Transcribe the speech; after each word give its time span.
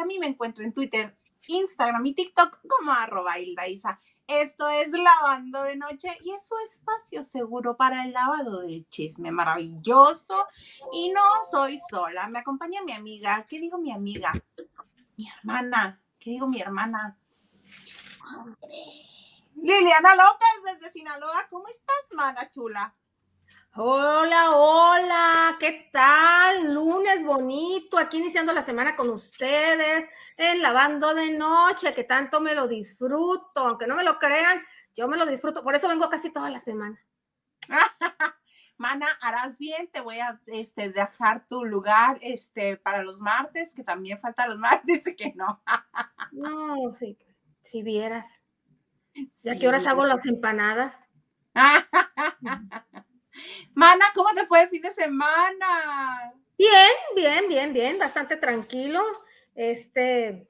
a 0.00 0.06
mí 0.06 0.18
me 0.18 0.26
encuentro 0.26 0.64
en 0.64 0.72
Twitter, 0.72 1.16
Instagram 1.46 2.04
y 2.06 2.14
TikTok 2.14 2.60
como 2.68 2.92
arroba 2.92 3.38
Hilda 3.38 3.68
Isa. 3.68 4.00
Esto 4.26 4.68
es 4.68 4.92
Lavando 4.92 5.62
de 5.62 5.76
Noche 5.76 6.10
y 6.22 6.32
es 6.32 6.46
su 6.46 6.54
espacio 6.58 7.22
seguro 7.22 7.76
para 7.76 8.04
el 8.04 8.12
lavado 8.12 8.60
del 8.60 8.86
chisme 8.90 9.30
maravilloso. 9.30 10.46
Y 10.92 11.10
no 11.12 11.22
soy 11.50 11.78
sola, 11.90 12.28
me 12.28 12.40
acompaña 12.40 12.82
mi 12.82 12.92
amiga. 12.92 13.46
¿Qué 13.48 13.58
digo 13.58 13.78
mi 13.78 13.90
amiga? 13.90 14.32
Mi 15.16 15.28
hermana. 15.30 16.02
¿Qué 16.18 16.30
digo 16.30 16.46
mi 16.46 16.60
hermana? 16.60 17.16
Liliana 19.54 20.14
López 20.14 20.74
desde 20.74 20.92
Sinaloa. 20.92 21.46
¿Cómo 21.48 21.66
estás, 21.68 21.96
mana 22.12 22.50
chula? 22.50 22.94
Hola, 23.80 24.56
hola, 24.56 25.56
¿qué 25.60 25.88
tal? 25.92 26.74
Lunes 26.74 27.24
bonito, 27.24 27.96
aquí 27.96 28.18
iniciando 28.18 28.52
la 28.52 28.64
semana 28.64 28.96
con 28.96 29.08
ustedes, 29.08 30.08
en 30.36 30.60
lavando 30.60 31.14
de 31.14 31.30
noche, 31.30 31.94
que 31.94 32.02
tanto 32.02 32.40
me 32.40 32.56
lo 32.56 32.66
disfruto, 32.66 33.60
aunque 33.60 33.86
no 33.86 33.94
me 33.94 34.02
lo 34.02 34.18
crean, 34.18 34.60
yo 34.96 35.06
me 35.06 35.16
lo 35.16 35.24
disfruto, 35.26 35.62
por 35.62 35.76
eso 35.76 35.86
vengo 35.86 36.10
casi 36.10 36.32
toda 36.32 36.50
la 36.50 36.58
semana. 36.58 37.00
Mana, 38.78 39.06
harás 39.22 39.60
bien, 39.60 39.88
te 39.92 40.00
voy 40.00 40.18
a 40.18 40.40
este, 40.46 40.90
dejar 40.90 41.46
tu 41.46 41.64
lugar 41.64 42.18
este, 42.20 42.78
para 42.78 43.04
los 43.04 43.20
martes, 43.20 43.74
que 43.74 43.84
también 43.84 44.20
falta 44.20 44.48
los 44.48 44.58
martes, 44.58 45.04
que 45.16 45.34
no. 45.36 45.62
no, 46.32 46.96
sí, 46.96 47.16
si 47.62 47.84
vieras. 47.84 48.28
¿Y 49.14 49.50
a 49.50 49.56
qué 49.56 49.68
horas 49.68 49.86
hago 49.86 50.04
las 50.04 50.26
empanadas? 50.26 51.08
Mana, 53.74 54.04
¿cómo 54.14 54.30
te 54.34 54.46
fue 54.46 54.62
el 54.62 54.68
fin 54.68 54.82
de 54.82 54.92
semana? 54.92 56.32
Bien, 56.56 56.90
bien, 57.14 57.48
bien, 57.48 57.72
bien, 57.72 57.98
bastante 57.98 58.36
tranquilo. 58.36 59.00
Este, 59.54 60.48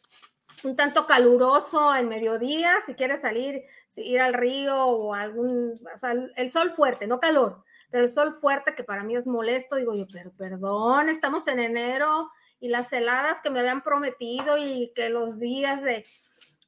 un 0.65 0.77
tanto 0.77 1.07
caluroso 1.07 1.95
en 1.95 2.09
mediodía, 2.09 2.77
si 2.87 2.95
quieres 2.95 3.21
salir, 3.21 3.63
ir 3.97 4.21
al 4.21 4.35
río 4.35 4.77
o 4.87 5.15
algún, 5.15 5.81
o 5.95 5.97
sea, 5.97 6.13
el 6.13 6.51
sol 6.51 6.73
fuerte, 6.73 7.07
no 7.07 7.21
calor, 7.21 7.65
pero 7.91 8.05
el 8.05 8.11
sol 8.11 8.39
fuerte 8.41 8.75
que 8.75 8.85
para 8.85 9.05
mí 9.05 9.17
es 9.17 9.27
molesto, 9.27 9.77
digo 9.77 9.95
yo, 9.95 10.07
pero 10.13 10.33
perdón, 10.33 11.09
estamos 11.09 11.47
en 11.49 11.61
enero 11.61 12.31
y 12.61 12.69
las 12.69 12.93
heladas 12.93 13.41
que 13.41 13.51
me 13.51 13.61
habían 13.61 13.83
prometido 13.83 14.59
y 14.59 14.93
que 14.95 15.11
los 15.11 15.39
días 15.39 15.83
de, 15.83 16.05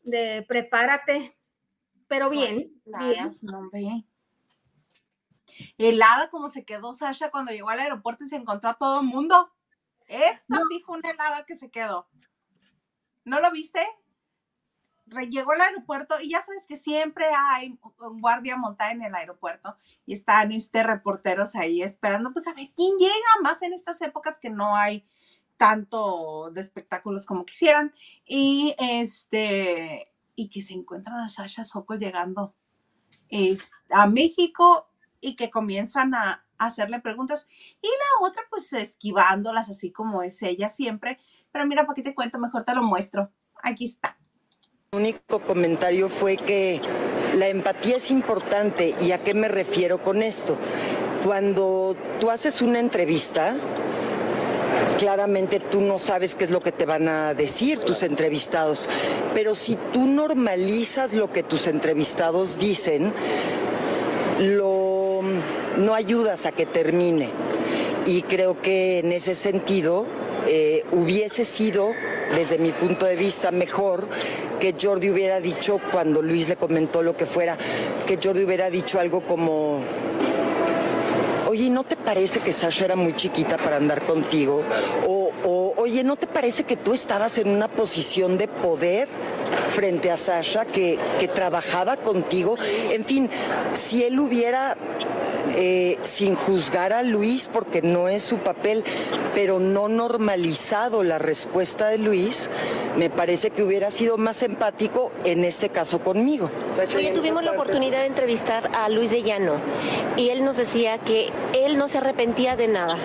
de 0.03 0.45
prepárate, 0.47 1.37
pero 2.07 2.31
bien, 2.31 2.73
bien. 2.85 3.33
No, 3.43 3.71
bien 3.71 4.10
helada 5.79 6.31
como 6.31 6.49
se 6.49 6.65
quedó 6.65 6.93
Sasha 6.93 7.31
cuando 7.31 7.53
llegó 7.53 7.71
al 7.71 7.81
aeropuerto 7.81 8.25
y 8.25 8.29
se 8.29 8.37
encontró 8.37 8.71
a 8.71 8.79
todo 8.79 9.01
el 9.01 9.07
mundo. 9.07 9.51
Esta 10.07 10.57
sí 10.71 10.83
fue 10.85 10.99
una 10.99 11.11
helada 11.11 11.45
que 11.45 11.55
se 11.55 11.71
quedó. 11.71 12.09
¿No 13.25 13.41
lo 13.41 13.51
viste? 13.51 13.81
Llegó 15.29 15.53
al 15.53 15.61
aeropuerto 15.61 16.21
y 16.21 16.31
ya 16.31 16.41
sabes 16.41 16.67
que 16.67 16.77
siempre 16.77 17.27
hay 17.35 17.79
un 17.99 18.21
guardia 18.21 18.57
montada 18.57 18.93
en 18.93 19.03
el 19.03 19.15
aeropuerto 19.15 19.77
y 20.07 20.13
están 20.13 20.53
este 20.53 20.83
reporteros 20.85 21.57
ahí 21.57 21.83
esperando 21.83 22.33
pues 22.33 22.47
a 22.47 22.55
ver 22.55 22.69
quién 22.77 22.97
llega 22.97 23.13
más 23.43 23.61
en 23.63 23.73
estas 23.73 24.01
épocas 24.03 24.39
que 24.39 24.51
no 24.51 24.77
hay 24.77 25.05
tanto 25.57 26.53
de 26.53 26.61
espectáculos 26.61 27.27
como 27.27 27.45
quisieran 27.45 27.93
y 28.25 28.75
este 28.79 30.13
y 30.37 30.49
que 30.49 30.63
se 30.63 30.75
encuentran 30.75 31.19
a 31.19 31.29
Sasha 31.29 31.65
Sokol 31.65 31.99
llegando 31.99 32.55
es, 33.31 33.73
a 33.91 34.07
México 34.07 34.90
y 35.21 35.37
que 35.37 35.51
comienzan 35.51 36.15
a, 36.15 36.45
hacerle 36.59 37.01
preguntas 37.01 37.49
y 37.81 37.87
la 37.87 38.29
otra 38.29 38.43
pues 38.51 38.71
esquivándolas 38.75 39.71
así 39.71 39.91
como 39.91 40.23
es 40.23 40.43
ella 40.43 40.69
siempre. 40.69 41.19
Pero 41.53 41.67
mira, 41.67 41.87
¿para 41.87 41.95
qué 41.95 42.03
te 42.03 42.15
cuento? 42.15 42.39
Mejor 42.39 42.65
te 42.67 42.75
lo 42.75 42.83
muestro. 42.83 43.33
Aquí 43.63 43.87
está. 43.87 44.19
El 44.93 44.99
único 44.99 45.41
comentario 45.41 46.11
fue 46.11 46.37
que 46.37 46.83
la 47.35 47.49
empatía 47.49 47.97
es 47.97 48.11
importante. 48.11 48.95
¿Y 49.01 49.13
a 49.13 49.25
qué 49.25 49.33
me 49.33 49.49
refiero 49.49 50.03
con 50.03 50.23
esto? 50.23 50.59
Cuando 51.25 51.97
tú 52.21 52.29
haces 52.29 52.61
una 52.61 52.79
entrevista, 52.79 53.57
claramente 54.99 55.61
tú 55.61 55.81
no 55.81 55.99
sabes 55.99 56.35
qué 56.35 56.45
es 56.45 56.51
lo 56.51 56.61
que 56.61 56.73
te 56.73 56.85
van 56.85 57.09
a 57.09 57.35
decir 57.35 57.81
tus 57.81 58.03
entrevistados, 58.03 58.89
pero 59.35 59.55
si 59.55 59.77
tú 59.93 60.07
normalizas 60.07 61.15
lo 61.15 61.33
que 61.33 61.43
tus 61.43 61.67
entrevistados 61.67 62.59
dicen, 62.59 63.13
lo 64.41 64.70
no 65.81 65.95
ayudas 65.95 66.47
a 66.47 66.53
que 66.53 66.67
termine. 66.67 67.31
Y 68.07 68.23
creo 68.23 68.61
que 68.61 69.01
en 69.01 69.13
ese 69.13 69.35
sentido 69.35 70.07
eh, 70.47 70.85
hubiese 70.93 71.45
sido, 71.45 71.93
desde 72.35 72.59
mi 72.59 72.73
punto 72.73 73.07
de 73.07 73.17
vista, 73.17 73.51
mejor 73.51 74.09
que 74.59 74.75
Jordi 74.81 75.11
hubiera 75.11 75.41
dicho, 75.41 75.79
cuando 75.93 76.23
Luis 76.23 76.49
le 76.49 76.57
comentó 76.57 77.03
lo 77.03 77.17
que 77.17 77.27
fuera, 77.27 77.57
que 78.07 78.19
Jordi 78.23 78.45
hubiera 78.45 78.71
dicho 78.71 78.99
algo 78.99 79.21
como, 79.23 79.83
oye, 81.49 81.71
¿no 81.71 81.85
te 81.85 81.97
parece 81.97 82.41
que 82.41 82.53
Sasha 82.53 82.87
era 82.87 82.97
muy 82.97 83.15
chiquita 83.15 83.57
para 83.57 83.77
andar 83.77 84.03
contigo? 84.03 84.63
O, 85.07 85.75
oye, 85.77 86.05
¿no 86.05 86.17
te 86.17 86.27
parece 86.27 86.65
que 86.65 86.77
tú 86.77 86.95
estabas 86.95 87.39
en 87.39 87.49
una 87.49 87.69
posición 87.69 88.39
de 88.39 88.49
poder 88.49 89.09
frente 89.69 90.11
a 90.11 90.17
Sasha, 90.17 90.65
que 90.65 90.99
trabajaba 91.35 91.97
contigo? 91.97 92.57
En 92.91 93.05
fin, 93.05 93.31
si 93.75 94.05
él 94.05 94.21
hubiera 94.21 94.77
eh, 95.63 95.99
sin 96.05 96.37
juzgar 96.37 96.95
a 96.95 97.03
Luis 97.03 97.51
porque 97.53 97.83
no 97.83 98.09
es 98.09 98.23
su 98.23 98.39
papel, 98.39 98.83
pero 99.35 99.59
no 99.59 99.89
normalizado 99.89 101.03
la 101.03 101.19
respuesta 101.19 101.89
de 101.89 101.99
Luis, 101.99 102.49
me 102.97 103.11
parece 103.11 103.51
que 103.51 103.63
hubiera 103.63 103.91
sido 103.91 104.17
más 104.17 104.43
empático 104.43 105.13
en 105.25 105.45
este 105.45 105.69
caso 105.69 106.01
conmigo. 106.01 106.51
Oye, 106.97 107.13
tuvimos 107.13 107.45
la 107.45 107.53
oportunidad 107.53 108.01
de 108.01 108.07
entrevistar 108.07 108.71
a 108.75 108.89
Luis 108.89 109.11
de 109.11 109.23
Llano 109.23 109.57
y 110.17 110.31
él 110.31 110.47
nos 110.47 110.57
decía 110.57 110.97
que 110.97 111.29
él 111.53 111.77
no 111.77 111.89
se 111.89 111.99
arrepentía 111.99 112.57
de 112.57 112.67
nada, 112.67 112.97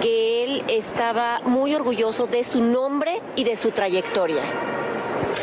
que 0.00 0.44
él 0.44 0.62
estaba 0.68 1.40
muy 1.44 1.74
orgulloso 1.74 2.28
de 2.28 2.44
su 2.44 2.62
nombre 2.62 3.20
y 3.34 3.42
de 3.42 3.56
su 3.56 3.72
trayectoria. 3.72 4.42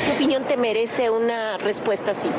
¿Qué 0.05 0.13
opinión 0.13 0.43
te 0.45 0.55
merece 0.55 1.09
una 1.09 1.57
respuesta 1.57 2.11
así? 2.11 2.29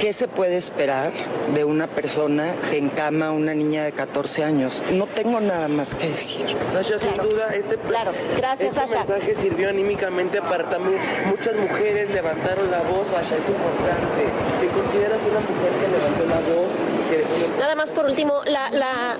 ¿Qué 0.00 0.14
se 0.14 0.28
puede 0.28 0.56
esperar 0.56 1.12
de 1.54 1.64
una 1.64 1.86
persona 1.86 2.54
que 2.70 2.78
encama 2.78 3.26
a 3.26 3.32
una 3.32 3.52
niña 3.52 3.84
de 3.84 3.92
14 3.92 4.44
años? 4.44 4.82
No 4.92 5.06
tengo 5.06 5.40
nada 5.40 5.68
más 5.68 5.94
que 5.94 6.08
decir. 6.08 6.46
Sasha, 6.72 6.98
sin 6.98 7.18
duda, 7.18 7.54
este, 7.54 7.76
claro. 7.76 8.12
Gracias, 8.34 8.78
este 8.78 8.96
mensaje 8.96 9.34
sirvió 9.34 9.68
anímicamente 9.68 10.40
para 10.40 10.70
también 10.70 10.98
muchas 11.26 11.54
mujeres 11.54 12.08
levantaron 12.12 12.70
la 12.70 12.78
voz, 12.78 13.08
Sasha, 13.08 13.36
es 13.36 13.46
importante. 13.46 14.24
¿Te 14.60 14.66
consideras 14.68 15.18
una 15.30 15.40
mujer 15.40 15.72
que 15.78 15.88
levantó 15.88 16.24
la 16.24 16.54
voz? 16.54 17.58
Nada 17.58 17.74
más 17.74 17.92
por 17.92 18.06
último, 18.06 18.40
la... 18.46 18.70
la... 18.70 19.18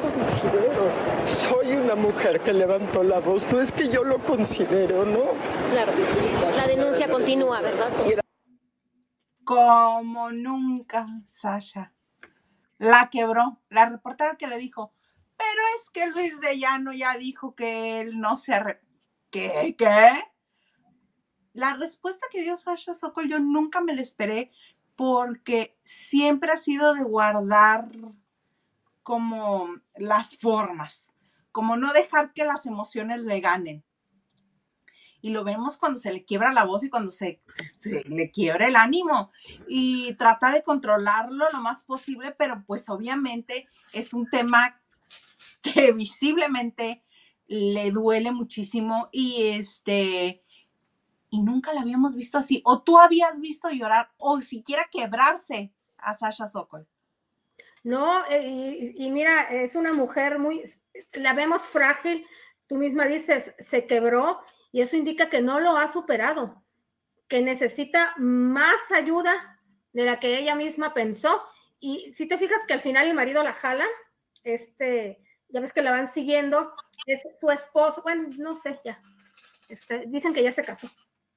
Soy 1.27 1.73
una 1.73 1.95
mujer 1.95 2.41
que 2.41 2.55
levantó 2.55 3.03
la 3.03 3.21
voz, 3.21 3.53
no 3.53 3.61
es 3.61 3.71
que 3.71 3.91
yo 3.91 4.03
lo 4.03 4.19
considero, 4.21 5.05
¿no? 5.05 5.25
Claro, 5.73 5.93
la 6.57 6.67
denuncia 6.67 7.07
continúa, 7.09 7.61
¿verdad? 7.61 7.89
Como 9.51 10.31
nunca, 10.31 11.09
Sasha. 11.27 11.93
La 12.79 13.11
quebró. 13.11 13.61
La 13.69 13.87
reportera 13.87 14.37
que 14.37 14.47
le 14.47 14.59
dijo, 14.59 14.93
pero 15.37 15.61
es 15.77 15.91
que 15.91 16.07
Luis 16.07 16.41
de 16.41 16.57
Llano 16.57 16.93
ya 16.93 17.17
dijo 17.17 17.57
que 17.57 18.01
él 18.01 18.21
no 18.21 18.37
se 18.37 18.55
arre... 18.55 18.81
¿Qué? 19.29 19.75
¿Qué? 19.77 20.09
La 21.53 21.75
respuesta 21.75 22.29
que 22.31 22.43
dio 22.43 22.57
Sasha 22.57 22.95
Sokol 22.95 23.29
yo 23.29 23.41
nunca 23.41 23.81
me 23.81 23.93
la 23.93 24.03
esperé 24.03 24.53
porque 24.95 25.77
siempre 25.83 26.53
ha 26.53 26.57
sido 26.57 26.95
de 26.95 27.03
guardar 27.03 27.89
como 29.03 29.81
las 29.97 30.37
formas, 30.39 31.13
como 31.51 31.77
no 31.77 31.93
dejar 31.93 32.33
que 32.33 32.45
las 32.45 32.67
emociones 32.67 33.19
le 33.19 33.41
ganen 33.41 33.85
y 35.23 35.31
lo 35.31 35.45
vemos 35.45 35.77
cuando 35.77 35.99
se 35.99 36.13
le 36.13 36.25
quiebra 36.25 36.53
la 36.53 36.65
voz 36.65 36.85
y 36.85 36.91
cuando 36.91 37.11
se, 37.11 37.41
le 38.07 38.31
quiebra 38.31 38.67
el 38.67 38.77
ánimo 38.77 39.31
y 39.69 40.15
trata 40.15 40.53
de 40.53 40.63
controlarlo 40.63 41.51
lo 41.53 41.61
más 41.61 41.83
posible, 41.85 42.33
pero 42.33 42.65
pues 42.67 42.89
obviamente 42.89 43.69
es 43.93 44.15
un 44.15 44.29
tema 44.29 44.81
que 45.63 45.93
visiblemente 45.93 47.03
le 47.47 47.91
duele 47.91 48.33
muchísimo 48.33 49.09
y 49.13 49.49
este 49.49 50.43
y 51.33 51.43
nunca 51.43 51.73
la 51.73 51.83
habíamos 51.83 52.17
visto 52.17 52.39
así 52.39 52.61
o 52.65 52.83
tú 52.83 52.99
habías 52.99 53.41
visto 53.41 53.71
llorar 53.71 54.11
o 54.17 54.41
siquiera 54.41 54.89
quebrarse 54.91 55.73
a 55.99 56.15
Sasha 56.15 56.47
Sokol. 56.47 56.89
No, 57.83 58.25
eh, 58.27 58.93
y, 58.95 59.07
y 59.07 59.11
mira, 59.11 59.43
es 59.45 59.75
una 59.75 59.93
mujer 59.93 60.39
muy, 60.39 60.63
la 61.13 61.33
vemos 61.33 61.63
frágil, 61.63 62.27
tú 62.67 62.77
misma 62.77 63.07
dices, 63.07 63.55
se 63.59 63.87
quebró 63.87 64.41
y 64.73 64.81
eso 64.81 64.97
indica 64.97 65.31
que 65.31 65.41
no 65.41 65.61
lo 65.61 65.77
ha 65.77 65.93
superado, 65.93 66.63
que 67.29 67.43
necesita 67.43 68.15
más 68.19 68.91
ayuda 68.93 69.61
de 69.93 70.05
la 70.05 70.21
que 70.21 70.39
ella 70.39 70.55
misma 70.55 70.95
pensó. 70.95 71.43
Y 71.81 72.13
si 72.13 72.27
te 72.27 72.39
fijas 72.39 72.61
que 72.67 72.75
al 72.75 72.81
final 72.81 73.07
el 73.07 73.15
marido 73.15 73.43
la 73.43 73.53
jala, 73.53 73.87
este 74.45 75.23
ya 75.53 75.61
ves 75.61 75.73
que 75.73 75.83
la 75.83 75.91
van 75.91 76.07
siguiendo, 76.07 76.75
es 77.07 77.23
su 77.39 77.51
esposo, 77.51 78.03
bueno, 78.03 78.29
no 78.37 78.61
sé, 78.61 78.81
ya, 78.85 79.01
este, 79.69 80.05
dicen 80.07 80.33
que 80.33 80.43
ya 80.43 80.53
se 80.53 80.65
casó 80.65 80.89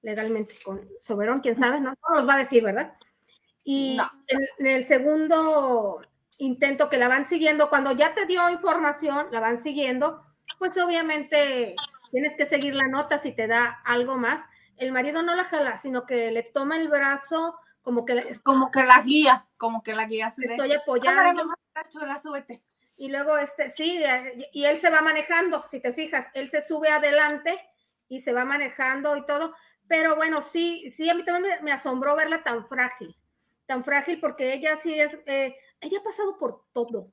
legalmente 0.01 0.55
con 0.63 0.87
Soberón, 0.99 1.39
quién 1.39 1.55
sabe, 1.55 1.79
no, 1.79 1.91
no 1.91 2.15
nos 2.15 2.27
va 2.27 2.35
a 2.35 2.39
decir, 2.39 2.63
¿verdad? 2.63 2.93
Y 3.63 3.97
en, 4.27 4.67
el 4.67 4.83
segundo 4.83 6.01
intento 6.37 6.89
que 6.89 6.97
la 6.97 7.07
van 7.07 7.25
siguiendo, 7.25 7.69
cuando 7.69 7.93
ya 7.93 8.13
te 8.13 8.25
dio 8.25 8.49
información, 8.49 9.27
la 9.31 9.39
van 9.39 9.63
siguiendo, 9.63 10.21
pues 10.59 10.77
obviamente 10.77 11.75
tienes 12.13 12.35
que 12.37 12.45
seguir 12.45 12.75
la 12.75 12.87
nota 12.87 13.17
si 13.17 13.31
te 13.31 13.47
da 13.47 13.81
algo 13.83 14.17
más. 14.17 14.43
El 14.77 14.91
marido 14.91 15.23
no 15.23 15.35
la 15.35 15.45
jala, 15.45 15.77
sino 15.77 16.05
que 16.05 16.31
le 16.31 16.43
toma 16.43 16.77
el 16.77 16.87
brazo, 16.87 17.57
como 17.81 18.05
que, 18.05 18.37
como 18.43 18.69
que 18.69 18.83
la 18.83 19.01
guía, 19.01 19.47
como 19.57 19.81
que 19.81 19.95
la 19.95 20.05
guía. 20.05 20.29
Se 20.29 20.45
estoy 20.45 20.73
apoyando. 20.73 21.43
Y 22.97 23.09
luego, 23.09 23.39
este, 23.39 23.71
sí, 23.71 24.03
eh, 24.03 24.47
y 24.53 24.65
él 24.65 24.77
se 24.77 24.91
va 24.91 25.01
manejando, 25.01 25.65
si 25.69 25.79
te 25.79 25.91
fijas, 25.91 26.27
él 26.35 26.51
se 26.51 26.63
sube 26.63 26.89
adelante 26.89 27.59
y 28.07 28.19
se 28.19 28.31
va 28.31 28.45
manejando 28.45 29.17
y 29.17 29.25
todo. 29.25 29.55
Pero 29.87 30.15
bueno, 30.15 30.43
sí, 30.43 30.91
sí, 30.91 31.09
a 31.09 31.15
mí 31.15 31.25
también 31.25 31.63
me, 31.63 31.71
asombró 31.71 32.15
verla 32.15 32.43
tan 32.43 32.67
frágil, 32.67 33.17
tan 33.65 33.83
frágil 33.83 34.19
porque 34.19 34.53
ella 34.53 34.77
sí 34.77 34.99
es, 34.99 35.17
eh, 35.25 35.55
ella 35.81 35.97
ha 35.97 36.03
pasado 36.03 36.37
por 36.37 36.65
todo. 36.73 37.05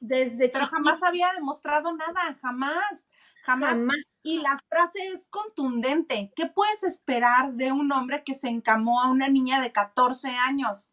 Desde 0.00 0.48
Pero 0.48 0.66
jamás 0.66 1.02
había 1.02 1.32
demostrado 1.32 1.94
nada, 1.94 2.36
jamás, 2.40 3.06
jamás, 3.44 3.78
Y 4.22 4.40
la 4.40 4.58
frase 4.68 4.98
es 5.12 5.26
contundente. 5.30 6.32
¿Qué 6.34 6.46
puedes 6.46 6.82
esperar 6.82 7.54
de 7.54 7.72
un 7.72 7.92
hombre 7.92 8.24
que 8.24 8.34
se 8.34 8.48
encamó 8.48 9.00
a 9.00 9.10
una 9.10 9.28
niña 9.28 9.60
de 9.60 9.72
14 9.72 10.30
años? 10.30 10.92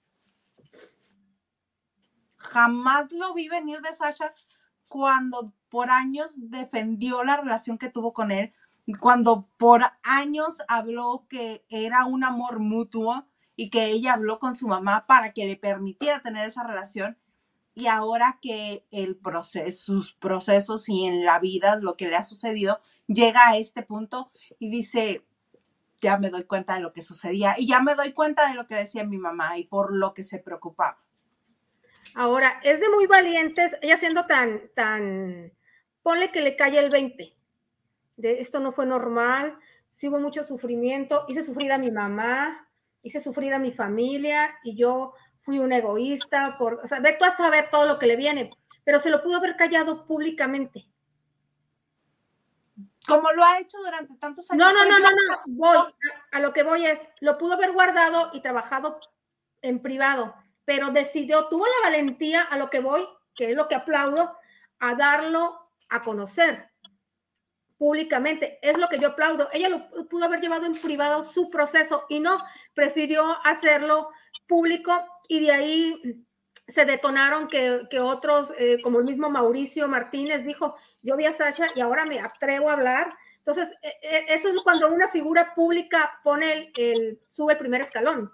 Jamás 2.37 3.11
lo 3.11 3.33
vi 3.33 3.47
venir 3.47 3.81
de 3.81 3.93
Sasha 3.93 4.33
cuando 4.87 5.53
por 5.69 5.89
años 5.89 6.33
defendió 6.51 7.23
la 7.23 7.37
relación 7.37 7.79
que 7.79 7.89
tuvo 7.89 8.13
con 8.13 8.29
él, 8.29 8.53
cuando 8.99 9.47
por 9.57 9.81
años 10.03 10.61
habló 10.67 11.25
que 11.29 11.65
era 11.69 12.05
un 12.05 12.23
amor 12.23 12.59
mutuo 12.59 13.25
y 13.55 13.69
que 13.69 13.87
ella 13.87 14.13
habló 14.13 14.39
con 14.39 14.55
su 14.55 14.67
mamá 14.67 15.07
para 15.07 15.33
que 15.33 15.45
le 15.45 15.55
permitiera 15.55 16.21
tener 16.21 16.47
esa 16.47 16.63
relación. 16.63 17.17
Y 17.75 17.87
ahora 17.87 18.39
que 18.41 18.85
el 18.91 19.15
proceso, 19.15 19.93
sus 19.93 20.13
procesos 20.13 20.87
y 20.89 21.05
en 21.05 21.25
la 21.25 21.39
vida, 21.39 21.75
lo 21.77 21.97
que 21.97 22.07
le 22.07 22.15
ha 22.15 22.23
sucedido, 22.23 22.79
llega 23.07 23.49
a 23.49 23.57
este 23.57 23.83
punto 23.83 24.31
y 24.59 24.69
dice, 24.69 25.25
ya 26.01 26.17
me 26.17 26.29
doy 26.29 26.43
cuenta 26.43 26.75
de 26.75 26.81
lo 26.81 26.91
que 26.91 27.01
sucedía 27.01 27.55
y 27.57 27.67
ya 27.67 27.79
me 27.79 27.95
doy 27.95 28.11
cuenta 28.11 28.47
de 28.47 28.55
lo 28.55 28.67
que 28.67 28.75
decía 28.75 29.05
mi 29.05 29.17
mamá 29.17 29.57
y 29.57 29.63
por 29.63 29.95
lo 29.95 30.13
que 30.13 30.23
se 30.23 30.39
preocupaba. 30.39 30.99
Ahora, 32.13 32.59
es 32.63 32.79
de 32.79 32.89
muy 32.89 33.07
valientes, 33.07 33.75
ella 33.81 33.97
siendo 33.97 34.25
tan, 34.27 34.61
tan, 34.75 35.51
ponle 36.03 36.31
que 36.31 36.41
le 36.41 36.55
cae 36.55 36.77
el 36.77 36.91
20, 36.91 37.35
de 38.17 38.39
esto 38.39 38.59
no 38.59 38.71
fue 38.71 38.85
normal, 38.85 39.57
sí 39.89 40.09
hubo 40.09 40.19
mucho 40.19 40.45
sufrimiento, 40.45 41.25
hice 41.27 41.43
sufrir 41.43 41.71
a 41.71 41.77
mi 41.77 41.89
mamá, 41.89 42.69
hice 43.01 43.19
sufrir 43.19 43.53
a 43.53 43.59
mi 43.59 43.71
familia 43.71 44.55
y 44.63 44.75
yo 44.75 45.13
fui 45.43 45.59
un 45.59 45.71
egoísta, 45.71 46.57
por, 46.57 46.75
o 46.75 46.87
sea, 46.87 46.99
ve 46.99 47.15
tú 47.19 47.25
a 47.25 47.31
saber 47.31 47.69
todo 47.69 47.85
lo 47.85 47.99
que 47.99 48.07
le 48.07 48.15
viene, 48.15 48.51
pero 48.83 48.99
se 48.99 49.09
lo 49.09 49.21
pudo 49.21 49.37
haber 49.37 49.55
callado 49.55 50.05
públicamente. 50.05 50.87
Como 53.05 53.31
lo 53.33 53.43
ha 53.43 53.59
hecho 53.59 53.77
durante 53.79 54.15
tantos 54.15 54.49
años. 54.49 54.65
No, 54.65 54.73
no, 54.73 54.89
no, 54.89 54.99
no, 54.99 55.09
no, 55.09 55.41
voy, 55.47 55.77
a, 55.77 56.37
a 56.37 56.39
lo 56.39 56.53
que 56.53 56.63
voy 56.63 56.85
es, 56.85 56.99
lo 57.19 57.37
pudo 57.37 57.53
haber 57.53 57.73
guardado 57.73 58.31
y 58.33 58.41
trabajado 58.41 58.99
en 59.61 59.81
privado, 59.81 60.35
pero 60.65 60.91
decidió, 60.91 61.47
tuvo 61.49 61.65
la 61.65 61.89
valentía 61.89 62.41
a 62.41 62.57
lo 62.57 62.69
que 62.69 62.79
voy, 62.79 63.05
que 63.35 63.51
es 63.51 63.55
lo 63.55 63.67
que 63.67 63.75
aplaudo, 63.75 64.37
a 64.79 64.95
darlo 64.95 65.69
a 65.89 66.01
conocer 66.01 66.72
públicamente. 67.83 68.59
Es 68.61 68.77
lo 68.77 68.87
que 68.87 68.97
yo 68.97 69.09
aplaudo. 69.09 69.49
Ella 69.51 69.67
lo 69.67 69.89
pudo 70.07 70.23
haber 70.23 70.39
llevado 70.39 70.65
en 70.65 70.73
privado 70.73 71.25
su 71.25 71.49
proceso 71.49 72.05
y 72.07 72.21
no, 72.21 72.41
prefirió 72.73 73.25
hacerlo 73.43 74.07
público 74.47 74.93
y 75.27 75.41
de 75.41 75.51
ahí 75.51 76.25
se 76.65 76.85
detonaron 76.85 77.49
que, 77.49 77.99
otros, 77.99 78.53
eh, 78.57 78.77
como 78.81 78.99
el 78.99 79.03
mismo 79.03 79.29
Mauricio 79.29 79.89
Martínez 79.89 80.45
dijo, 80.45 80.77
yo 81.01 81.17
vi 81.17 81.25
a 81.25 81.33
Sasha 81.33 81.67
y 81.75 81.81
ahora 81.81 82.05
me 82.05 82.21
atrevo 82.21 82.69
a 82.69 82.73
hablar. 82.73 83.17
Entonces, 83.39 83.69
e, 83.81 83.89
e, 84.01 84.33
eso 84.33 84.47
es 84.47 84.61
cuando 84.63 84.89
una 84.89 85.09
figura 85.09 85.53
pública 85.53 86.21
pone 86.23 86.71
el, 86.73 87.19
sube 87.35 87.51
el 87.51 87.59
primer 87.59 87.81
escalón. 87.81 88.31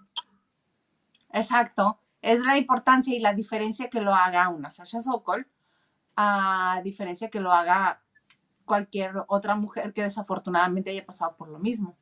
Exacto. 1.33 1.99
Es 2.21 2.39
la 2.41 2.55
importancia 2.55 3.15
y 3.15 3.19
la 3.19 3.33
diferencia 3.33 3.89
que 3.89 3.99
lo 3.99 4.13
haga 4.13 4.49
una 4.49 4.69
Sasha 4.69 5.01
Sokol, 5.01 5.47
a 6.15 6.81
diferencia 6.83 7.31
que 7.31 7.39
lo 7.39 7.51
haga 7.51 8.03
cualquier 8.69 9.24
otra 9.27 9.56
mujer 9.56 9.94
que 9.94 10.04
desafortunadamente 10.04 10.92
haya 10.92 11.06
pasado 11.06 11.35
por 11.35 11.49
lo 11.49 11.57
mismo. 11.57 11.97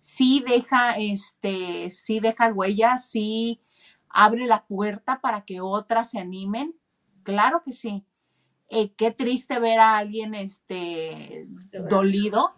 Sí 0.00 0.44
deja, 0.46 0.92
este, 0.98 1.88
sí 1.88 2.20
deja 2.20 2.52
huellas, 2.52 3.08
sí 3.08 3.62
abre 4.10 4.46
la 4.46 4.66
puerta 4.66 5.20
para 5.20 5.46
que 5.46 5.62
otras 5.62 6.10
se 6.10 6.18
animen. 6.18 6.76
Claro 7.22 7.62
que 7.64 7.72
sí. 7.72 8.06
Eh, 8.68 8.92
qué 8.92 9.10
triste 9.12 9.58
ver 9.58 9.80
a 9.80 9.96
alguien 9.96 10.34
este, 10.34 11.48
dolido, 11.88 12.52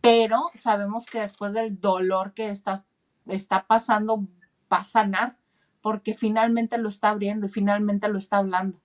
pero 0.00 0.50
sabemos 0.54 1.04
que 1.04 1.20
después 1.20 1.52
del 1.52 1.78
dolor 1.78 2.32
que 2.32 2.48
está, 2.48 2.82
está 3.26 3.66
pasando, 3.66 4.26
va 4.72 4.78
a 4.78 4.84
sanar, 4.84 5.36
porque 5.82 6.14
finalmente 6.14 6.78
lo 6.78 6.88
está 6.88 7.10
abriendo 7.10 7.46
y 7.46 7.50
finalmente 7.50 8.08
lo 8.08 8.16
está 8.16 8.38
hablando. 8.38 8.80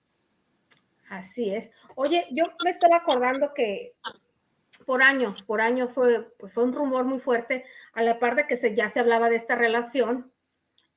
Así 1.08 1.54
es. 1.54 1.70
Oye, 1.94 2.26
yo 2.30 2.44
me 2.64 2.70
estaba 2.70 2.96
acordando 2.96 3.54
que 3.54 3.94
por 4.84 5.02
años, 5.02 5.42
por 5.42 5.60
años 5.60 5.92
fue, 5.92 6.30
pues 6.38 6.52
fue 6.52 6.64
un 6.64 6.72
rumor 6.72 7.04
muy 7.04 7.18
fuerte, 7.18 7.64
a 7.92 8.02
la 8.02 8.18
par 8.18 8.36
de 8.36 8.46
que 8.46 8.56
se, 8.56 8.74
ya 8.74 8.88
se 8.88 9.00
hablaba 9.00 9.28
de 9.28 9.36
esta 9.36 9.54
relación, 9.54 10.32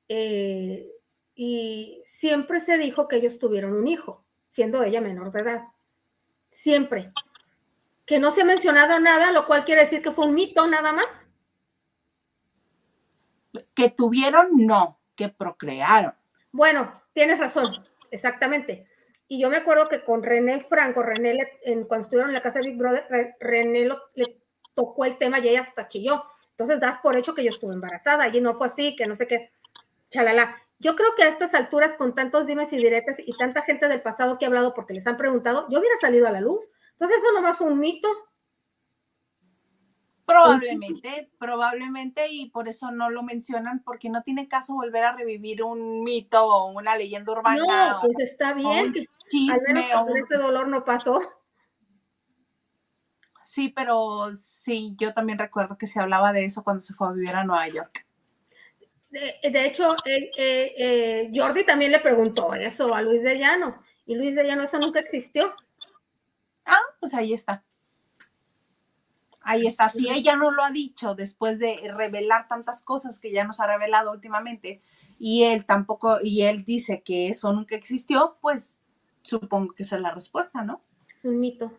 eh, 0.08 0.90
y 1.34 2.02
siempre 2.06 2.60
se 2.60 2.78
dijo 2.78 3.08
que 3.08 3.16
ellos 3.16 3.38
tuvieron 3.38 3.74
un 3.74 3.86
hijo, 3.88 4.24
siendo 4.48 4.82
ella 4.82 5.00
menor 5.00 5.32
de 5.32 5.40
edad. 5.40 5.62
Siempre. 6.50 7.12
Que 8.04 8.18
no 8.18 8.30
se 8.32 8.42
ha 8.42 8.44
mencionado 8.44 8.98
nada, 8.98 9.30
lo 9.30 9.46
cual 9.46 9.64
quiere 9.64 9.82
decir 9.82 10.02
que 10.02 10.10
fue 10.10 10.26
un 10.26 10.34
mito 10.34 10.66
nada 10.66 10.92
más. 10.92 11.26
Que 13.74 13.90
tuvieron, 13.90 14.48
no, 14.52 15.00
que 15.14 15.28
procrearon. 15.28 16.14
Bueno, 16.50 16.92
tienes 17.14 17.38
razón, 17.38 17.86
exactamente. 18.10 18.86
Y 19.32 19.38
yo 19.38 19.48
me 19.48 19.56
acuerdo 19.56 19.88
que 19.88 20.04
con 20.04 20.22
René 20.22 20.60
Franco, 20.60 21.02
René, 21.02 21.58
en, 21.62 21.84
cuando 21.84 22.04
estuvieron 22.04 22.28
en 22.28 22.34
la 22.34 22.42
casa 22.42 22.58
de 22.58 22.68
Big 22.68 22.76
Brother, 22.76 23.34
René 23.40 23.88
le 24.14 24.42
tocó 24.74 25.06
el 25.06 25.16
tema 25.16 25.38
y 25.38 25.48
ella 25.48 25.62
hasta 25.62 25.88
chilló. 25.88 26.22
Entonces 26.50 26.80
das 26.80 26.98
por 26.98 27.16
hecho 27.16 27.34
que 27.34 27.42
yo 27.42 27.48
estuve 27.48 27.72
embarazada 27.72 28.28
y 28.28 28.42
no 28.42 28.54
fue 28.54 28.66
así, 28.66 28.94
que 28.94 29.06
no 29.06 29.16
sé 29.16 29.26
qué, 29.26 29.50
chalala. 30.10 30.54
Yo 30.80 30.96
creo 30.96 31.14
que 31.16 31.22
a 31.22 31.28
estas 31.28 31.54
alturas, 31.54 31.94
con 31.94 32.14
tantos 32.14 32.46
dimes 32.46 32.74
y 32.74 32.76
diretes 32.76 33.20
y 33.26 33.32
tanta 33.38 33.62
gente 33.62 33.88
del 33.88 34.02
pasado 34.02 34.36
que 34.36 34.44
ha 34.44 34.48
hablado 34.48 34.74
porque 34.74 34.92
les 34.92 35.06
han 35.06 35.16
preguntado, 35.16 35.66
yo 35.70 35.78
hubiera 35.78 35.96
salido 35.96 36.26
a 36.26 36.30
la 36.30 36.42
luz. 36.42 36.68
Entonces 36.90 37.16
eso 37.16 37.32
nomás 37.32 37.56
fue 37.56 37.68
un 37.68 37.78
mito. 37.78 38.10
Probablemente, 40.32 41.30
probablemente, 41.38 42.28
y 42.30 42.50
por 42.50 42.68
eso 42.68 42.90
no 42.90 43.10
lo 43.10 43.22
mencionan, 43.22 43.82
porque 43.84 44.08
no 44.08 44.22
tiene 44.22 44.48
caso 44.48 44.74
volver 44.74 45.04
a 45.04 45.12
revivir 45.12 45.62
un 45.62 46.02
mito 46.02 46.44
o 46.44 46.72
una 46.72 46.96
leyenda 46.96 47.32
urbana. 47.32 47.62
No, 47.92 48.00
pues 48.00 48.18
está 48.18 48.54
bien. 48.54 48.94
Al 49.50 50.16
ese 50.16 50.36
dolor 50.36 50.68
no 50.68 50.84
pasó. 50.84 51.20
Sí, 53.44 53.68
pero 53.68 54.32
sí, 54.34 54.94
yo 54.96 55.12
también 55.12 55.38
recuerdo 55.38 55.76
que 55.76 55.86
se 55.86 56.00
hablaba 56.00 56.32
de 56.32 56.46
eso 56.46 56.64
cuando 56.64 56.80
se 56.80 56.94
fue 56.94 57.08
a 57.08 57.12
vivir 57.12 57.34
a 57.34 57.44
Nueva 57.44 57.68
York. 57.68 58.06
De, 59.10 59.66
hecho, 59.66 59.94
eh, 60.06 60.30
eh, 60.38 61.30
Jordi 61.34 61.66
también 61.66 61.92
le 61.92 62.00
preguntó 62.00 62.54
eso 62.54 62.94
a 62.94 63.02
Luis 63.02 63.22
de 63.22 63.38
Llano, 63.38 63.82
y 64.06 64.14
Luis 64.14 64.34
de 64.34 64.44
Llano 64.44 64.62
eso 64.62 64.78
nunca 64.78 65.00
existió. 65.00 65.54
Ah, 66.64 66.80
pues 66.98 67.12
ahí 67.12 67.34
está. 67.34 67.62
Ahí 69.44 69.66
está. 69.66 69.88
Si 69.88 70.08
ella 70.10 70.36
no 70.36 70.50
lo 70.50 70.62
ha 70.62 70.70
dicho 70.70 71.14
después 71.14 71.58
de 71.58 71.80
revelar 71.94 72.48
tantas 72.48 72.82
cosas 72.82 73.18
que 73.18 73.32
ya 73.32 73.44
nos 73.44 73.60
ha 73.60 73.66
revelado 73.66 74.12
últimamente, 74.12 74.80
y 75.18 75.44
él 75.44 75.66
tampoco, 75.66 76.18
y 76.22 76.42
él 76.42 76.64
dice 76.64 77.02
que 77.02 77.28
eso 77.28 77.52
nunca 77.52 77.76
existió, 77.76 78.38
pues 78.40 78.80
supongo 79.22 79.72
que 79.74 79.84
esa 79.84 79.96
es 79.96 80.02
la 80.02 80.10
respuesta, 80.10 80.62
¿no? 80.62 80.82
Es 81.14 81.24
un 81.24 81.38
mito. 81.38 81.72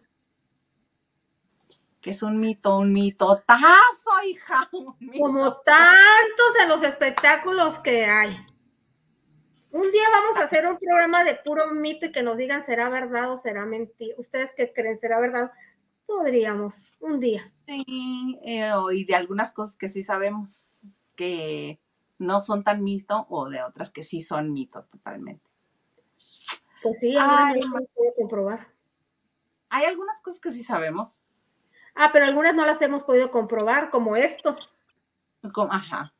Que 2.00 2.12
es 2.12 2.24
un 2.24 2.40
mito, 2.40 2.78
un 2.78 2.94
mito 2.94 3.44
tazo, 3.46 4.24
hija. 4.26 4.70
Como 4.72 5.54
tantos 5.58 6.62
en 6.62 6.70
los 6.70 6.84
espectáculos 6.84 7.80
que 7.80 8.06
hay. 8.06 8.30
Un 9.72 9.92
día 9.92 10.04
vamos 10.12 10.38
a 10.38 10.44
hacer 10.44 10.68
un 10.68 10.78
programa 10.78 11.24
de 11.24 11.36
puro 11.36 11.74
mito 11.74 12.06
y 12.06 12.12
que 12.12 12.24
nos 12.24 12.38
digan 12.38 12.64
será 12.64 12.90
verdad 12.90 13.32
o 13.32 13.38
será 13.38 13.66
mentira. 13.66 14.16
¿Ustedes 14.20 14.52
qué 14.56 14.72
creen? 14.72 14.98
¿Será 14.98 15.20
verdad? 15.20 15.52
Podríamos, 16.18 16.92
un 17.00 17.20
día. 17.20 17.52
Sí, 17.66 18.40
eh, 18.46 18.72
y 18.94 19.06
de 19.06 19.16
algunas 19.16 19.54
cosas 19.54 19.76
que 19.76 19.90
sí 19.90 20.04
sabemos 20.04 21.10
que 21.16 21.80
no 22.18 22.42
son 22.42 22.64
tan 22.64 22.84
mito 22.84 23.26
o 23.30 23.50
de 23.50 23.64
otras 23.64 23.92
que 23.92 24.04
sí 24.04 24.22
son 24.22 24.54
mito 24.54 24.84
totalmente. 24.86 25.44
Pues 26.82 27.00
sí, 27.00 27.16
algunas 27.18 27.70
no 27.70 27.80
las 27.80 27.90
podido 27.90 28.14
comprobar. 28.16 28.68
Hay 29.70 29.86
algunas 29.86 30.22
cosas 30.22 30.40
que 30.40 30.52
sí 30.52 30.64
sabemos. 30.64 31.22
Ah, 31.96 32.10
pero 32.14 32.26
algunas 32.26 32.54
no 32.54 32.66
las 32.66 32.82
hemos 32.82 33.04
podido 33.04 33.32
comprobar, 33.32 33.90
como 33.90 34.16
esto. 34.16 34.58
ajá. 35.70 36.14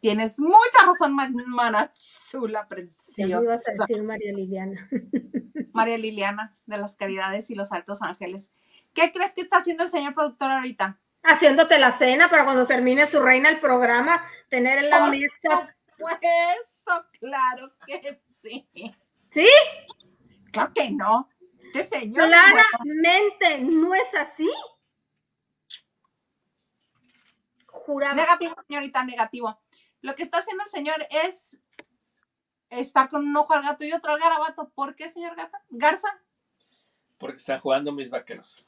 Tienes 0.00 0.38
mucha 0.38 0.86
razón, 0.86 1.14
Mana 1.14 1.92
Chula 1.94 2.68
Ya 3.16 3.26
me 3.38 3.44
ibas 3.44 3.66
a 3.68 3.72
decir 3.72 4.02
María 4.02 4.32
Liliana. 4.32 4.88
María 5.72 5.98
Liliana, 5.98 6.56
de 6.66 6.78
las 6.78 6.96
Caridades 6.96 7.50
y 7.50 7.54
los 7.54 7.72
Altos 7.72 8.02
Ángeles. 8.02 8.52
¿Qué 8.96 9.12
crees 9.12 9.34
que 9.34 9.42
está 9.42 9.58
haciendo 9.58 9.84
el 9.84 9.90
señor 9.90 10.14
productor 10.14 10.50
ahorita? 10.50 10.98
Haciéndote 11.22 11.78
la 11.78 11.92
cena 11.92 12.30
para 12.30 12.46
cuando 12.46 12.66
termine 12.66 13.06
su 13.06 13.20
reina 13.20 13.50
el 13.50 13.60
programa, 13.60 14.26
tener 14.48 14.78
en 14.78 14.88
la 14.88 15.06
mesa. 15.10 15.76
Puesto, 15.98 17.06
claro 17.20 17.74
que 17.86 18.18
sí. 18.42 18.66
¿Sí? 19.28 19.46
Claro 20.50 20.72
que 20.74 20.90
no. 20.90 21.28
Este 21.74 21.82
señor. 21.82 22.26
Claramente 22.26 23.58
no 23.60 23.94
es 23.94 24.14
así. 24.14 24.50
Juraba. 27.66 28.14
Negativo, 28.14 28.54
señorita, 28.66 29.04
negativo. 29.04 29.60
Lo 30.00 30.14
que 30.14 30.22
está 30.22 30.38
haciendo 30.38 30.64
el 30.64 30.70
señor 30.70 31.06
es 31.10 31.58
estar 32.70 33.10
con 33.10 33.28
un 33.28 33.36
ojo 33.36 33.52
al 33.52 33.62
gato 33.62 33.84
y 33.84 33.92
otro 33.92 34.12
al 34.12 34.20
garabato. 34.20 34.70
¿Por 34.70 34.96
qué, 34.96 35.10
señor 35.10 35.36
Gata? 35.36 35.62
Garza. 35.68 36.08
Porque 37.18 37.36
están 37.36 37.60
jugando 37.60 37.92
mis 37.92 38.08
vaqueros. 38.08 38.65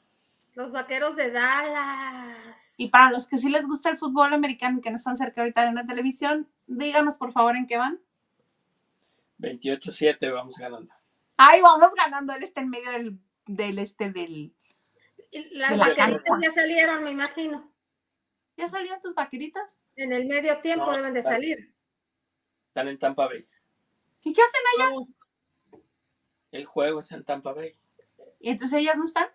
Los 0.59 0.73
vaqueros 0.73 1.15
de 1.15 1.31
Dallas. 1.31 2.73
Y 2.75 2.89
para 2.89 3.11
los 3.11 3.27
que 3.27 3.37
sí 3.37 3.49
les 3.49 3.65
gusta 3.65 3.89
el 3.91 3.97
fútbol 3.97 4.33
americano 4.33 4.79
y 4.79 4.81
que 4.81 4.89
no 4.89 4.97
están 4.97 5.15
cerca 5.15 5.39
ahorita 5.39 5.63
de 5.63 5.69
una 5.69 5.87
televisión, 5.87 6.51
díganos 6.67 7.15
por 7.15 7.31
favor 7.31 7.55
en 7.55 7.65
qué 7.65 7.77
van. 7.77 8.01
28-7 9.37 10.33
vamos 10.33 10.57
ganando. 10.57 10.93
Ay, 11.37 11.61
vamos 11.61 11.91
ganando. 11.95 12.33
Él 12.33 12.43
está 12.43 12.59
en 12.59 12.71
medio 12.71 12.91
del, 12.91 13.17
del 13.45 13.79
este 13.79 14.11
del. 14.11 14.53
Las 15.51 15.77
vaqueritas 15.77 16.37
ya 16.41 16.51
salieron, 16.51 17.05
me 17.05 17.11
imagino. 17.11 17.71
¿Ya 18.57 18.67
salieron 18.67 19.01
tus 19.01 19.15
vaqueritas? 19.15 19.79
En 19.95 20.11
el 20.11 20.25
medio 20.25 20.57
tiempo 20.57 20.91
deben 20.91 21.13
de 21.13 21.23
salir. 21.23 21.73
Están 22.67 22.89
en 22.89 22.99
Tampa 22.99 23.27
Bay. 23.27 23.47
¿Y 24.25 24.33
qué 24.33 24.41
hacen 24.41 24.61
allá? 24.75 25.07
El 26.51 26.65
juego 26.65 26.99
es 26.99 27.13
en 27.13 27.23
Tampa 27.23 27.53
Bay. 27.53 27.79
¿Y 28.41 28.49
entonces 28.49 28.77
ellas 28.77 28.97
no 28.97 29.05
están? 29.05 29.29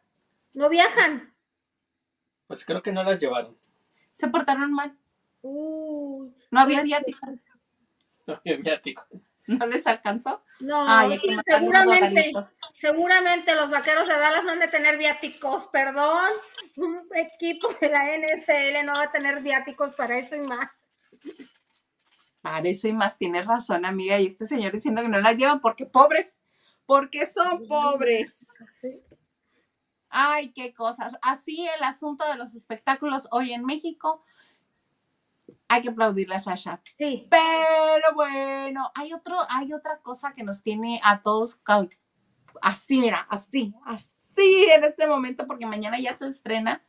No 0.54 0.68
viajan. 0.68 1.34
Pues 2.46 2.64
creo 2.64 2.82
que 2.82 2.92
no 2.92 3.02
las 3.02 3.20
llevaron. 3.20 3.56
Se 4.12 4.28
portaron 4.28 4.73
mal. 4.73 4.96
no 5.42 6.32
había 6.52 6.82
viáticos. 6.82 7.44
No 8.26 8.34
había 8.34 8.56
viáticos. 8.56 9.06
¿No 9.46 9.66
les 9.66 9.87
alcanzó? 9.87 10.42
No, 10.61 10.87
seguramente, 11.44 12.32
seguramente 12.75 13.54
los 13.54 13.70
vaqueros 13.70 14.06
de 14.06 14.14
Dallas 14.14 14.44
no 14.44 14.52
han 14.52 14.61
de 14.61 14.68
tener 14.68 14.96
viáticos, 14.96 15.66
perdón. 15.66 16.30
Un 16.76 17.06
equipo 17.14 17.68
de 17.80 17.90
la 17.90 18.16
NFL 18.16 18.87
no 18.87 18.94
va 18.94 19.02
a 19.02 19.12
tener 19.12 19.42
viáticos 19.42 19.94
para 19.94 20.16
eso 20.16 20.37
y 20.37 20.40
más. 20.40 20.70
Para 22.40 22.68
eso 22.68 22.88
y 22.88 22.94
más, 22.94 23.18
tienes 23.18 23.46
razón, 23.46 23.84
amiga. 23.84 24.18
Y 24.18 24.28
este 24.28 24.46
señor 24.46 24.73
diciendo 24.73 25.02
que 25.02 25.08
no 25.08 25.20
las 25.20 25.37
llevan 25.37 25.61
porque 25.61 25.84
pobres, 25.84 26.40
porque 26.87 27.26
son 27.26 27.66
pobres. 27.66 28.49
Ay, 30.16 30.52
qué 30.52 30.73
cosas. 30.73 31.16
Así 31.23 31.66
el 31.76 31.83
asunto 31.83 32.25
de 32.28 32.37
los 32.37 32.54
espectáculos 32.54 33.26
hoy 33.33 33.52
en 33.52 33.64
México 33.64 34.23
hay 35.66 35.83
que 35.83 35.88
aplaudirle 35.88 36.37
a 36.37 36.40
Sasha. 36.40 36.80
Sí. 36.97 37.26
Pero 37.28 38.14
bueno, 38.14 38.92
hay 38.94 39.12
otro, 39.12 39.37
hay 39.49 39.73
otra 39.73 40.00
cosa 40.02 40.33
que 40.33 40.44
nos 40.44 40.62
tiene 40.62 41.00
a 41.02 41.23
todos 41.23 41.61
así, 42.62 42.99
mira, 42.99 43.26
así, 43.28 43.75
así 43.85 44.66
en 44.71 44.85
este 44.85 45.09
momento, 45.09 45.49
porque 45.49 45.66
mañana 45.66 45.99
ya 45.99 46.16
se 46.16 46.28
estrena 46.28 46.85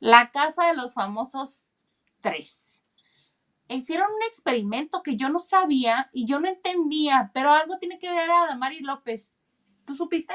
La 0.00 0.32
Casa 0.32 0.66
de 0.66 0.74
los 0.74 0.94
Famosos 0.94 1.66
3. 2.20 2.62
Hicieron 3.68 4.08
un 4.12 4.22
experimento 4.22 5.04
que 5.04 5.16
yo 5.16 5.28
no 5.28 5.38
sabía 5.38 6.10
y 6.12 6.26
yo 6.26 6.40
no 6.40 6.48
entendía, 6.48 7.30
pero 7.32 7.52
algo 7.52 7.78
tiene 7.78 8.00
que 8.00 8.10
ver 8.10 8.28
a 8.28 8.46
Damari 8.48 8.80
López. 8.80 9.36
¿Tú 9.84 9.94
supiste? 9.94 10.34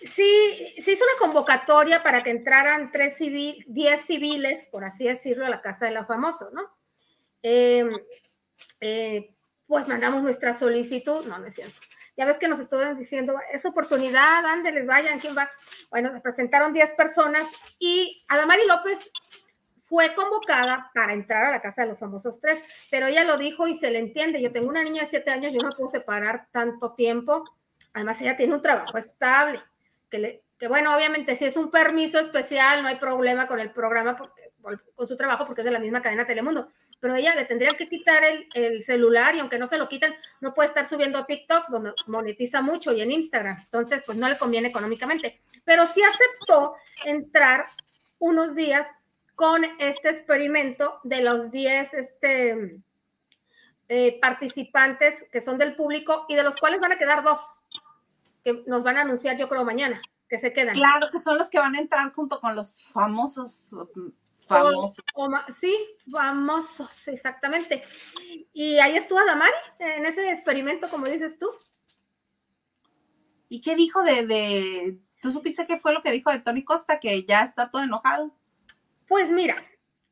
Sí, 0.00 0.74
se 0.82 0.92
hizo 0.92 1.04
una 1.04 1.26
convocatoria 1.26 2.02
para 2.02 2.22
que 2.22 2.30
entraran 2.30 2.90
tres 2.92 3.16
civil, 3.16 3.64
diez 3.68 4.04
civiles, 4.04 4.68
por 4.70 4.84
así 4.84 5.04
decirlo, 5.04 5.46
a 5.46 5.50
la 5.50 5.62
Casa 5.62 5.86
de 5.86 5.92
los 5.92 6.06
Famosos, 6.06 6.52
¿no? 6.52 6.62
Em, 7.42 7.90
eh, 8.80 9.34
pues 9.66 9.86
mandamos 9.86 10.22
nuestra 10.22 10.58
solicitud, 10.58 11.26
no, 11.26 11.38
no 11.38 11.46
es 11.46 11.54
cierto. 11.54 11.78
Ya 12.16 12.24
ves 12.24 12.38
que 12.38 12.48
nos 12.48 12.58
estuvieron 12.58 12.98
diciendo, 12.98 13.38
es 13.52 13.64
oportunidad, 13.64 14.44
ándeles, 14.44 14.86
vayan, 14.86 15.20
¿quién 15.20 15.36
va? 15.36 15.48
Bueno, 15.90 16.12
se 16.12 16.20
presentaron 16.20 16.72
10 16.72 16.94
personas 16.94 17.46
y 17.78 18.24
Adamari 18.28 18.66
López 18.66 18.98
fue 19.84 20.14
convocada 20.14 20.90
para 20.94 21.12
entrar 21.12 21.44
a 21.44 21.50
la 21.50 21.62
casa 21.62 21.82
de 21.82 21.88
los 21.88 21.98
famosos 21.98 22.40
tres, 22.40 22.60
pero 22.90 23.06
ella 23.06 23.24
lo 23.24 23.38
dijo 23.38 23.68
y 23.68 23.78
se 23.78 23.90
le 23.90 24.00
entiende. 24.00 24.42
Yo 24.42 24.52
tengo 24.52 24.68
una 24.68 24.82
niña 24.82 25.02
de 25.02 25.08
7 25.08 25.30
años, 25.30 25.52
yo 25.52 25.60
no 25.60 25.74
puedo 25.74 25.90
separar 25.90 26.48
tanto 26.50 26.94
tiempo. 26.94 27.44
Además, 27.94 28.20
ella 28.20 28.36
tiene 28.36 28.54
un 28.54 28.62
trabajo 28.62 28.98
estable, 28.98 29.62
que, 30.10 30.18
le, 30.18 30.44
que 30.58 30.68
bueno, 30.68 30.94
obviamente 30.94 31.36
si 31.36 31.44
es 31.44 31.56
un 31.56 31.70
permiso 31.70 32.18
especial, 32.18 32.82
no 32.82 32.88
hay 32.88 32.96
problema 32.96 33.46
con 33.46 33.60
el 33.60 33.70
programa, 33.70 34.16
con 34.94 35.08
su 35.08 35.16
trabajo, 35.16 35.46
porque 35.46 35.62
es 35.62 35.64
de 35.64 35.70
la 35.70 35.78
misma 35.78 36.02
cadena 36.02 36.26
Telemundo 36.26 36.68
pero 37.00 37.14
ella 37.14 37.34
le 37.34 37.44
tendría 37.44 37.70
que 37.70 37.88
quitar 37.88 38.22
el, 38.54 38.82
celular 38.82 39.34
y 39.34 39.40
aunque 39.40 39.58
no 39.58 39.68
se 39.68 39.78
lo 39.78 39.88
quiten, 39.88 40.14
no 40.40 40.54
puede 40.54 40.68
estar 40.68 40.88
subiendo 40.88 41.24
TikTok, 41.24 41.68
donde 41.68 41.92
monetiza 42.06 42.60
mucho, 42.60 42.92
y 42.92 43.00
en 43.00 43.12
Instagram. 43.12 43.58
Entonces, 43.60 44.02
pues 44.04 44.18
no 44.18 44.28
le 44.28 44.38
conviene 44.38 44.68
económicamente. 44.68 45.40
Pero 45.64 45.86
sí 45.86 46.02
aceptó 46.02 46.74
entrar 47.04 47.66
unos 48.18 48.54
días 48.56 48.88
con 49.36 49.64
este 49.78 50.10
experimento 50.10 50.98
de 51.04 51.22
los 51.22 51.52
10 51.52 51.94
este, 51.94 52.80
eh, 53.88 54.18
participantes 54.20 55.24
que 55.30 55.40
son 55.40 55.58
del 55.58 55.76
público 55.76 56.26
y 56.28 56.34
de 56.34 56.42
los 56.42 56.56
cuales 56.56 56.80
van 56.80 56.92
a 56.92 56.98
quedar 56.98 57.22
dos, 57.22 57.38
que 58.48 58.62
nos 58.66 58.82
van 58.82 58.96
a 58.96 59.02
anunciar 59.02 59.36
yo 59.36 59.48
creo 59.48 59.64
mañana, 59.64 60.00
que 60.28 60.38
se 60.38 60.52
quedan. 60.52 60.74
Claro, 60.74 61.08
que 61.10 61.20
son 61.20 61.38
los 61.38 61.50
que 61.50 61.58
van 61.58 61.74
a 61.74 61.80
entrar 61.80 62.12
junto 62.12 62.40
con 62.40 62.54
los 62.54 62.84
famosos 62.92 63.70
Famosos. 64.48 65.04
sí, 65.54 65.76
famosos, 66.10 67.06
exactamente. 67.06 67.82
Y 68.54 68.78
ahí 68.78 68.96
estuvo 68.96 69.18
Adamari 69.18 69.52
en 69.78 70.06
ese 70.06 70.30
experimento, 70.30 70.88
como 70.88 71.06
dices 71.06 71.38
tú. 71.38 71.50
¿Y 73.50 73.60
qué 73.60 73.76
dijo 73.76 74.02
de, 74.02 74.26
de, 74.26 74.98
tú 75.20 75.30
supiste 75.30 75.66
qué 75.66 75.78
fue 75.78 75.92
lo 75.92 76.02
que 76.02 76.12
dijo 76.12 76.30
de 76.32 76.40
Tony 76.40 76.64
Costa, 76.64 76.98
que 76.98 77.24
ya 77.24 77.42
está 77.42 77.70
todo 77.70 77.82
enojado? 77.82 78.34
Pues 79.06 79.30
mira, 79.30 79.62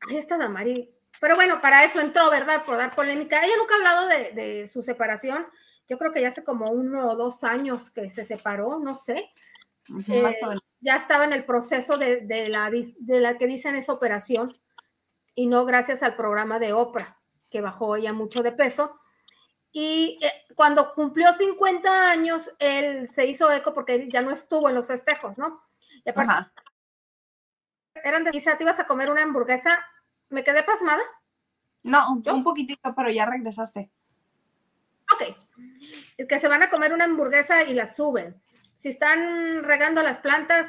ahí 0.07 0.17
está 0.17 0.35
Adamari. 0.35 0.93
Pero 1.19 1.35
bueno, 1.35 1.59
para 1.59 1.83
eso 1.83 1.99
entró, 1.99 2.29
¿verdad? 2.29 2.63
Por 2.63 2.77
dar 2.77 2.93
polémica. 2.93 3.43
Ella 3.43 3.55
nunca 3.57 3.73
ha 3.73 3.77
hablado 3.77 4.07
de, 4.07 4.31
de 4.33 4.67
su 4.67 4.83
separación. 4.83 5.47
Yo 5.87 5.97
creo 5.97 6.11
que 6.11 6.21
ya 6.21 6.29
hace 6.29 6.43
como 6.43 6.69
uno 6.71 7.09
o 7.09 7.15
dos 7.15 7.43
años 7.43 7.91
que 7.91 8.09
se 8.09 8.25
separó, 8.25 8.79
no 8.79 8.95
sé. 8.95 9.31
Eh, 10.09 10.33
ya 10.81 10.95
estaba 10.97 11.23
en 11.25 11.33
el 11.33 11.45
proceso 11.45 11.97
de, 11.97 12.49
la, 12.49 12.69
de 12.69 13.19
la 13.19 13.37
que 13.37 13.47
dicen 13.47 13.75
esa 13.75 13.93
operación 13.93 14.53
y 15.33 15.47
no 15.47 15.65
gracias 15.65 16.03
al 16.03 16.15
programa 16.15 16.59
de 16.59 16.73
Oprah, 16.73 17.17
que 17.49 17.61
bajó 17.61 17.95
ella 17.95 18.11
mucho 18.11 18.43
de 18.43 18.51
peso. 18.51 18.99
Y 19.71 20.19
eh, 20.21 20.31
cuando 20.55 20.93
cumplió 20.93 21.31
50 21.33 22.09
años, 22.09 22.51
él 22.59 23.07
se 23.09 23.27
hizo 23.27 23.51
eco 23.51 23.73
porque 23.73 23.95
él 23.95 24.09
ya 24.11 24.21
no 24.21 24.31
estuvo 24.31 24.67
en 24.67 24.75
los 24.75 24.87
festejos, 24.87 25.37
¿no? 25.37 25.61
Y 26.03 26.09
aparte, 26.09 26.51
eran 28.03 28.23
de 28.23 28.31
quizá 28.31 28.57
te 28.57 28.63
ibas 28.63 28.79
a 28.79 28.87
comer 28.87 29.09
una 29.09 29.23
hamburguesa. 29.23 29.79
¿Me 30.29 30.43
quedé 30.43 30.63
pasmada? 30.63 31.03
No, 31.83 32.13
un 32.13 32.43
poquitito, 32.43 32.93
pero 32.95 33.09
ya 33.09 33.25
regresaste. 33.25 33.91
Ok. 35.13 36.27
Que 36.27 36.39
se 36.39 36.47
van 36.47 36.63
a 36.63 36.69
comer 36.69 36.93
una 36.93 37.05
hamburguesa 37.05 37.63
y 37.63 37.73
la 37.73 37.85
suben 37.85 38.41
si 38.77 38.89
están 38.89 39.63
regando 39.63 40.01
las 40.01 40.19
plantas, 40.19 40.67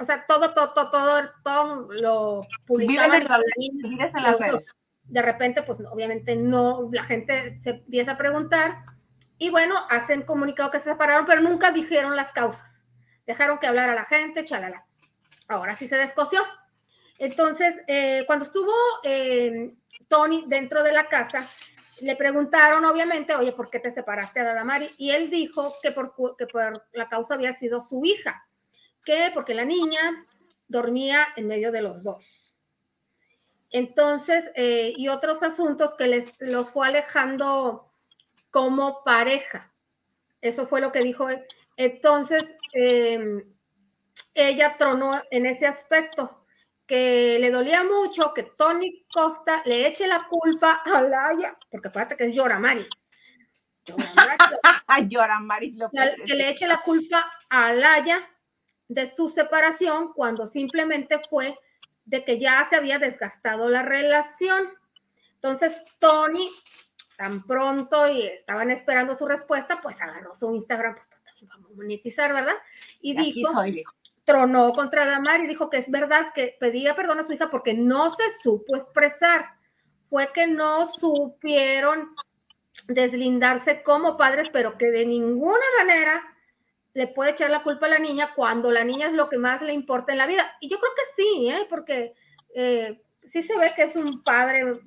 o 0.00 0.04
sea, 0.04 0.26
todo, 0.26 0.52
todo, 0.52 0.72
todo, 0.74 1.30
todo, 1.42 1.88
lo 1.92 2.40
publicaban. 2.66 3.26
De 5.04 5.22
repente, 5.22 5.62
pues 5.62 5.78
obviamente 5.90 6.36
no, 6.36 6.90
la 6.92 7.02
gente 7.02 7.58
se 7.60 7.70
empieza 7.70 8.12
a 8.12 8.18
preguntar 8.18 8.84
y 9.38 9.48
bueno, 9.48 9.74
hacen 9.88 10.22
comunicado 10.22 10.70
que 10.70 10.80
se 10.80 10.90
separaron, 10.90 11.24
pero 11.24 11.40
nunca 11.40 11.70
dijeron 11.70 12.14
las 12.14 12.32
causas. 12.32 12.82
Dejaron 13.26 13.58
que 13.58 13.66
hablara 13.66 13.94
la 13.94 14.04
gente, 14.04 14.44
chalala. 14.44 14.84
Ahora 15.46 15.76
sí 15.76 15.88
se 15.88 15.96
descoció. 15.96 16.42
Entonces, 17.18 17.80
eh, 17.86 18.24
cuando 18.26 18.44
estuvo 18.44 18.72
eh, 19.02 19.74
Tony 20.08 20.44
dentro 20.46 20.82
de 20.82 20.92
la 20.92 21.08
casa, 21.08 21.48
le 22.00 22.16
preguntaron, 22.16 22.84
obviamente, 22.84 23.34
oye, 23.34 23.52
¿por 23.52 23.70
qué 23.70 23.80
te 23.80 23.90
separaste 23.90 24.40
de 24.40 24.50
Adamari? 24.50 24.90
Y 24.98 25.10
él 25.10 25.30
dijo 25.30 25.74
que 25.82 25.92
por, 25.92 26.14
que 26.36 26.46
por 26.46 26.86
la 26.92 27.08
causa 27.08 27.34
había 27.34 27.52
sido 27.52 27.86
su 27.88 28.04
hija, 28.04 28.46
que 29.04 29.30
porque 29.34 29.54
la 29.54 29.64
niña 29.64 30.26
dormía 30.68 31.28
en 31.36 31.46
medio 31.48 31.72
de 31.72 31.82
los 31.82 32.02
dos. 32.02 32.54
Entonces, 33.70 34.50
eh, 34.54 34.94
y 34.96 35.08
otros 35.08 35.42
asuntos 35.42 35.94
que 35.94 36.06
les 36.06 36.40
los 36.40 36.70
fue 36.70 36.88
alejando 36.88 37.92
como 38.50 39.04
pareja. 39.04 39.72
Eso 40.40 40.66
fue 40.66 40.80
lo 40.80 40.92
que 40.92 41.00
dijo 41.00 41.28
él. 41.28 41.44
Entonces, 41.76 42.44
em, 42.72 43.42
ella 44.34 44.76
tronó 44.78 45.22
en 45.30 45.46
ese 45.46 45.66
aspecto, 45.66 46.44
que 46.88 47.38
le 47.38 47.50
dolía 47.50 47.84
mucho 47.84 48.32
que 48.32 48.44
Tony 48.44 49.04
Costa 49.12 49.62
le 49.66 49.86
eche 49.86 50.06
la 50.06 50.26
culpa 50.26 50.82
a 50.84 51.02
Laia, 51.02 51.56
porque 51.70 51.88
acuérdate 51.88 52.16
que 52.16 52.24
es 52.24 52.34
Llora 52.34 52.58
Mari. 52.58 52.88
Llora 55.06 55.38
Mari 55.40 55.76
Que 56.26 56.34
le 56.34 56.48
eche 56.48 56.66
la 56.66 56.78
culpa 56.78 57.30
a 57.50 57.74
Laia 57.74 58.26
de 58.88 59.06
su 59.06 59.28
separación 59.28 60.14
cuando 60.14 60.46
simplemente 60.46 61.20
fue 61.28 61.58
de 62.06 62.24
que 62.24 62.40
ya 62.40 62.64
se 62.64 62.76
había 62.76 62.98
desgastado 62.98 63.68
la 63.68 63.82
relación. 63.82 64.70
Entonces, 65.34 65.76
Tony, 65.98 66.50
tan 67.18 67.46
pronto 67.46 68.08
y 68.08 68.22
estaban 68.22 68.70
esperando 68.70 69.16
su 69.16 69.26
respuesta, 69.26 69.78
pues 69.82 70.00
agarró 70.00 70.34
su 70.34 70.54
Instagram, 70.54 70.94
pues 70.94 71.06
también 71.22 71.48
vamos 71.48 71.70
a 71.70 71.74
monetizar, 71.74 72.32
¿verdad? 72.32 72.56
Y, 73.02 73.14
dijo, 73.14 73.62
tronó 74.28 74.74
contra 74.74 75.06
Damar 75.06 75.40
y 75.40 75.46
dijo 75.46 75.70
que 75.70 75.78
es 75.78 75.90
verdad 75.90 76.32
que 76.34 76.54
pedía 76.60 76.94
perdón 76.94 77.18
a 77.18 77.26
su 77.26 77.32
hija 77.32 77.48
porque 77.48 77.72
no 77.72 78.10
se 78.10 78.24
supo 78.42 78.76
expresar. 78.76 79.46
Fue 80.10 80.30
que 80.34 80.46
no 80.46 80.92
supieron 80.92 82.14
deslindarse 82.86 83.82
como 83.82 84.18
padres, 84.18 84.50
pero 84.52 84.76
que 84.76 84.90
de 84.90 85.06
ninguna 85.06 85.64
manera 85.78 86.22
le 86.92 87.06
puede 87.06 87.30
echar 87.30 87.48
la 87.48 87.62
culpa 87.62 87.86
a 87.86 87.90
la 87.90 87.98
niña 87.98 88.34
cuando 88.34 88.70
la 88.70 88.84
niña 88.84 89.06
es 89.06 89.14
lo 89.14 89.30
que 89.30 89.38
más 89.38 89.62
le 89.62 89.72
importa 89.72 90.12
en 90.12 90.18
la 90.18 90.26
vida. 90.26 90.56
Y 90.60 90.68
yo 90.68 90.78
creo 90.78 90.92
que 90.94 91.22
sí, 91.22 91.48
¿eh? 91.48 91.66
porque 91.70 92.12
eh, 92.54 93.00
sí 93.26 93.42
se 93.42 93.56
ve 93.56 93.72
que 93.74 93.84
es 93.84 93.96
un 93.96 94.22
padre 94.22 94.78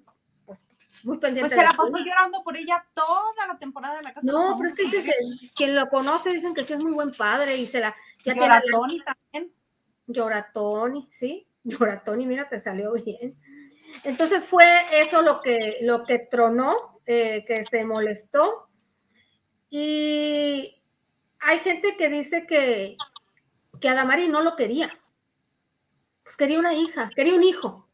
pues, 0.46 0.60
muy 1.04 1.18
pendiente. 1.18 1.56
Pues 1.56 1.66
se 1.66 1.68
la 1.68 1.76
pasó 1.76 1.98
llorando 1.98 2.44
por 2.44 2.56
ella 2.56 2.86
toda 2.94 3.48
la 3.48 3.58
temporada 3.58 3.98
de 3.98 4.04
la 4.04 4.14
casa. 4.14 4.32
No, 4.32 4.56
pero 4.60 4.70
es 4.70 4.78
que 4.78 4.84
dicen 4.84 5.04
que 5.04 5.14
quien 5.56 5.76
lo 5.76 5.90
conoce 5.90 6.32
dicen 6.32 6.54
que 6.54 6.64
sí 6.64 6.74
es 6.74 6.84
muy 6.84 6.94
buen 6.94 7.12
padre 7.12 7.58
y 7.58 7.66
se 7.66 7.80
la... 7.80 7.96
Ya 8.24 8.36
Lloratoni 8.36 9.00
también. 9.00 9.54
Lloratoni, 10.08 11.08
sí, 11.12 11.48
Lloratoni, 11.64 12.26
mira, 12.26 12.50
te 12.50 12.60
salió 12.60 12.94
bien. 12.94 13.38
Entonces 14.04 14.46
fue 14.46 14.66
eso 14.94 15.22
lo 15.22 15.42
que, 15.42 15.78
lo 15.82 16.04
que 16.06 16.20
tronó, 16.20 17.02
eh, 17.06 17.44
que 17.46 17.64
se 17.66 17.84
molestó. 17.86 18.68
Y 19.70 20.82
hay 21.40 21.60
gente 21.60 21.96
que 21.98 22.10
dice 22.10 22.46
que, 22.46 22.98
que 23.80 23.90
Adamari 23.90 24.28
no 24.28 24.42
lo 24.42 24.56
quería. 24.56 24.98
Pues 26.24 26.36
quería 26.36 26.60
una 26.60 26.74
hija, 26.74 27.10
quería 27.16 27.36
un 27.36 27.44
hijo. 27.44 27.88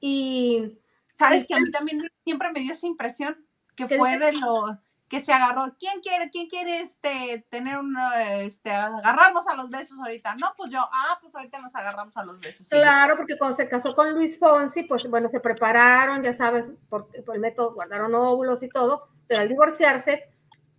Y. 0.00 0.78
Sabes 1.18 1.46
que 1.46 1.54
a 1.54 1.60
mí 1.60 1.70
también 1.70 2.00
siempre 2.24 2.50
me 2.52 2.60
dio 2.60 2.72
esa 2.72 2.86
impresión 2.86 3.46
que 3.76 3.86
fue 3.86 4.18
de 4.18 4.32
lo 4.32 4.78
que 5.12 5.22
se 5.22 5.30
agarró. 5.30 5.76
¿Quién 5.78 6.00
quiere, 6.00 6.30
quién 6.30 6.48
quiere 6.48 6.80
este 6.80 7.46
tener 7.50 7.76
un 7.76 7.94
este 8.38 8.70
agarrarnos 8.70 9.46
a 9.46 9.54
los 9.54 9.68
besos 9.68 9.98
ahorita? 9.98 10.36
No, 10.36 10.54
pues 10.56 10.72
yo, 10.72 10.80
ah, 10.90 11.18
pues 11.20 11.34
ahorita 11.34 11.60
nos 11.60 11.74
agarramos 11.74 12.16
a 12.16 12.24
los 12.24 12.40
besos. 12.40 12.66
Claro, 12.70 13.18
porque 13.18 13.36
cuando 13.36 13.54
se 13.54 13.68
casó 13.68 13.94
con 13.94 14.14
Luis 14.14 14.38
Fonsi, 14.38 14.84
pues 14.84 15.06
bueno, 15.10 15.28
se 15.28 15.40
prepararon, 15.40 16.22
ya 16.22 16.32
sabes, 16.32 16.72
por, 16.88 17.08
por 17.26 17.34
el 17.34 17.42
método, 17.42 17.74
guardaron 17.74 18.14
óvulos 18.14 18.62
y 18.62 18.70
todo, 18.70 19.10
pero 19.26 19.42
al 19.42 19.50
divorciarse, 19.50 20.30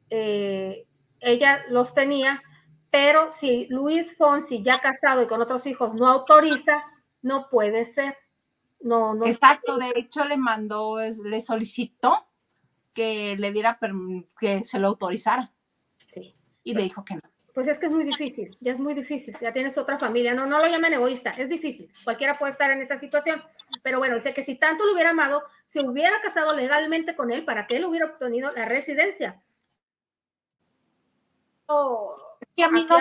eh, 0.10 0.88
ella 1.19 1.63
los 1.69 1.93
tenía, 1.93 2.41
pero 2.89 3.32
si 3.34 3.67
Luis 3.69 4.17
Fonsi, 4.17 4.63
ya 4.63 4.80
casado 4.80 5.22
y 5.22 5.28
con 5.28 5.43
otros 5.43 5.67
hijos, 5.67 5.93
no 5.93 6.08
autoriza, 6.08 6.84
no 7.22 7.50
puede 7.52 7.86
ser. 7.86 8.17
No, 8.80 9.13
no. 9.13 9.28
Exacto, 9.28 9.78
de 9.78 9.93
hecho 9.96 10.26
le 10.26 10.38
mandó, 10.38 10.98
le 10.98 11.39
solicitó 11.39 12.33
que 12.93 13.36
le 13.38 13.51
diera, 13.51 13.79
que 14.39 14.63
se 14.63 14.79
lo 14.79 14.88
autorizara. 14.88 15.51
Sí. 16.12 16.36
Y 16.63 16.73
le 16.73 16.84
dijo 16.84 17.03
que 17.03 17.15
no. 17.15 17.21
Pues 17.53 17.67
es 17.67 17.77
que 17.77 17.86
es 17.86 17.91
muy 17.91 18.03
difícil, 18.03 18.58
ya 18.62 18.71
es 18.71 18.79
muy 18.79 18.95
difícil, 18.95 19.38
ya 19.39 19.53
tienes 19.53 19.77
otra 19.77 19.99
familia, 19.99 20.34
no, 20.34 20.47
no 20.47 20.58
lo 20.58 20.67
llamen 20.67 20.93
egoísta, 20.93 21.29
es 21.38 21.49
difícil, 21.49 21.88
cualquiera 22.03 22.36
puede 22.36 22.51
estar 22.51 22.71
en 22.71 22.82
esa 22.82 22.97
situación, 22.97 23.43
pero 23.84 23.99
bueno, 23.99 24.15
dice 24.15 24.34
que 24.34 24.41
si 24.41 24.56
tanto 24.56 24.86
lo 24.86 24.93
hubiera 24.93 25.12
amado, 25.12 25.43
se 25.67 25.82
hubiera 25.82 26.19
casado 26.23 26.56
legalmente 26.56 27.15
con 27.15 27.29
él 27.29 27.45
para 27.45 27.67
que 27.67 27.77
él 27.77 27.86
hubiera 27.86 28.08
obtenido 28.08 28.49
la 28.53 28.65
residencia, 28.65 29.43
que 32.56 32.63
a 32.63 32.69
mí 32.69 32.88
no, 32.89 32.97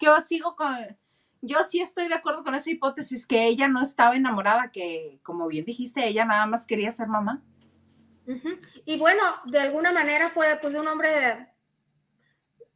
yo 0.00 0.20
sigo 0.20 0.56
con, 0.56 0.98
yo 1.42 1.62
sí 1.64 1.80
estoy 1.80 2.08
de 2.08 2.14
acuerdo 2.14 2.44
con 2.44 2.54
esa 2.54 2.70
hipótesis 2.70 3.26
que 3.26 3.46
ella 3.46 3.68
no 3.68 3.80
estaba 3.82 4.16
enamorada, 4.16 4.70
que 4.70 5.20
como 5.22 5.48
bien 5.48 5.64
dijiste, 5.64 6.06
ella 6.06 6.24
nada 6.24 6.46
más 6.46 6.66
quería 6.66 6.90
ser 6.90 7.08
mamá. 7.08 7.42
Y 8.84 8.98
bueno, 8.98 9.22
de 9.46 9.60
alguna 9.60 9.92
manera 9.92 10.28
fue 10.28 10.58
pues 10.60 10.72
de 10.72 10.80
un 10.80 10.88
hombre 10.88 11.48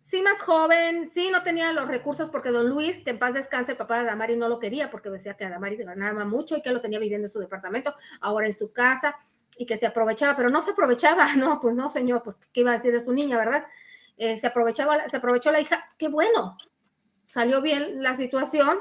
sí 0.00 0.20
más 0.20 0.42
joven, 0.42 1.08
sí 1.08 1.30
no 1.30 1.42
tenía 1.42 1.72
los 1.72 1.88
recursos 1.88 2.28
porque 2.28 2.50
don 2.50 2.68
Luis, 2.68 3.00
que 3.02 3.10
en 3.10 3.18
paz 3.18 3.34
descanse, 3.34 3.72
el 3.72 3.78
papá 3.78 3.94
de 3.94 4.08
Adamari 4.08 4.36
no 4.36 4.48
lo 4.48 4.58
quería 4.58 4.90
porque 4.90 5.08
decía 5.08 5.34
que 5.34 5.44
Adamari 5.44 5.76
ganaba 5.76 6.24
mucho 6.24 6.56
y 6.56 6.62
que 6.62 6.70
lo 6.70 6.80
tenía 6.80 6.98
viviendo 6.98 7.26
en 7.26 7.32
su 7.32 7.38
departamento, 7.38 7.94
ahora 8.20 8.46
en 8.46 8.54
su 8.54 8.72
casa 8.72 9.16
y 9.56 9.66
que 9.66 9.78
se 9.78 9.86
aprovechaba, 9.86 10.36
pero 10.36 10.50
no 10.50 10.62
se 10.62 10.72
aprovechaba, 10.72 11.26
no, 11.36 11.58
pues 11.60 11.74
no 11.74 11.88
señor, 11.88 12.22
pues 12.22 12.36
qué 12.52 12.60
iba 12.60 12.72
a 12.72 12.76
decir 12.76 12.92
de 12.92 13.02
su 13.02 13.12
niña, 13.12 13.38
¿verdad? 13.38 13.66
Eh, 14.16 14.38
se, 14.38 14.46
aprovechaba, 14.46 15.08
se 15.08 15.16
aprovechó 15.16 15.50
la 15.50 15.60
hija, 15.60 15.88
qué 15.98 16.08
bueno, 16.08 16.56
salió 17.26 17.62
bien 17.62 18.02
la 18.02 18.14
situación. 18.14 18.78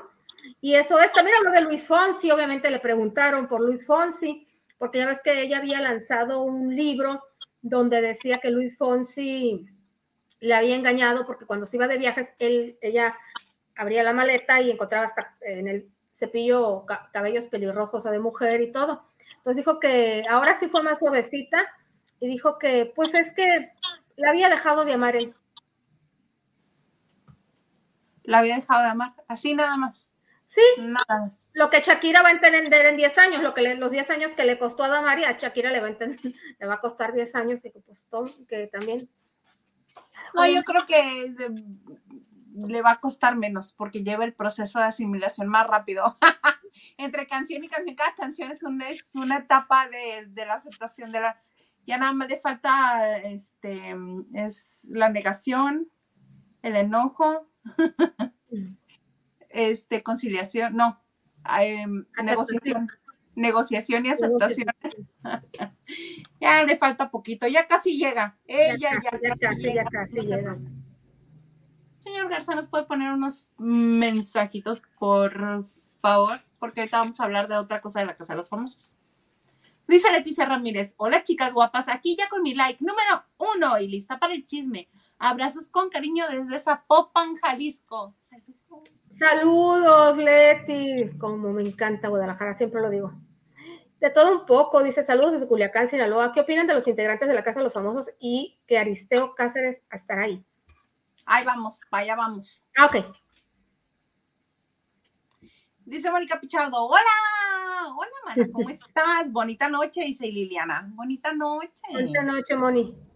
Y 0.59 0.75
eso 0.75 0.99
es, 0.99 1.11
también 1.13 1.37
habló 1.37 1.51
de 1.51 1.61
Luis 1.61 1.87
Fonsi, 1.87 2.29
obviamente 2.29 2.69
le 2.69 2.79
preguntaron 2.79 3.47
por 3.47 3.61
Luis 3.61 3.85
Fonsi, 3.85 4.42
porque 4.83 4.97
ya 4.97 5.05
ves 5.05 5.21
que 5.21 5.41
ella 5.41 5.59
había 5.59 5.79
lanzado 5.79 6.41
un 6.41 6.75
libro 6.75 7.23
donde 7.61 8.01
decía 8.01 8.39
que 8.39 8.51
Luis 8.51 8.77
Fonsi 8.77 9.65
le 10.41 10.53
había 10.53 10.75
engañado 10.75 11.25
porque 11.25 11.45
cuando 11.45 11.65
se 11.65 11.77
iba 11.77 11.87
de 11.87 11.97
viajes, 11.97 12.33
él, 12.37 12.77
ella 12.81 13.17
abría 13.77 14.03
la 14.03 14.11
maleta 14.11 14.59
y 14.59 14.71
encontraba 14.71 15.05
hasta 15.05 15.37
en 15.39 15.69
el 15.69 15.89
cepillo 16.11 16.85
cabellos 17.13 17.47
pelirrojos 17.47 18.05
o 18.05 18.11
de 18.11 18.19
mujer 18.19 18.59
y 18.59 18.73
todo. 18.73 19.09
Entonces 19.37 19.55
dijo 19.55 19.79
que 19.79 20.25
ahora 20.29 20.59
sí 20.59 20.67
fue 20.67 20.83
más 20.83 20.99
suavecita 20.99 21.65
y 22.19 22.27
dijo 22.27 22.59
que 22.59 22.91
pues 22.93 23.13
es 23.13 23.33
que 23.33 23.71
la 24.17 24.31
había 24.31 24.49
dejado 24.49 24.83
de 24.83 24.91
amar 24.91 25.15
él. 25.15 25.33
La 28.23 28.39
había 28.39 28.55
dejado 28.55 28.83
de 28.83 28.89
amar, 28.89 29.13
así 29.29 29.55
nada 29.55 29.77
más. 29.77 30.12
Sí, 30.53 30.81
más. 30.81 31.49
lo 31.53 31.71
que 31.71 31.81
Shakira 31.81 32.21
va 32.21 32.29
a 32.29 32.31
entender 32.31 32.85
en 32.85 32.95
10 32.95 33.17
años, 33.17 33.41
lo 33.41 33.55
que 33.55 33.73
los 33.73 33.89
10 33.89 34.09
años 34.11 34.35
que 34.35 34.45
le 34.45 34.59
costó 34.59 34.83
a 34.83 34.87
Damari, 34.87 35.23
a 35.23 35.31
Shakira 35.31 35.71
le 35.71 35.79
va 35.79 35.87
a, 35.87 35.89
entender, 35.89 36.19
le 36.59 36.67
va 36.67 36.75
a 36.75 36.79
costar 36.79 37.11
10 37.11 37.33
años 37.33 37.63
que 37.63 37.71
costó, 37.71 38.25
que 38.47 38.67
también. 38.67 39.09
No, 40.35 40.45
yo 40.45 40.61
creo 40.63 40.85
que 40.85 41.33
le 42.67 42.81
va 42.83 42.91
a 42.91 42.99
costar 42.99 43.35
menos 43.35 43.73
porque 43.73 44.03
lleva 44.03 44.25
el 44.25 44.35
proceso 44.35 44.77
de 44.77 44.85
asimilación 44.85 45.47
más 45.47 45.65
rápido. 45.65 46.19
Entre 46.97 47.25
canción 47.25 47.63
y 47.63 47.67
canción, 47.67 47.95
cada 47.95 48.13
canción 48.13 48.51
es, 48.51 48.63
es 48.91 49.15
una 49.15 49.37
etapa 49.37 49.87
de, 49.87 50.27
de 50.27 50.45
la 50.45 50.53
aceptación 50.53 51.11
de 51.11 51.21
la, 51.21 51.41
ya 51.87 51.97
nada 51.97 52.13
más 52.13 52.29
le 52.29 52.39
falta 52.39 53.17
este 53.21 53.95
es 54.35 54.87
la 54.91 55.09
negación, 55.09 55.89
el 56.61 56.75
enojo, 56.75 57.49
este 59.53 60.03
conciliación, 60.03 60.75
no, 60.75 60.99
em, 61.59 62.05
negociación, 62.23 62.87
negociación 63.35 64.05
y 64.05 64.09
aceptación. 64.09 64.67
ya 66.41 66.63
le 66.63 66.77
falta 66.77 67.09
poquito, 67.09 67.47
ya 67.47 67.67
casi 67.67 67.97
llega. 67.97 68.37
Ella 68.45 68.77
ya, 68.77 69.19
ya, 69.21 69.35
casi, 69.37 69.73
ya 69.73 69.85
casi 69.85 70.21
llega. 70.21 70.57
Señor 71.99 72.27
Garza, 72.27 72.53
¿nos 72.53 72.67
puede 72.67 72.83
poner 72.83 73.13
unos 73.13 73.51
mensajitos, 73.57 74.81
por 74.99 75.69
favor? 76.01 76.39
Porque 76.59 76.81
ahorita 76.81 76.99
vamos 76.99 77.19
a 77.19 77.23
hablar 77.23 77.47
de 77.47 77.55
otra 77.55 77.79
cosa 77.79 78.01
de 78.01 78.07
la 78.07 78.17
Casa 78.17 78.33
de 78.33 78.37
los 78.37 78.49
Famosos. 78.49 78.91
Dice 79.87 80.11
Leticia 80.11 80.45
Ramírez, 80.45 80.95
hola 80.97 81.23
chicas 81.23 81.53
guapas, 81.53 81.87
aquí 81.87 82.15
ya 82.17 82.29
con 82.29 82.41
mi 82.41 82.53
like 82.55 82.83
número 82.83 83.25
uno 83.37 83.79
y 83.79 83.87
lista 83.87 84.19
para 84.19 84.33
el 84.33 84.45
chisme. 84.45 84.89
Abrazos 85.17 85.69
con 85.69 85.89
cariño 85.89 86.25
desde 86.29 86.59
Zapopan, 86.59 87.35
Jalisco. 87.37 88.15
Saludos. 88.19 88.52
Saludos, 89.13 90.17
Leti. 90.17 91.11
Como 91.19 91.53
me 91.53 91.61
encanta 91.61 92.07
Guadalajara, 92.07 92.55
siempre 92.55 92.81
lo 92.81 92.89
digo. 92.89 93.13
De 93.99 94.09
todo 94.09 94.39
un 94.39 94.45
poco, 94.47 94.81
dice 94.81 95.03
saludos 95.03 95.33
desde 95.33 95.47
Culiacán, 95.47 95.87
Sinaloa. 95.87 96.33
¿Qué 96.33 96.41
opinan 96.41 96.65
de 96.65 96.73
los 96.73 96.87
integrantes 96.87 97.27
de 97.27 97.35
la 97.35 97.43
Casa 97.43 97.59
de 97.59 97.65
los 97.65 97.73
Famosos 97.73 98.09
y 98.19 98.59
que 98.67 98.79
Aristeo 98.79 99.35
Cáceres 99.35 99.83
estará 99.91 100.23
ahí? 100.23 100.43
Ahí 101.27 101.45
vamos, 101.45 101.79
allá 101.91 102.15
vamos. 102.15 102.65
Ah, 102.75 102.87
ok. 102.87 103.05
Dice 105.85 106.09
Mónica 106.09 106.39
Pichardo, 106.39 106.83
hola, 106.83 106.99
hola, 107.95 108.11
mana, 108.25 108.47
¿cómo 108.51 108.69
estás? 108.69 109.31
Bonita 109.31 109.69
noche, 109.69 110.01
dice 110.01 110.25
Liliana. 110.25 110.91
Bonita 110.95 111.33
noche. 111.33 111.83
Bonita 111.91 112.23
noche, 112.23 112.55
Moni. 112.55 113.12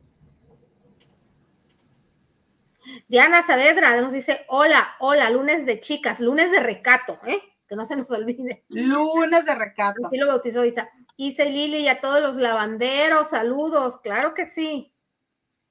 Diana 3.07 3.43
Saavedra 3.43 3.99
nos 4.01 4.11
dice, 4.11 4.45
hola, 4.47 4.95
hola, 4.99 5.29
lunes 5.29 5.65
de 5.65 5.79
chicas, 5.79 6.19
lunes 6.19 6.51
de 6.51 6.59
recato, 6.59 7.19
¿eh? 7.25 7.41
Que 7.67 7.75
no 7.75 7.85
se 7.85 7.95
nos 7.95 8.09
olvide. 8.11 8.65
Lunes 8.69 9.45
de 9.45 9.55
recato. 9.55 10.07
Aquí 10.07 10.17
lo 10.17 10.27
bautizó 10.27 10.63
Isa. 10.63 10.89
Isa 11.17 11.43
y 11.45 11.51
Lili 11.51 11.77
y 11.79 11.87
a 11.87 11.99
todos 11.99 12.21
los 12.21 12.37
lavanderos, 12.37 13.29
saludos, 13.29 13.99
claro 14.01 14.33
que 14.33 14.45
sí. 14.45 14.93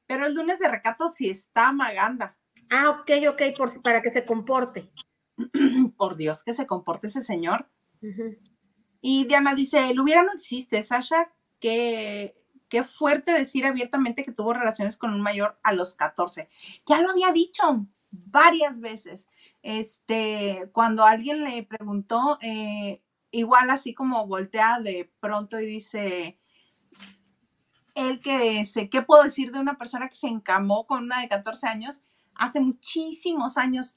Pero 0.07 0.27
el 0.27 0.35
lunes 0.35 0.59
de 0.59 0.69
recato 0.69 1.09
sí 1.09 1.31
está 1.31 1.73
Maganda. 1.73 2.37
Ah, 2.71 2.91
ok, 2.91 3.11
ok, 3.31 3.43
por, 3.57 3.83
para 3.83 4.03
que 4.03 4.11
se 4.11 4.25
comporte. 4.25 4.91
Por 5.97 6.17
Dios, 6.17 6.43
que 6.43 6.55
se 6.55 6.67
comporte 6.67 7.09
ese 7.09 7.23
señor. 7.23 7.69
Y 9.01 9.27
Diana 9.27 9.55
dice, 9.55 9.91
el 9.91 10.01
hubiera 10.01 10.23
no 10.23 10.33
existe, 10.33 10.83
Sasha, 10.83 11.33
qué, 11.61 12.35
qué 12.69 12.85
fuerte 12.85 13.33
decir 13.33 13.67
abiertamente 13.67 14.25
que 14.25 14.33
tuvo 14.33 14.53
relaciones 14.53 14.97
con 14.97 15.13
un 15.13 15.21
mayor 15.21 15.59
a 15.63 15.73
los 15.73 15.95
14. 15.95 16.49
Ya 16.87 17.01
lo 17.01 17.11
había 17.11 17.33
dicho 17.33 17.87
varias 18.11 18.81
veces. 18.81 19.29
Este, 19.63 20.71
cuando 20.73 21.05
alguien 21.05 21.45
le 21.45 21.63
preguntó, 21.63 22.39
eh, 22.41 23.03
igual 23.31 23.71
así 23.71 23.95
como 23.95 24.27
voltea 24.27 24.79
de 24.81 25.11
pronto 25.21 25.61
y 25.61 25.67
dice, 25.67 26.39
el 27.95 28.21
que 28.21 28.65
sé, 28.65 28.89
¿qué 28.89 29.03
puedo 29.03 29.23
decir 29.23 29.53
de 29.53 29.59
una 29.59 29.79
persona 29.79 30.09
que 30.09 30.17
se 30.17 30.29
encamó 30.29 30.87
con 30.87 31.05
una 31.05 31.21
de 31.21 31.29
14 31.29 31.67
años 31.67 32.03
hace 32.35 32.61
muchísimos 32.61 33.59
años? 33.59 33.97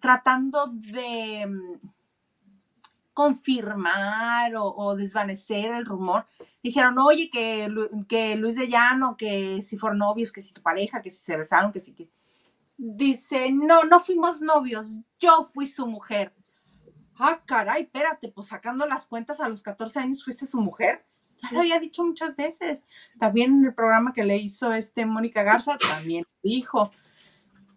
Tratando 0.00 0.68
de 0.68 1.48
confirmar 3.16 4.52
o, 4.58 4.94
desvanecer 4.94 5.70
el 5.70 5.86
rumor. 5.86 6.26
Dijeron, 6.62 6.98
oye, 6.98 7.30
que, 7.30 7.66
que 8.06 8.36
Luis 8.36 8.56
de 8.56 8.68
Llano, 8.68 9.16
que 9.16 9.62
si 9.62 9.78
fueron 9.78 10.00
novios, 10.00 10.30
que 10.30 10.42
si 10.42 10.52
tu 10.52 10.60
pareja, 10.60 11.00
que 11.00 11.08
si 11.08 11.24
se 11.24 11.34
besaron, 11.34 11.72
que 11.72 11.80
si. 11.80 11.96
Dice, 12.76 13.50
no, 13.52 13.84
no 13.84 14.00
fuimos 14.00 14.42
novios, 14.42 14.96
yo 15.18 15.44
fui 15.44 15.66
su 15.66 15.86
mujer. 15.86 16.34
Ah, 17.18 17.40
caray, 17.46 17.84
espérate, 17.84 18.28
pues 18.28 18.48
sacando 18.48 18.84
las 18.84 19.06
cuentas 19.06 19.40
a 19.40 19.48
los 19.48 19.62
14 19.62 19.98
años 19.98 20.22
fuiste 20.22 20.44
su 20.44 20.60
mujer. 20.60 21.06
Ya 21.38 21.52
lo 21.52 21.60
había 21.60 21.80
dicho 21.80 22.04
muchas 22.04 22.36
veces. 22.36 22.84
También 23.18 23.54
en 23.54 23.64
el 23.64 23.74
programa 23.74 24.12
que 24.12 24.24
le 24.24 24.36
hizo 24.36 24.74
este 24.74 25.06
Mónica 25.06 25.42
Garza, 25.42 25.78
también 25.78 26.26
dijo. 26.42 26.92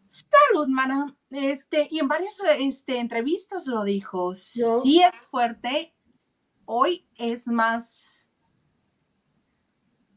Salud, 0.10 0.68
mana. 0.70 1.16
Este, 1.30 1.88
y 1.92 2.00
en 2.00 2.08
varias 2.08 2.42
este, 2.58 2.98
entrevistas 2.98 3.68
lo 3.68 3.84
dijo. 3.84 4.34
Sí 4.34 5.04
es 5.04 5.28
fuerte. 5.28 5.94
Hoy 6.66 7.08
es 7.16 7.48
más 7.48 8.32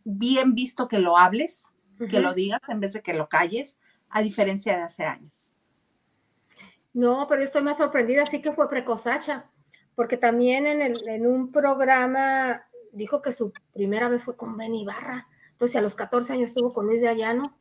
bien 0.04 0.54
visto 0.54 0.88
que 0.88 0.98
lo 0.98 1.18
hables, 1.18 1.74
que 2.08 2.20
lo 2.20 2.32
digas 2.32 2.62
en 2.68 2.80
vez 2.80 2.94
de 2.94 3.02
que 3.02 3.12
lo 3.12 3.28
calles, 3.28 3.78
a 4.08 4.22
diferencia 4.22 4.76
de 4.76 4.82
hace 4.82 5.04
años. 5.04 5.54
No, 6.94 7.26
pero 7.28 7.42
estoy 7.42 7.62
más 7.62 7.76
sorprendida, 7.76 8.26
sí 8.26 8.40
que 8.40 8.52
fue 8.52 8.70
precosacha, 8.70 9.50
porque 9.94 10.16
también 10.16 10.66
en, 10.66 10.80
el, 10.80 11.06
en 11.06 11.26
un 11.26 11.52
programa 11.52 12.64
dijo 12.92 13.20
que 13.20 13.32
su 13.32 13.52
primera 13.74 14.08
vez 14.08 14.24
fue 14.24 14.36
con 14.36 14.56
Benny 14.56 14.86
Barra. 14.86 15.28
Entonces, 15.50 15.76
a 15.76 15.82
los 15.82 15.94
14 15.94 16.32
años 16.32 16.48
estuvo 16.48 16.72
con 16.72 16.86
Luis 16.86 17.02
de 17.02 17.08
Ayano. 17.08 17.58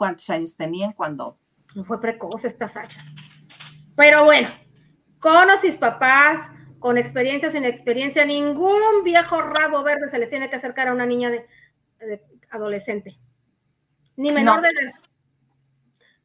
¿Cuántos 0.00 0.30
años 0.30 0.56
tenían 0.56 0.94
cuando? 0.94 1.36
No 1.74 1.84
fue 1.84 2.00
precoz 2.00 2.46
esta 2.46 2.66
Sacha. 2.68 3.04
Pero 3.94 4.24
bueno, 4.24 4.48
con 5.18 5.50
o 5.50 5.78
papás, 5.78 6.50
con 6.78 6.96
experiencia 6.96 7.50
o 7.50 7.52
sin 7.52 7.66
experiencia, 7.66 8.24
ningún 8.24 9.04
viejo 9.04 9.42
rabo 9.42 9.82
verde 9.82 10.08
se 10.08 10.18
le 10.18 10.26
tiene 10.26 10.48
que 10.48 10.56
acercar 10.56 10.88
a 10.88 10.94
una 10.94 11.04
niña 11.04 11.28
de, 11.28 11.46
adolescente. 12.50 13.18
Ni 14.16 14.32
menor 14.32 14.62
de 14.62 14.70
edad. 14.70 14.94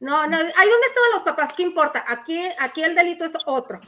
No, 0.00 0.26
no, 0.26 0.38
ahí 0.38 0.42
donde 0.70 0.86
estaban 0.86 1.10
los 1.12 1.22
papás, 1.22 1.52
¿qué 1.52 1.62
importa? 1.62 2.02
Aquí, 2.08 2.48
aquí 2.58 2.82
el 2.82 2.94
delito 2.94 3.26
es 3.26 3.34
otro. 3.44 3.82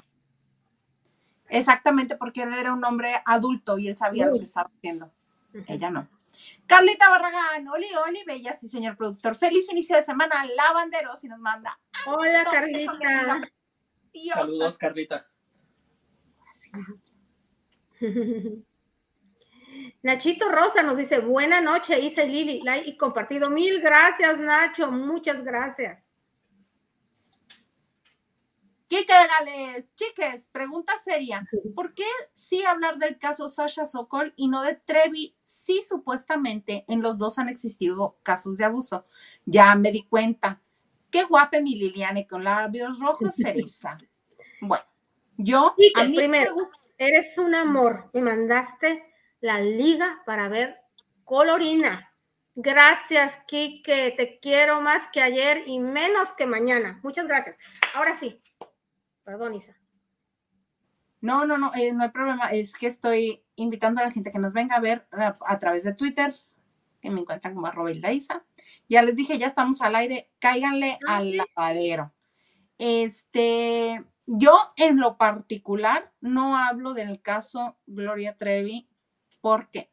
Exactamente, 1.49 2.15
porque 2.17 2.43
él 2.43 2.53
era 2.53 2.75
un 2.75 2.85
hombre 2.85 3.23
adulto 3.25 3.79
y 3.79 3.89
él 3.89 3.97
sabía 3.97 4.27
lo 4.27 4.35
que 4.35 4.43
estaba 4.43 4.71
haciendo. 4.77 5.11
Ella 5.67 5.89
no. 5.89 6.07
Carlita 6.67 7.09
Barragán, 7.09 7.69
Oli, 7.69 7.87
Oli, 8.07 8.25
bella, 8.25 8.53
sí, 8.53 8.69
señor 8.69 8.97
productor. 8.97 9.37
Feliz 9.37 9.71
inicio 9.71 9.97
de 9.97 10.03
semana, 10.03 10.45
lavanderos, 10.57 11.23
y 11.25 11.29
nos 11.29 11.39
manda. 11.39 11.79
Hola, 12.07 12.45
Carlita. 12.45 13.41
Saludos, 14.35 14.79
Carlita. 14.79 15.27
Nachito 20.03 20.49
Rosa 20.49 20.83
nos 20.83 20.97
dice, 20.97 21.19
buena 21.19 21.61
noche, 21.61 22.01
hice 22.01 22.27
Lili, 22.27 22.63
like 22.63 22.89
y 22.89 22.97
compartido. 22.97 23.51
Mil 23.51 23.81
gracias, 23.81 24.39
Nacho, 24.39 24.91
muchas 24.91 25.45
gracias. 25.45 26.08
Kike 28.89 29.13
Gales, 29.13 29.87
chiques, 29.95 30.49
pregunta 30.51 30.95
seria. 31.05 31.47
¿Por 31.75 31.93
qué 31.93 32.07
sí 32.33 32.65
hablar 32.65 32.97
del 32.97 33.19
caso 33.19 33.51
Sasha 33.51 33.85
Sokol 33.85 34.33
y 34.35 34.49
no 34.49 34.63
de 34.63 34.77
Trevi? 34.77 35.37
Sí, 35.43 35.83
supuestamente 35.87 36.87
en 36.89 37.03
los 37.03 37.19
dos 37.19 37.39
han 37.39 37.51
existido 37.51 38.17
casos 38.23 38.57
de 38.57 38.65
abuso. 38.65 39.05
Ya 39.45 39.75
me 39.75 39.93
di 39.93 40.05
cuenta. 40.05 40.63
Qué 41.11 41.25
guapa 41.25 41.61
mi 41.61 41.75
Liliane 41.75 42.27
con 42.27 42.45
labios 42.45 42.99
rojos, 42.99 43.35
Cereza. 43.37 43.99
Bueno, 44.63 44.85
yo. 45.37 45.75
a 45.95 46.05
mí 46.05 46.17
primero, 46.17 46.57
eres 46.97 47.37
un 47.37 47.55
amor. 47.55 48.09
Me 48.15 48.23
mandaste 48.23 49.03
la 49.41 49.61
liga 49.61 50.23
para 50.25 50.49
ver 50.49 50.79
Colorina. 51.25 52.11
Gracias, 52.55 53.39
Kike. 53.47 54.15
Te 54.17 54.39
quiero 54.41 54.81
más 54.81 55.09
que 55.13 55.21
ayer 55.21 55.63
y 55.67 55.79
menos 55.79 56.33
que 56.33 56.47
mañana. 56.47 57.01
Muchas 57.03 57.29
gracias. 57.29 57.57
Ahora 57.95 58.19
sí, 58.19 58.43
Perdón, 59.29 59.57
Isa. 59.57 59.77
No, 61.21 61.45
no, 61.45 61.59
no, 61.59 61.71
eh, 61.75 61.93
no 61.93 62.03
hay 62.03 62.09
problema. 62.09 62.51
Es 62.51 62.75
que 62.79 62.87
estoy 62.87 63.45
invitando 63.57 64.01
a 64.01 64.05
la 64.05 64.11
gente 64.11 64.31
que 64.31 64.39
nos 64.39 64.55
venga 64.55 64.77
a 64.77 64.81
ver 64.81 65.07
a, 65.11 65.59
través 65.59 65.85
de 65.85 65.93
Twitter, 65.93 66.35
que 67.03 67.11
me 67.11 67.21
encuentran 67.21 67.53
como 67.55 67.67
arroba 67.67 67.91
Isa. 68.11 68.47
Ya 68.89 69.03
les 69.03 69.17
dije, 69.17 69.37
ya 69.37 69.47
estamos 69.47 69.83
al 69.83 69.97
aire, 69.97 70.31
cáiganle 70.39 70.99
ah, 71.07 71.19
al 71.19 71.37
lavadero. 71.37 72.15
Este, 72.79 74.03
yo 74.25 74.57
en 74.77 74.99
lo 74.99 75.19
particular 75.19 76.11
no 76.23 76.57
hablo 76.57 76.95
del 76.95 77.21
caso 77.21 77.77
Gloria 77.85 78.39
Trevi. 78.39 78.89
¿Por 79.43 79.69
qué? 79.69 79.91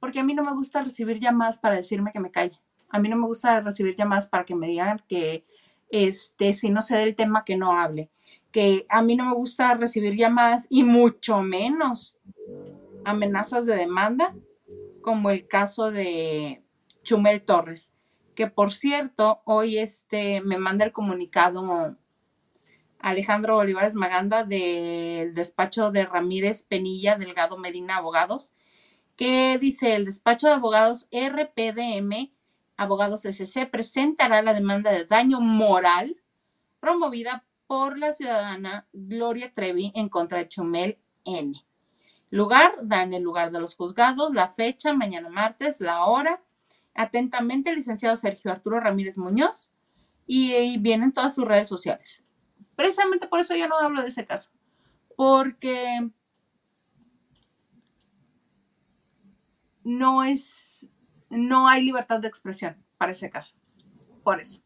Porque 0.00 0.20
a 0.20 0.22
mí 0.22 0.34
no 0.34 0.44
me 0.44 0.52
gusta 0.52 0.82
recibir 0.82 1.18
llamadas 1.18 1.58
para 1.58 1.76
decirme 1.76 2.12
que 2.12 2.20
me 2.20 2.30
calle. 2.30 2.60
A 2.90 2.98
mí 2.98 3.08
no 3.08 3.16
me 3.16 3.26
gusta 3.26 3.58
recibir 3.60 3.96
llamadas 3.96 4.28
para 4.28 4.44
que 4.44 4.54
me 4.54 4.66
digan 4.66 5.02
que 5.08 5.46
este, 5.90 6.52
si 6.52 6.70
no 6.70 6.82
sé 6.82 6.96
del 6.96 7.14
tema, 7.14 7.44
que 7.44 7.56
no 7.56 7.78
hable. 7.78 8.10
Que 8.50 8.86
a 8.88 9.02
mí 9.02 9.16
no 9.16 9.24
me 9.24 9.34
gusta 9.34 9.74
recibir 9.74 10.16
llamadas 10.16 10.66
y 10.70 10.82
mucho 10.82 11.40
menos 11.42 12.18
amenazas 13.04 13.66
de 13.66 13.76
demanda, 13.76 14.34
como 15.02 15.30
el 15.30 15.46
caso 15.46 15.90
de 15.90 16.62
Chumel 17.02 17.42
Torres, 17.42 17.92
que 18.34 18.46
por 18.46 18.72
cierto, 18.72 19.42
hoy 19.44 19.78
este, 19.78 20.40
me 20.42 20.58
manda 20.58 20.84
el 20.84 20.92
comunicado 20.92 21.96
Alejandro 22.98 23.56
Olivares 23.56 23.94
Maganda 23.94 24.44
del 24.44 25.34
despacho 25.34 25.90
de 25.90 26.04
Ramírez 26.04 26.64
Penilla 26.64 27.16
Delgado 27.16 27.56
Medina 27.56 27.96
Abogados, 27.96 28.52
que 29.16 29.58
dice 29.58 29.96
el 29.96 30.04
despacho 30.04 30.46
de 30.46 30.54
abogados 30.54 31.08
RPDM 31.10 32.32
Abogados 32.80 33.26
SC 33.26 33.66
presentará 33.70 34.40
la 34.40 34.54
demanda 34.54 34.90
de 34.90 35.04
daño 35.04 35.42
moral 35.42 36.16
promovida 36.80 37.44
por 37.66 37.98
la 37.98 38.14
ciudadana 38.14 38.88
Gloria 38.94 39.52
Trevi 39.52 39.92
en 39.94 40.08
contra 40.08 40.38
de 40.38 40.48
Chumel 40.48 40.98
N. 41.26 41.62
Lugar, 42.30 42.72
dan 42.80 43.12
el 43.12 43.22
lugar 43.22 43.50
de 43.50 43.60
los 43.60 43.76
juzgados, 43.76 44.32
la 44.32 44.48
fecha, 44.48 44.94
mañana 44.94 45.28
martes, 45.28 45.82
la 45.82 46.06
hora. 46.06 46.42
Atentamente, 46.94 47.68
el 47.68 47.76
licenciado 47.76 48.16
Sergio 48.16 48.50
Arturo 48.50 48.80
Ramírez 48.80 49.18
Muñoz. 49.18 49.72
Y, 50.26 50.54
y 50.54 50.78
vienen 50.78 51.12
todas 51.12 51.34
sus 51.34 51.44
redes 51.44 51.68
sociales. 51.68 52.24
Precisamente 52.76 53.26
por 53.26 53.40
eso 53.40 53.54
yo 53.56 53.68
no 53.68 53.76
hablo 53.76 54.00
de 54.00 54.08
ese 54.08 54.24
caso. 54.24 54.52
Porque 55.16 56.10
no 59.84 60.24
es 60.24 60.88
no 61.30 61.68
hay 61.68 61.82
libertad 61.82 62.20
de 62.20 62.28
expresión 62.28 62.84
para 62.98 63.12
ese 63.12 63.30
caso. 63.30 63.56
Por 64.22 64.40
eso. 64.40 64.62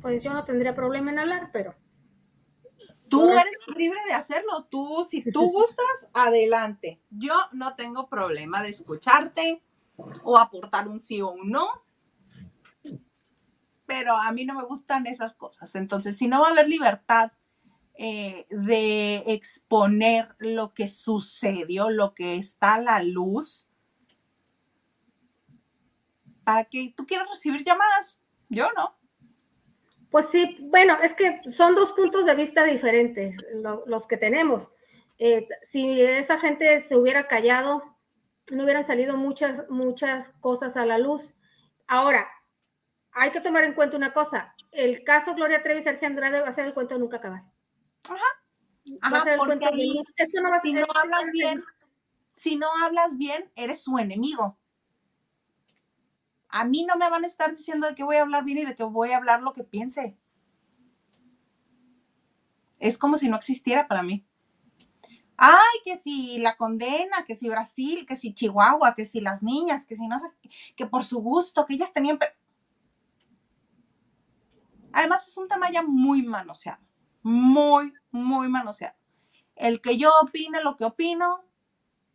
Pues 0.00 0.22
yo 0.22 0.32
no 0.32 0.44
tendría 0.44 0.74
problema 0.74 1.12
en 1.12 1.18
hablar, 1.18 1.50
pero. 1.52 1.74
Tú 3.08 3.28
eres 3.30 3.52
libre 3.76 3.98
de 4.06 4.14
hacerlo. 4.14 4.66
Tú, 4.70 5.04
si 5.04 5.22
tú 5.30 5.50
gustas, 5.50 6.10
adelante. 6.14 7.02
Yo 7.10 7.34
no 7.52 7.74
tengo 7.74 8.08
problema 8.08 8.62
de 8.62 8.70
escucharte 8.70 9.62
o 10.22 10.38
aportar 10.38 10.88
un 10.88 11.00
sí 11.00 11.20
o 11.20 11.30
un 11.30 11.50
no. 11.50 11.68
Pero 13.86 14.16
a 14.16 14.30
mí 14.32 14.44
no 14.44 14.54
me 14.54 14.64
gustan 14.64 15.06
esas 15.06 15.34
cosas. 15.34 15.74
Entonces, 15.74 16.16
si 16.16 16.28
no 16.28 16.40
va 16.40 16.48
a 16.48 16.50
haber 16.52 16.68
libertad 16.68 17.32
eh, 17.94 18.46
de 18.48 19.24
exponer 19.26 20.36
lo 20.38 20.72
que 20.72 20.86
sucedió, 20.86 21.90
lo 21.90 22.14
que 22.14 22.36
está 22.36 22.74
a 22.74 22.80
la 22.80 23.02
luz, 23.02 23.69
para 26.44 26.64
que 26.64 26.92
tú 26.96 27.06
quieras 27.06 27.28
recibir 27.28 27.62
llamadas. 27.64 28.20
Yo 28.48 28.70
no. 28.76 28.96
Pues 30.10 30.26
sí, 30.28 30.58
bueno, 30.62 30.96
es 31.02 31.14
que 31.14 31.40
son 31.50 31.74
dos 31.76 31.92
puntos 31.92 32.26
de 32.26 32.34
vista 32.34 32.64
diferentes 32.64 33.36
los 33.86 34.06
que 34.08 34.16
tenemos. 34.16 34.68
Eh, 35.18 35.46
si 35.62 36.00
esa 36.02 36.38
gente 36.38 36.82
se 36.82 36.96
hubiera 36.96 37.28
callado, 37.28 37.96
no 38.50 38.64
hubieran 38.64 38.84
salido 38.84 39.16
muchas, 39.16 39.68
muchas 39.70 40.30
cosas 40.40 40.76
a 40.76 40.84
la 40.84 40.98
luz. 40.98 41.32
Ahora, 41.86 42.26
hay 43.12 43.30
que 43.30 43.40
tomar 43.40 43.62
en 43.64 43.74
cuenta 43.74 43.96
una 43.96 44.12
cosa. 44.12 44.54
El 44.72 45.04
caso 45.04 45.34
Gloria 45.34 45.62
Trevi 45.62 45.80
y 45.80 45.82
Sergio 45.82 46.08
Andrade 46.08 46.40
va 46.40 46.48
a 46.48 46.52
ser 46.52 46.64
el 46.66 46.74
cuento 46.74 46.94
de 46.94 47.00
nunca 47.00 47.18
acabar. 47.18 47.42
Ajá. 48.08 48.16
Va 49.12 49.18
a 49.18 49.22
ser 49.24 49.32
el 49.34 49.38
cuento 49.38 49.66
de 49.66 49.72
ahí, 49.82 49.94
nunca- 49.94 50.12
Esto 50.16 50.40
no 50.42 50.50
va 50.50 50.56
a 50.56 50.60
si 50.60 50.72
ser- 50.72 50.80
no 50.86 51.00
hablas 51.00 51.30
bien, 51.32 51.64
si 52.32 52.56
no 52.56 52.66
hablas 52.84 53.18
bien, 53.18 53.52
eres 53.54 53.82
su 53.82 53.98
enemigo. 53.98 54.58
A 56.52 56.64
mí 56.64 56.84
no 56.84 56.96
me 56.96 57.08
van 57.08 57.24
a 57.24 57.26
estar 57.26 57.50
diciendo 57.50 57.86
de 57.86 57.94
que 57.94 58.02
voy 58.02 58.16
a 58.16 58.22
hablar 58.22 58.44
bien 58.44 58.58
y 58.58 58.64
de 58.64 58.74
que 58.74 58.82
voy 58.82 59.10
a 59.10 59.16
hablar 59.16 59.42
lo 59.42 59.52
que 59.52 59.64
piense. 59.64 60.16
Es 62.78 62.98
como 62.98 63.16
si 63.16 63.28
no 63.28 63.36
existiera 63.36 63.86
para 63.86 64.02
mí. 64.02 64.26
Ay, 65.36 65.80
que 65.84 65.96
si 65.96 66.38
la 66.38 66.56
condena, 66.56 67.24
que 67.26 67.34
si 67.34 67.48
Brasil, 67.48 68.04
que 68.06 68.16
si 68.16 68.34
Chihuahua, 68.34 68.94
que 68.94 69.04
si 69.04 69.20
las 69.20 69.42
niñas, 69.42 69.86
que 69.86 69.96
si 69.96 70.06
no 70.06 70.18
sé, 70.18 70.28
que 70.76 70.86
por 70.86 71.04
su 71.04 71.20
gusto, 71.20 71.64
que 71.66 71.74
ellas 71.74 71.92
tenían... 71.92 72.18
Además 74.92 75.26
es 75.28 75.36
un 75.36 75.48
tema 75.48 75.70
ya 75.70 75.82
muy 75.82 76.22
manoseado, 76.22 76.82
muy, 77.22 77.94
muy 78.10 78.48
manoseado. 78.48 78.96
El 79.54 79.80
que 79.80 79.96
yo 79.96 80.10
opine 80.22 80.62
lo 80.62 80.76
que 80.76 80.84
opino, 80.84 81.44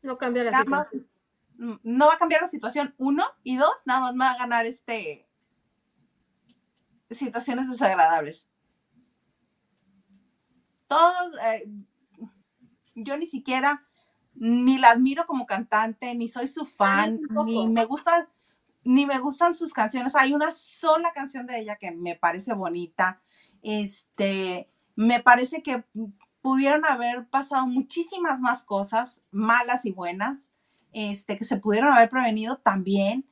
No 0.01 0.17
cambia 0.17 0.43
la 0.43 0.51
nada 0.51 0.65
más 0.65 0.91
no 1.57 2.07
va 2.07 2.13
a 2.13 2.17
cambiar 2.17 2.41
la 2.41 2.47
situación, 2.47 2.93
uno, 2.97 3.23
y 3.43 3.57
dos, 3.57 3.73
nada 3.85 4.01
más 4.01 4.13
me 4.13 4.25
va 4.25 4.31
a 4.31 4.37
ganar 4.37 4.65
este 4.65 5.27
situaciones 7.09 7.69
desagradables. 7.69 8.49
Todos, 10.87 11.31
eh, 11.43 11.69
yo 12.95 13.17
ni 13.17 13.25
siquiera 13.25 13.85
ni 14.35 14.77
la 14.77 14.91
admiro 14.91 15.25
como 15.25 15.45
cantante, 15.45 16.13
ni 16.13 16.27
soy 16.27 16.47
su 16.47 16.65
fan, 16.65 17.21
ni 17.45 17.67
me 17.67 17.85
gustan, 17.85 18.27
ni 18.83 19.05
me 19.05 19.19
gustan 19.19 19.55
sus 19.55 19.73
canciones. 19.73 20.15
Hay 20.15 20.33
una 20.33 20.51
sola 20.51 21.11
canción 21.13 21.47
de 21.47 21.59
ella 21.59 21.77
que 21.77 21.91
me 21.91 22.15
parece 22.15 22.53
bonita. 22.53 23.21
Este, 23.61 24.69
me 24.95 25.21
parece 25.21 25.63
que 25.63 25.85
pudieron 26.41 26.85
haber 26.85 27.27
pasado 27.27 27.65
muchísimas 27.65 28.41
más 28.41 28.63
cosas, 28.63 29.23
malas 29.31 29.85
y 29.85 29.91
buenas, 29.91 30.53
este, 30.95 31.37
que 31.37 31.43
se 31.43 31.57
pudieron 31.57 31.93
haber 31.93 32.09
prevenido 32.09 32.57
también, 32.57 33.29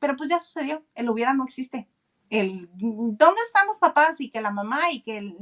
pero 0.00 0.16
pues 0.16 0.28
ya 0.28 0.40
sucedió, 0.40 0.84
el 0.96 1.08
hubiera 1.08 1.32
no 1.32 1.44
existe. 1.44 1.88
El, 2.28 2.68
¿dónde 2.74 3.40
están 3.46 3.68
los 3.68 3.78
papás? 3.78 4.20
Y 4.20 4.30
que 4.30 4.40
la 4.40 4.50
mamá 4.50 4.90
y 4.90 5.02
que 5.02 5.18
el, 5.18 5.36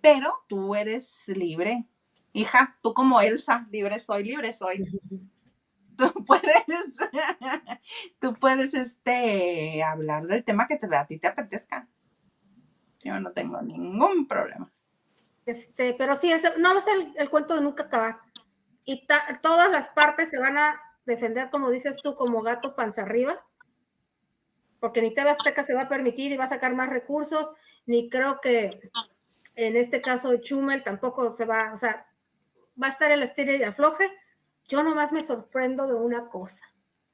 pero 0.00 0.32
tú 0.48 0.74
eres 0.74 1.22
libre. 1.28 1.86
Hija, 2.32 2.78
tú 2.82 2.94
como 2.94 3.20
Elsa, 3.20 3.68
libre 3.70 3.98
soy, 3.98 4.24
libre 4.24 4.52
soy. 4.52 4.84
Tú 5.94 6.24
puedes, 6.24 6.64
tú 8.18 8.34
puedes 8.34 8.72
este, 8.72 9.82
hablar 9.84 10.26
del 10.26 10.42
tema 10.42 10.66
que 10.66 10.78
te, 10.78 10.86
a 10.96 11.06
ti 11.06 11.18
te 11.18 11.28
apetezca. 11.28 11.86
Yo 13.04 13.20
no 13.20 13.30
tengo 13.30 13.60
ningún 13.60 14.26
problema. 14.26 14.72
Este, 15.46 15.94
pero 15.94 16.16
sí, 16.16 16.32
ese- 16.32 16.56
no 16.58 16.74
va 16.74 16.80
a 16.80 16.84
ser 16.84 16.94
el, 17.16 17.30
cuento 17.30 17.54
de 17.54 17.60
nunca 17.60 17.84
acabar. 17.84 18.20
Y 18.84 19.06
todas 19.42 19.70
las 19.70 19.88
partes 19.90 20.30
se 20.30 20.38
van 20.38 20.58
a 20.58 20.80
defender, 21.04 21.50
como 21.50 21.70
dices 21.70 21.96
tú, 22.02 22.14
como 22.14 22.42
gato 22.42 22.74
panza 22.74 23.02
arriba. 23.02 23.44
Porque 24.80 25.02
ni 25.02 25.14
TV 25.14 25.30
Azteca 25.30 25.64
se 25.64 25.74
va 25.74 25.82
a 25.82 25.88
permitir 25.88 26.32
y 26.32 26.36
va 26.36 26.44
a 26.44 26.48
sacar 26.48 26.74
más 26.74 26.88
recursos, 26.88 27.52
ni 27.86 28.10
creo 28.10 28.40
que 28.40 28.90
en 29.54 29.76
este 29.76 30.00
caso 30.00 30.36
Chumel 30.38 30.82
tampoco 30.82 31.36
se 31.36 31.44
va, 31.44 31.72
o 31.72 31.76
sea, 31.76 32.06
va 32.80 32.88
a 32.88 32.90
estar 32.90 33.10
el 33.12 33.22
estilo 33.22 33.52
y 33.52 33.62
afloje. 33.62 34.10
Yo 34.66 34.82
nomás 34.82 35.12
me 35.12 35.22
sorprendo 35.22 35.86
de 35.86 35.94
una 35.94 36.28
cosa. 36.28 36.64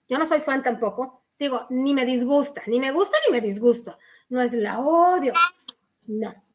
Yo 0.08 0.18
no 0.18 0.26
soy 0.26 0.40
fan 0.40 0.62
tampoco. 0.62 1.24
Digo, 1.38 1.66
ni 1.70 1.92
me 1.92 2.04
disgusta, 2.06 2.62
ni 2.66 2.80
me 2.80 2.92
gusta 2.92 3.16
ni 3.26 3.32
me 3.32 3.40
disgusta. 3.40 3.98
No 4.28 4.40
es 4.40 4.52
la 4.54 4.80
odio. 4.80 5.32
No 6.06 6.47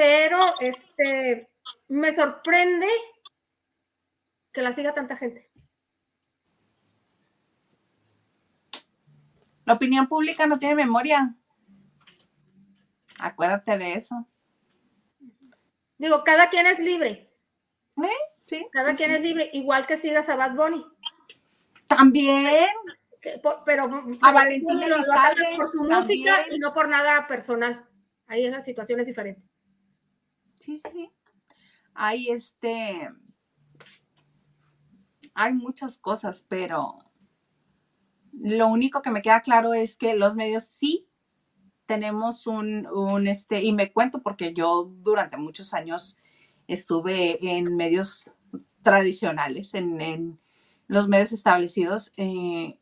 pero 0.00 0.54
este 0.60 1.50
me 1.88 2.14
sorprende 2.14 2.86
que 4.50 4.62
la 4.62 4.72
siga 4.72 4.94
tanta 4.94 5.14
gente. 5.14 5.50
La 9.66 9.74
opinión 9.74 10.08
pública 10.08 10.46
no 10.46 10.58
tiene 10.58 10.74
memoria. 10.74 11.34
Acuérdate 13.18 13.76
de 13.76 13.92
eso. 13.92 14.26
Digo, 15.98 16.24
cada 16.24 16.48
quien 16.48 16.64
es 16.66 16.78
libre, 16.78 17.30
Sí, 18.46 18.66
cada 18.72 18.92
sí, 18.92 18.96
quien 18.96 19.10
sí. 19.10 19.16
es 19.16 19.20
libre, 19.20 19.50
igual 19.52 19.86
que 19.86 19.98
sigas 19.98 20.30
a 20.30 20.36
Bad 20.36 20.54
Bunny. 20.54 20.82
También. 21.86 22.70
que 23.20 23.36
por- 23.38 23.64
pero 23.66 23.84
A 24.22 24.32
Valentín 24.32 24.80
por 25.58 25.68
su 25.68 25.76
también. 25.86 25.98
música 26.00 26.46
y 26.50 26.58
no 26.58 26.72
por 26.72 26.88
nada 26.88 27.28
personal. 27.28 27.86
Ahí 28.28 28.46
en 28.46 28.52
la 28.52 28.62
situación 28.62 28.98
es 29.00 29.06
diferente. 29.06 29.49
Sí, 30.60 30.76
sí, 30.78 30.88
sí. 30.92 31.10
Hay 31.94 32.28
este. 32.28 33.10
Hay 35.34 35.52
muchas 35.54 35.98
cosas, 35.98 36.44
pero 36.48 36.98
lo 38.32 38.68
único 38.68 39.02
que 39.02 39.10
me 39.10 39.22
queda 39.22 39.40
claro 39.40 39.74
es 39.74 39.96
que 39.96 40.14
los 40.14 40.36
medios 40.36 40.64
sí 40.64 41.08
tenemos 41.86 42.46
un, 42.46 42.86
un 42.86 43.26
este, 43.26 43.62
y 43.62 43.72
me 43.72 43.92
cuento 43.92 44.22
porque 44.22 44.52
yo 44.54 44.92
durante 44.98 45.36
muchos 45.36 45.74
años 45.74 46.16
estuve 46.68 47.38
en 47.56 47.76
medios 47.76 48.32
tradicionales, 48.82 49.74
en, 49.74 50.00
en 50.00 50.40
los 50.86 51.08
medios 51.08 51.32
establecidos, 51.32 52.12
eh, 52.16 52.78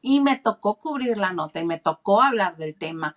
y 0.00 0.20
me 0.20 0.38
tocó 0.38 0.78
cubrir 0.78 1.18
la 1.18 1.32
nota 1.32 1.60
y 1.60 1.64
me 1.66 1.78
tocó 1.78 2.22
hablar 2.22 2.56
del 2.56 2.74
tema. 2.76 3.16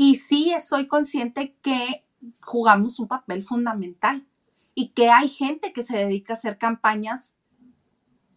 Y 0.00 0.14
sí 0.14 0.54
soy 0.60 0.86
consciente 0.86 1.56
que 1.60 2.06
jugamos 2.40 3.00
un 3.00 3.08
papel 3.08 3.44
fundamental 3.44 4.28
y 4.72 4.90
que 4.90 5.10
hay 5.10 5.28
gente 5.28 5.72
que 5.72 5.82
se 5.82 5.96
dedica 5.96 6.34
a 6.34 6.36
hacer 6.36 6.56
campañas 6.56 7.40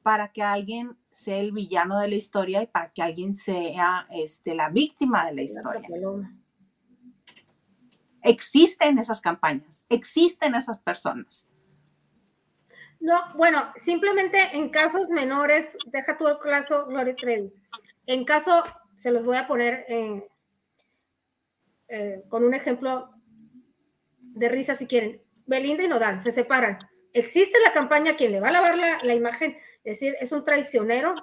para 0.01 0.29
que 0.29 0.41
alguien 0.41 0.97
sea 1.11 1.37
el 1.37 1.51
villano 1.51 1.99
de 1.99 2.07
la 2.07 2.15
historia 2.15 2.63
y 2.63 2.65
para 2.65 2.91
que 2.91 3.03
alguien 3.03 3.37
sea 3.37 4.07
este, 4.09 4.55
la 4.55 4.69
víctima 4.69 5.27
de 5.27 5.35
la 5.35 5.43
historia. 5.43 5.87
Existen 8.23 8.97
esas 8.97 9.21
campañas, 9.21 9.85
existen 9.87 10.55
esas 10.55 10.79
personas. 10.79 11.47
No, 12.99 13.19
bueno, 13.35 13.71
simplemente 13.75 14.57
en 14.57 14.69
casos 14.69 15.11
menores, 15.11 15.77
deja 15.85 16.17
tú 16.17 16.27
el 16.27 16.39
caso 16.39 16.87
Gloria 16.87 17.15
Trevi. 17.15 17.53
En 18.07 18.25
caso, 18.25 18.63
se 18.97 19.11
los 19.11 19.23
voy 19.23 19.37
a 19.37 19.47
poner 19.47 19.85
en, 19.87 20.23
eh, 21.91 22.23
con 22.29 22.43
un 22.43 22.53
ejemplo 22.53 23.09
de 24.17 24.49
risa 24.49 24.75
si 24.75 24.87
quieren. 24.87 25.21
Belinda 25.45 25.83
y 25.83 25.87
Nodal 25.87 26.21
se 26.21 26.31
separan. 26.31 26.79
Existe 27.13 27.59
la 27.59 27.73
campaña 27.73 28.15
quien 28.15 28.31
le 28.31 28.39
va 28.39 28.47
a 28.47 28.51
lavar 28.51 28.77
la, 28.77 29.03
la 29.03 29.13
imagen, 29.13 29.57
decir 29.83 30.15
es 30.19 30.31
un 30.31 30.45
traicionero, 30.45 31.13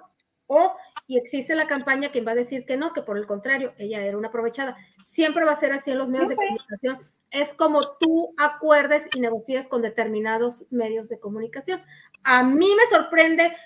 o 0.46 0.74
y 1.07 1.16
existe 1.16 1.54
la 1.54 1.66
campaña 1.66 2.11
quien 2.11 2.26
va 2.26 2.33
a 2.33 2.35
decir 2.35 2.66
que 2.66 2.76
no, 2.76 2.92
que 2.92 3.02
por 3.02 3.16
el 3.16 3.26
contrario, 3.26 3.72
ella 3.78 4.04
era 4.04 4.18
una 4.18 4.28
aprovechada. 4.28 4.76
Siempre 5.07 5.44
va 5.44 5.52
a 5.52 5.57
ser 5.57 5.72
así 5.72 5.90
en 5.90 5.98
los 5.98 6.09
medios 6.09 6.28
de 6.28 6.37
comunicación. 6.37 7.09
Es 7.31 7.54
como 7.54 7.96
tú 7.98 8.35
acuerdes 8.37 9.07
y 9.14 9.20
negocies 9.20 9.68
con 9.68 9.81
determinados 9.81 10.66
medios 10.70 11.09
de 11.09 11.18
comunicación. 11.18 11.83
A 12.24 12.42
mí 12.42 12.74
me 12.74 12.87
sorprende, 12.94 13.57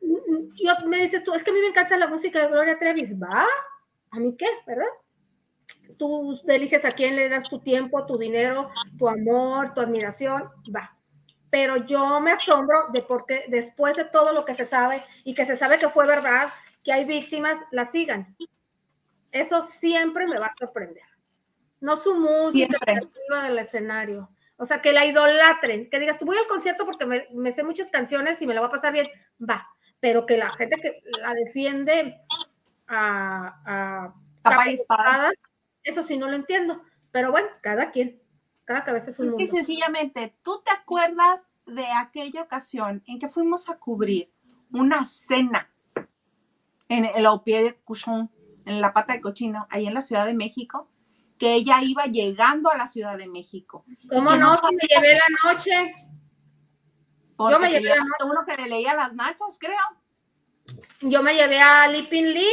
yo, 0.00 0.88
me 0.88 0.98
dices 0.98 1.24
tú, 1.24 1.32
es 1.32 1.42
que 1.42 1.50
a 1.50 1.54
mí 1.54 1.60
me 1.60 1.68
encanta 1.68 1.96
la 1.96 2.08
música 2.08 2.40
de 2.40 2.48
Gloria 2.48 2.78
Trevis, 2.78 3.14
¿va? 3.14 3.46
¿A 4.10 4.18
mí 4.18 4.34
qué? 4.36 4.46
¿Verdad? 4.66 4.88
Tú 5.98 6.40
eliges 6.48 6.84
a 6.84 6.92
quién 6.92 7.16
le 7.16 7.28
das 7.28 7.44
tu 7.44 7.60
tiempo, 7.60 8.06
tu 8.06 8.18
dinero, 8.18 8.70
tu 8.98 9.08
amor, 9.08 9.74
tu 9.74 9.80
admiración, 9.80 10.50
va. 10.74 10.96
Pero 11.50 11.78
yo 11.78 12.20
me 12.20 12.32
asombro 12.32 12.86
de 12.92 13.02
por 13.02 13.26
qué 13.26 13.44
después 13.48 13.96
de 13.96 14.04
todo 14.04 14.32
lo 14.32 14.44
que 14.44 14.54
se 14.54 14.66
sabe 14.66 15.02
y 15.24 15.34
que 15.34 15.44
se 15.44 15.56
sabe 15.56 15.78
que 15.78 15.88
fue 15.88 16.06
verdad, 16.06 16.48
que 16.84 16.92
hay 16.92 17.04
víctimas, 17.04 17.58
la 17.72 17.84
sigan. 17.84 18.36
Eso 19.32 19.66
siempre 19.66 20.26
me 20.26 20.38
va 20.38 20.46
a 20.46 20.54
sorprender. 20.58 21.04
No 21.80 21.96
su 21.96 22.14
música 22.14 22.78
arriba 22.82 23.44
del 23.48 23.58
escenario. 23.58 24.30
O 24.56 24.66
sea, 24.66 24.82
que 24.82 24.92
la 24.92 25.06
idolatren, 25.06 25.88
que 25.88 25.98
digas, 25.98 26.18
tú 26.18 26.26
voy 26.26 26.36
al 26.36 26.46
concierto 26.46 26.84
porque 26.84 27.06
me, 27.06 27.26
me 27.32 27.50
sé 27.50 27.64
muchas 27.64 27.90
canciones 27.90 28.40
y 28.42 28.46
me 28.46 28.54
la 28.54 28.60
va 28.60 28.66
a 28.66 28.70
pasar 28.70 28.92
bien, 28.92 29.08
va. 29.40 29.66
Pero 30.00 30.26
que 30.26 30.36
la 30.36 30.50
gente 30.50 30.76
que 30.80 31.02
la 31.20 31.34
defiende 31.34 32.20
a, 32.86 33.62
a 33.64 34.14
Capa 34.42 34.64
y 35.84 35.88
y 35.88 35.90
eso 35.90 36.02
sí 36.02 36.16
no 36.16 36.28
lo 36.28 36.36
entiendo. 36.36 36.82
Pero 37.10 37.30
bueno, 37.30 37.48
cada 37.60 37.90
quien, 37.90 38.20
cada 38.64 38.84
cabeza 38.84 39.10
es 39.10 39.18
un 39.18 39.30
mundo. 39.30 39.46
sencillamente, 39.46 40.36
¿tú 40.42 40.62
te 40.64 40.72
acuerdas 40.72 41.50
de 41.66 41.86
aquella 41.86 42.42
ocasión 42.42 43.02
en 43.06 43.18
que 43.18 43.28
fuimos 43.28 43.68
a 43.68 43.78
cubrir 43.78 44.32
una 44.72 45.04
cena 45.04 45.70
en 46.88 47.04
el 47.04 47.26
au 47.26 47.42
pied 47.42 47.64
de 47.64 47.74
Cuchón, 47.74 48.30
en 48.64 48.80
la 48.80 48.92
pata 48.92 49.12
de 49.12 49.20
cochino, 49.20 49.66
ahí 49.70 49.86
en 49.86 49.94
la 49.94 50.02
Ciudad 50.02 50.26
de 50.26 50.34
México? 50.34 50.88
Que 51.38 51.54
ella 51.54 51.82
iba 51.82 52.04
llegando 52.04 52.70
a 52.70 52.76
la 52.76 52.86
Ciudad 52.86 53.16
de 53.16 53.26
México. 53.26 53.84
¿Cómo 54.08 54.36
no 54.36 54.56
Si 54.56 54.76
me 54.76 54.86
llevé 54.88 55.14
la 55.14 55.52
noche. 55.52 55.94
Porque 57.36 57.54
yo 57.54 57.58
me 57.58 57.70
llevé 57.70 57.92
a 57.92 58.24
uno 58.24 58.44
que 58.46 58.56
le 58.56 58.68
leía 58.68 58.94
las 58.94 59.14
nachas, 59.14 59.56
creo. 59.58 59.78
Yo 61.00 61.22
me 61.22 61.32
llevé 61.32 61.58
a 61.58 61.88
Lipin 61.88 62.34
Lee, 62.34 62.46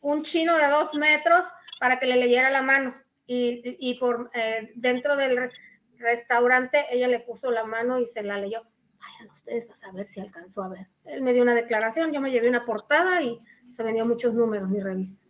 un 0.00 0.22
chino 0.22 0.56
de 0.56 0.66
dos 0.68 0.94
metros, 0.94 1.44
para 1.80 1.98
que 1.98 2.06
le 2.06 2.16
leyera 2.16 2.50
la 2.50 2.62
mano. 2.62 2.94
Y, 3.26 3.96
por 4.00 4.30
eh, 4.34 4.72
dentro 4.74 5.16
del 5.16 5.50
restaurante 5.96 6.86
ella 6.90 7.06
le 7.06 7.20
puso 7.20 7.50
la 7.50 7.64
mano 7.64 7.98
y 7.98 8.06
se 8.06 8.22
la 8.22 8.38
leyó. 8.38 8.62
Vayan 8.98 9.32
ustedes 9.32 9.70
a 9.70 9.74
saber 9.74 10.06
si 10.06 10.20
alcanzó 10.20 10.64
a 10.64 10.68
ver. 10.68 10.88
Él 11.04 11.22
me 11.22 11.32
dio 11.32 11.42
una 11.42 11.54
declaración, 11.54 12.12
yo 12.12 12.20
me 12.20 12.32
llevé 12.32 12.48
una 12.48 12.64
portada 12.64 13.22
y 13.22 13.40
se 13.74 13.82
vendió 13.82 14.04
muchos 14.04 14.34
números, 14.34 14.68
mi 14.68 14.80
revista. 14.80 15.24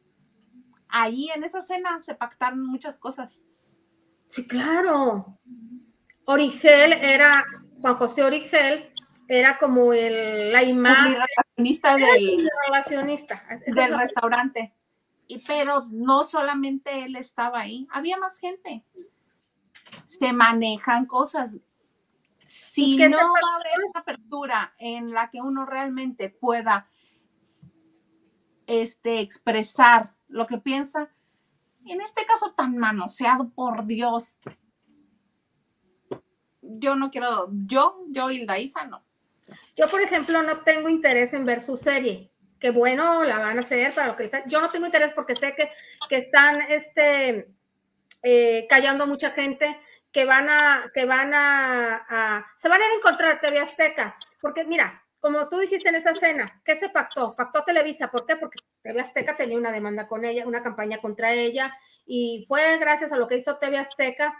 Ahí 0.88 1.28
en 1.34 1.44
esa 1.44 1.60
cena 1.60 2.00
se 2.00 2.14
pactaron 2.14 2.66
muchas 2.66 2.98
cosas. 2.98 3.44
Sí, 4.26 4.48
claro. 4.48 5.38
Origel 6.24 6.94
era, 6.94 7.44
Juan 7.80 7.94
José 7.94 8.24
Origel 8.24 8.92
era 9.28 9.58
como 9.58 9.92
el, 9.92 10.52
la 10.52 10.62
imagen. 10.62 11.16
relacionista 11.56 11.96
del, 11.96 12.48
relacionista. 12.66 13.44
del 13.66 13.96
restaurante. 13.96 14.74
Y, 15.30 15.38
pero 15.38 15.86
no 15.90 16.24
solamente 16.24 17.04
él 17.04 17.14
estaba 17.14 17.60
ahí, 17.60 17.86
había 17.92 18.18
más 18.18 18.40
gente. 18.40 18.84
Se 20.06 20.32
manejan 20.32 21.06
cosas. 21.06 21.58
Si 22.44 22.96
no 22.96 23.16
va 23.16 23.22
a 23.22 23.60
haber 23.60 23.84
una 23.88 24.00
apertura 24.00 24.74
en 24.78 25.12
la 25.12 25.30
que 25.30 25.40
uno 25.40 25.66
realmente 25.66 26.30
pueda 26.30 26.88
este, 28.66 29.20
expresar 29.20 30.16
lo 30.26 30.48
que 30.48 30.58
piensa, 30.58 31.10
en 31.86 32.00
este 32.00 32.26
caso 32.26 32.52
tan 32.54 32.76
manoseado, 32.76 33.50
por 33.50 33.86
Dios, 33.86 34.36
yo 36.60 36.96
no 36.96 37.12
quiero, 37.12 37.50
yo, 37.52 38.04
yo, 38.08 38.30
Hilda 38.32 38.58
Isa, 38.58 38.84
no. 38.84 39.04
Yo, 39.76 39.86
por 39.86 40.00
ejemplo, 40.00 40.42
no 40.42 40.58
tengo 40.58 40.88
interés 40.88 41.32
en 41.34 41.44
ver 41.44 41.60
su 41.60 41.76
serie. 41.76 42.29
Que 42.60 42.70
bueno, 42.70 43.24
la 43.24 43.38
van 43.38 43.58
a 43.58 43.62
hacer 43.62 43.92
para 43.92 44.08
lo 44.08 44.16
que 44.16 44.30
Yo 44.46 44.60
no 44.60 44.70
tengo 44.70 44.86
interés 44.86 45.12
porque 45.14 45.34
sé 45.34 45.54
que, 45.54 45.72
que 46.08 46.16
están 46.18 46.60
este, 46.68 47.48
eh, 48.22 48.66
callando 48.68 49.06
mucha 49.06 49.30
gente, 49.30 49.80
que 50.12 50.24
van 50.24 50.48
a, 50.48 50.90
que 50.94 51.06
van 51.06 51.32
a, 51.34 52.46
se 52.58 52.68
van 52.68 52.82
a 52.82 52.86
ir 52.86 52.92
en 52.92 53.00
contra 53.00 53.30
de 53.30 53.36
TV 53.36 53.58
Azteca. 53.58 54.16
Porque 54.40 54.64
mira, 54.64 55.02
como 55.20 55.48
tú 55.48 55.58
dijiste 55.58 55.88
en 55.88 55.96
esa 55.96 56.10
escena, 56.10 56.60
¿qué 56.64 56.76
se 56.76 56.90
pactó? 56.90 57.34
Pactó 57.34 57.64
Televisa. 57.64 58.10
¿Por 58.10 58.26
qué? 58.26 58.36
Porque 58.36 58.58
TV 58.82 59.00
Azteca 59.00 59.36
tenía 59.36 59.58
una 59.58 59.72
demanda 59.72 60.06
con 60.06 60.24
ella, 60.24 60.46
una 60.46 60.62
campaña 60.62 60.98
contra 60.98 61.32
ella, 61.32 61.74
y 62.06 62.44
fue 62.46 62.78
gracias 62.78 63.12
a 63.12 63.16
lo 63.16 63.26
que 63.26 63.36
hizo 63.36 63.56
TV 63.56 63.78
Azteca 63.78 64.36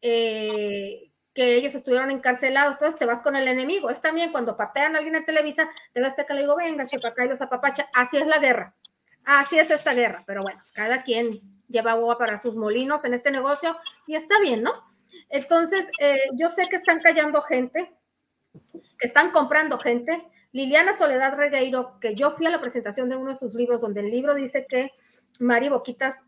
eh, 0.00 1.10
que 1.36 1.54
ellos 1.54 1.74
estuvieron 1.74 2.10
encarcelados, 2.10 2.72
entonces 2.72 2.98
te 2.98 3.04
vas 3.04 3.20
con 3.20 3.36
el 3.36 3.46
enemigo. 3.46 3.90
Es 3.90 4.00
también 4.00 4.32
cuando 4.32 4.56
patean 4.56 4.94
a 4.94 4.98
alguien 4.98 5.16
en 5.16 5.26
Televisa, 5.26 5.68
te 5.92 6.00
vas 6.00 6.14
que 6.14 6.32
le 6.32 6.40
digo, 6.40 6.56
venga, 6.56 6.86
chepa 6.86 7.08
acá 7.08 7.26
y 7.26 7.30
apapacha. 7.30 7.90
Así 7.92 8.16
es 8.16 8.26
la 8.26 8.38
guerra. 8.38 8.74
Así 9.22 9.58
es 9.58 9.70
esta 9.70 9.92
guerra. 9.92 10.24
Pero 10.26 10.42
bueno, 10.42 10.58
cada 10.72 11.02
quien 11.02 11.42
lleva 11.68 11.92
agua 11.92 12.16
para 12.16 12.38
sus 12.38 12.56
molinos 12.56 13.04
en 13.04 13.12
este 13.12 13.30
negocio 13.30 13.76
y 14.06 14.16
está 14.16 14.40
bien, 14.40 14.62
¿no? 14.62 14.72
Entonces, 15.28 15.84
eh, 16.00 16.16
yo 16.32 16.50
sé 16.50 16.62
que 16.70 16.76
están 16.76 17.00
callando 17.00 17.42
gente, 17.42 17.92
que 18.98 19.06
están 19.06 19.30
comprando 19.30 19.76
gente. 19.76 20.26
Liliana 20.52 20.94
Soledad 20.94 21.36
Regueiro, 21.36 22.00
que 22.00 22.14
yo 22.14 22.30
fui 22.30 22.46
a 22.46 22.50
la 22.50 22.62
presentación 22.62 23.10
de 23.10 23.16
uno 23.16 23.32
de 23.32 23.38
sus 23.38 23.52
libros, 23.52 23.82
donde 23.82 24.00
el 24.00 24.10
libro 24.10 24.34
dice 24.34 24.66
que 24.66 24.90
Mari 25.38 25.68
Boquitas 25.68 26.22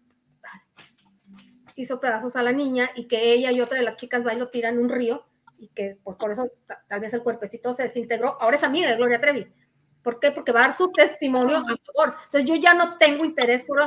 hizo 1.82 2.00
pedazos 2.00 2.36
a 2.36 2.42
la 2.42 2.52
niña 2.52 2.90
y 2.94 3.06
que 3.06 3.32
ella 3.32 3.52
y 3.52 3.60
otra 3.60 3.78
de 3.78 3.84
las 3.84 3.96
chicas 3.96 4.26
va 4.26 4.34
y 4.34 4.38
lo 4.38 4.50
tiran 4.50 4.78
un 4.78 4.88
río 4.88 5.24
y 5.58 5.68
que 5.68 5.98
por, 6.02 6.30
eso 6.30 6.50
tal 6.88 7.00
vez 7.00 7.12
el 7.14 7.22
cuerpecito 7.22 7.74
se 7.74 7.84
desintegró. 7.84 8.36
Ahora 8.40 8.56
es 8.56 8.62
amiga 8.62 8.88
de 8.88 8.96
Gloria 8.96 9.20
Trevi. 9.20 9.46
¿Por 10.02 10.20
qué? 10.20 10.30
Porque 10.30 10.52
va 10.52 10.60
a 10.60 10.68
dar 10.68 10.76
su 10.76 10.92
testimonio 10.92 11.58
a 11.58 11.64
favor. 11.64 12.16
Entonces 12.26 12.48
yo 12.48 12.56
ya 12.56 12.74
no 12.74 12.96
tengo 12.98 13.24
interés 13.24 13.62
por, 13.62 13.80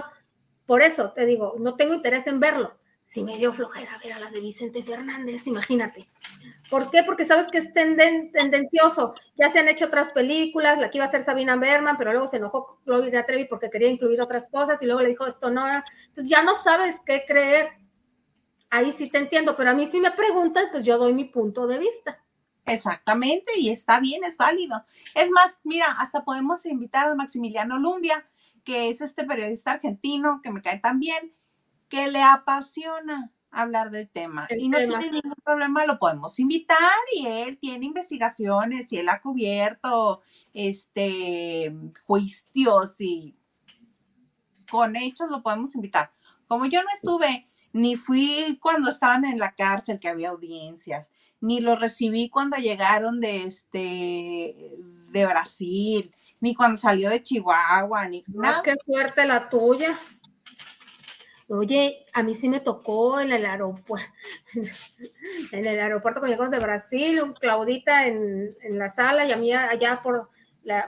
por 0.65 0.81
eso, 0.81 1.11
te 1.13 1.25
digo, 1.25 1.55
no 1.59 1.75
tengo 1.75 1.93
interés 1.93 2.27
en 2.27 2.39
verlo. 2.39 2.77
Si 3.05 3.23
me 3.25 3.37
dio 3.37 3.51
flojera 3.51 3.99
ver 4.01 4.13
a 4.13 4.19
las 4.19 4.31
de 4.31 4.39
Vicente 4.39 4.83
Fernández, 4.83 5.45
imagínate. 5.45 6.09
¿Por 6.69 6.89
qué? 6.89 7.03
Porque 7.03 7.25
sabes 7.25 7.49
que 7.49 7.57
es 7.57 7.73
tendencioso. 7.73 9.15
Ya 9.35 9.49
se 9.49 9.59
han 9.59 9.67
hecho 9.67 9.87
otras 9.87 10.11
películas, 10.11 10.79
la 10.79 10.89
que 10.89 10.97
iba 10.97 11.05
a 11.05 11.09
ser 11.09 11.21
Sabina 11.21 11.57
Berman, 11.57 11.97
pero 11.97 12.13
luego 12.13 12.29
se 12.29 12.37
enojó 12.37 12.79
Gloria 12.85 13.25
Trevi 13.25 13.45
porque 13.45 13.69
quería 13.69 13.89
incluir 13.89 14.21
otras 14.21 14.47
cosas 14.49 14.81
y 14.81 14.85
luego 14.85 15.01
le 15.01 15.09
dijo 15.09 15.27
esto 15.27 15.51
no. 15.51 15.67
Entonces 15.67 16.29
ya 16.29 16.41
no 16.41 16.55
sabes 16.55 17.01
qué 17.05 17.25
creer 17.27 17.80
ahí 18.71 18.91
sí 18.93 19.07
te 19.09 19.19
entiendo, 19.19 19.55
pero 19.55 19.69
a 19.69 19.73
mí 19.73 19.85
si 19.85 19.99
me 19.99 20.11
preguntan, 20.11 20.65
pues 20.71 20.83
yo 20.83 20.97
doy 20.97 21.13
mi 21.13 21.25
punto 21.25 21.67
de 21.67 21.77
vista. 21.77 22.23
Exactamente, 22.65 23.51
y 23.57 23.69
está 23.69 23.99
bien, 23.99 24.23
es 24.23 24.37
válido. 24.37 24.83
Es 25.13 25.29
más, 25.29 25.59
mira, 25.63 25.87
hasta 25.99 26.23
podemos 26.23 26.65
invitar 26.65 27.07
a 27.07 27.15
Maximiliano 27.15 27.77
Lumbia, 27.77 28.27
que 28.63 28.89
es 28.89 29.01
este 29.01 29.23
periodista 29.23 29.71
argentino 29.71 30.41
que 30.41 30.51
me 30.51 30.61
cae 30.61 30.79
tan 30.79 30.99
bien, 30.99 31.33
que 31.89 32.07
le 32.07 32.21
apasiona 32.21 33.31
hablar 33.51 33.91
del 33.91 34.09
tema. 34.09 34.47
y 34.57 34.69
no 34.69 34.77
tiene 34.77 35.09
ningún 35.11 35.35
problema, 35.43 35.85
lo 35.85 35.99
podemos 35.99 36.39
invitar 36.39 36.77
y 37.13 37.27
él 37.27 37.57
tiene 37.57 37.87
investigaciones 37.87 38.91
y 38.93 38.97
él 38.97 39.09
ha 39.09 39.21
cubierto 39.21 40.21
este 40.53 41.73
juicios 42.05 42.95
y 42.99 43.35
con 44.69 44.95
hechos 44.95 45.29
lo 45.29 45.43
podemos 45.43 45.75
invitar. 45.75 46.13
Como 46.47 46.65
yo 46.67 46.81
no 46.81 46.89
estuve 46.93 47.50
ni 47.73 47.95
fui 47.95 48.59
cuando 48.61 48.89
estaban 48.89 49.25
en 49.25 49.39
la 49.39 49.53
cárcel 49.53 49.99
que 49.99 50.09
había 50.09 50.29
audiencias, 50.29 51.11
ni 51.39 51.59
lo 51.59 51.75
recibí 51.75 52.29
cuando 52.29 52.57
llegaron 52.57 53.19
de 53.19 53.43
este 53.43 54.75
de 55.09 55.25
Brasil, 55.25 56.13
ni 56.39 56.55
cuando 56.55 56.77
salió 56.77 57.09
de 57.09 57.23
Chihuahua, 57.23 58.07
ni 58.07 58.23
nada. 58.27 58.61
Qué 58.63 58.75
suerte 58.77 59.25
la 59.25 59.49
tuya. 59.49 59.97
Oye, 61.47 62.05
a 62.13 62.23
mí 62.23 62.33
sí 62.33 62.47
me 62.47 62.61
tocó 62.61 63.19
en 63.19 63.33
el 63.33 63.45
aeropuerto, 63.45 64.07
en 65.51 65.65
el 65.65 65.79
aeropuerto 65.81 66.21
cuando 66.21 66.33
llegamos 66.33 66.51
de 66.51 66.59
Brasil, 66.59 67.21
Claudita 67.39 68.07
en, 68.07 68.55
en 68.61 68.79
la 68.79 68.89
sala 68.89 69.25
y 69.25 69.33
a 69.33 69.37
mí 69.37 69.51
allá 69.51 70.01
por 70.01 70.29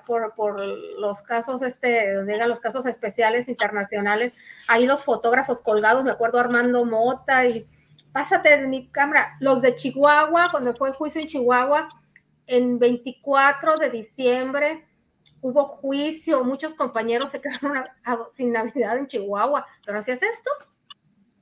por, 0.05 0.59
los 0.99 1.21
casos, 1.21 1.61
este, 1.61 2.11
eran 2.11 2.49
los 2.49 2.59
casos 2.59 2.86
especiales 2.86 3.47
internacionales, 3.47 4.34
ahí 4.67 4.86
los 4.86 5.03
fotógrafos 5.03 5.61
colgados, 5.61 6.03
me 6.03 6.11
acuerdo 6.11 6.39
Armando 6.39 6.86
Mota 6.86 7.45
y 7.45 7.67
pásate 8.11 8.57
de 8.57 8.67
mi 8.67 8.89
cámara, 8.89 9.36
los 9.39 9.61
de 9.61 9.76
Chihuahua, 9.76 10.49
cuando 10.51 10.76
fue 10.76 10.93
juicio 10.93 11.21
en 11.21 11.28
Chihuahua, 11.28 11.89
en 12.45 12.78
24 12.78 13.78
de 13.78 13.89
diciembre 13.89 14.86
hubo 15.43 15.65
juicio, 15.65 16.43
muchos 16.43 16.74
compañeros 16.74 17.30
se 17.32 17.41
quedaron 17.41 17.84
sin 18.32 18.51
Navidad 18.51 18.97
en 18.97 19.07
Chihuahua, 19.07 19.67
pero 19.86 19.99
así 19.99 20.11
es 20.11 20.24
esto. 20.24 20.49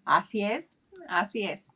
Así 0.04 0.44
es, 0.44 0.74
así 1.08 1.44
es. 1.44 1.72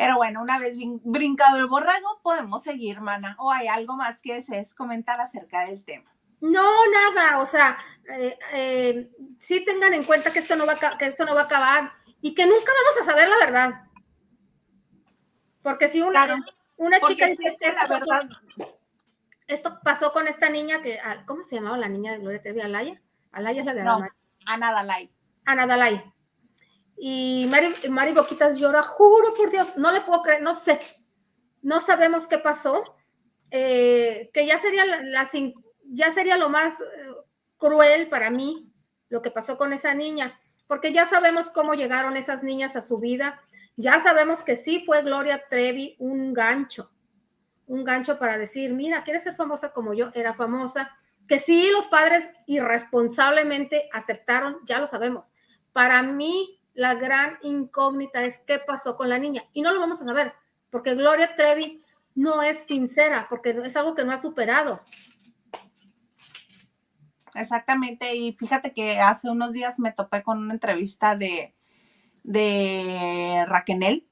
Pero 0.00 0.16
bueno, 0.16 0.40
una 0.40 0.58
vez 0.58 0.76
brincado 1.04 1.58
el 1.58 1.66
borrego, 1.66 2.20
podemos 2.22 2.62
seguir, 2.62 3.02
mana. 3.02 3.36
¿O 3.38 3.52
hay 3.52 3.68
algo 3.68 3.96
más 3.96 4.22
que 4.22 4.32
desees 4.32 4.74
comentar 4.74 5.20
acerca 5.20 5.66
del 5.66 5.84
tema? 5.84 6.10
No, 6.40 6.66
nada, 6.86 7.38
o 7.38 7.44
sea, 7.44 7.76
eh, 8.10 8.38
eh, 8.54 9.10
sí 9.38 9.62
tengan 9.62 9.92
en 9.92 10.04
cuenta 10.04 10.32
que 10.32 10.38
esto, 10.38 10.56
no 10.56 10.64
va 10.64 10.72
a, 10.72 10.96
que 10.96 11.04
esto 11.04 11.26
no 11.26 11.34
va 11.34 11.42
a 11.42 11.44
acabar 11.44 11.92
y 12.22 12.34
que 12.34 12.46
nunca 12.46 12.72
vamos 12.72 12.98
a 13.02 13.04
saber 13.04 13.28
la 13.28 13.36
verdad. 13.36 13.82
Porque 15.60 15.90
si 15.90 16.00
una, 16.00 16.46
una 16.78 16.98
chica 17.00 17.26
dice 17.26 17.58
la 17.60 17.86
verdad. 17.86 18.26
esto 19.48 19.80
pasó 19.84 20.14
con 20.14 20.28
esta 20.28 20.48
niña 20.48 20.80
que, 20.80 20.98
ah, 20.98 21.24
¿cómo 21.26 21.42
se 21.42 21.56
llamaba 21.56 21.76
la 21.76 21.90
niña 21.90 22.12
de 22.12 22.20
Gloria 22.20 22.40
Trevi? 22.40 22.62
¿Alaya? 22.62 23.02
Alaya 23.32 23.60
es 23.60 23.66
la 23.66 23.74
de 23.74 23.82
no, 23.82 24.00
Ana 24.46 24.72
Dalai. 24.72 25.10
Ana 25.44 25.66
Dalai 25.66 26.14
y 27.02 27.48
Mari, 27.88 28.12
Boquitas 28.12 28.58
llora, 28.58 28.82
juro 28.82 29.32
por 29.32 29.50
Dios, 29.50 29.74
no 29.78 29.90
le 29.90 30.02
puedo 30.02 30.20
creer, 30.20 30.42
no 30.42 30.54
sé, 30.54 30.78
no 31.62 31.80
sabemos 31.80 32.26
qué 32.26 32.36
pasó, 32.36 32.84
eh, 33.50 34.30
que 34.34 34.46
ya 34.46 34.58
sería, 34.58 34.84
la, 34.84 35.26
ya 35.84 36.12
sería 36.12 36.36
lo 36.36 36.50
más 36.50 36.78
eh, 36.78 36.84
cruel 37.56 38.10
para 38.10 38.30
mí 38.30 38.70
lo 39.08 39.22
que 39.22 39.30
pasó 39.30 39.56
con 39.56 39.72
esa 39.72 39.94
niña, 39.94 40.38
porque 40.66 40.92
ya 40.92 41.06
sabemos 41.06 41.50
cómo 41.50 41.72
llegaron 41.72 42.18
esas 42.18 42.44
niñas 42.44 42.76
a 42.76 42.82
su 42.82 42.98
vida, 42.98 43.40
ya 43.76 44.02
sabemos 44.02 44.42
que 44.42 44.56
sí 44.56 44.84
fue 44.84 45.02
Gloria 45.02 45.42
Trevi 45.48 45.96
un 46.00 46.34
gancho, 46.34 46.90
un 47.66 47.82
gancho 47.82 48.18
para 48.18 48.36
decir, 48.36 48.74
mira, 48.74 49.04
quieres 49.04 49.22
ser 49.22 49.36
famosa 49.36 49.72
como 49.72 49.94
yo, 49.94 50.10
era 50.12 50.34
famosa, 50.34 50.96
que 51.26 51.38
sí 51.38 51.70
los 51.72 51.88
padres 51.88 52.28
irresponsablemente 52.46 53.88
aceptaron, 53.90 54.58
ya 54.66 54.80
lo 54.80 54.86
sabemos. 54.86 55.32
Para 55.72 56.02
mí, 56.02 56.59
la 56.74 56.94
gran 56.94 57.38
incógnita 57.42 58.22
es 58.24 58.38
qué 58.46 58.58
pasó 58.58 58.96
con 58.96 59.08
la 59.08 59.18
niña. 59.18 59.44
Y 59.52 59.62
no 59.62 59.72
lo 59.72 59.80
vamos 59.80 60.00
a 60.02 60.04
saber, 60.04 60.34
porque 60.70 60.94
Gloria 60.94 61.36
Trevi 61.36 61.82
no 62.14 62.42
es 62.42 62.66
sincera, 62.66 63.26
porque 63.28 63.50
es 63.64 63.76
algo 63.76 63.94
que 63.94 64.04
no 64.04 64.12
ha 64.12 64.20
superado. 64.20 64.80
Exactamente, 67.34 68.14
y 68.16 68.32
fíjate 68.32 68.72
que 68.72 68.98
hace 68.98 69.30
unos 69.30 69.52
días 69.52 69.78
me 69.78 69.92
topé 69.92 70.22
con 70.22 70.38
una 70.38 70.54
entrevista 70.54 71.14
de, 71.14 71.54
de 72.24 73.44
Raquel, 73.46 74.08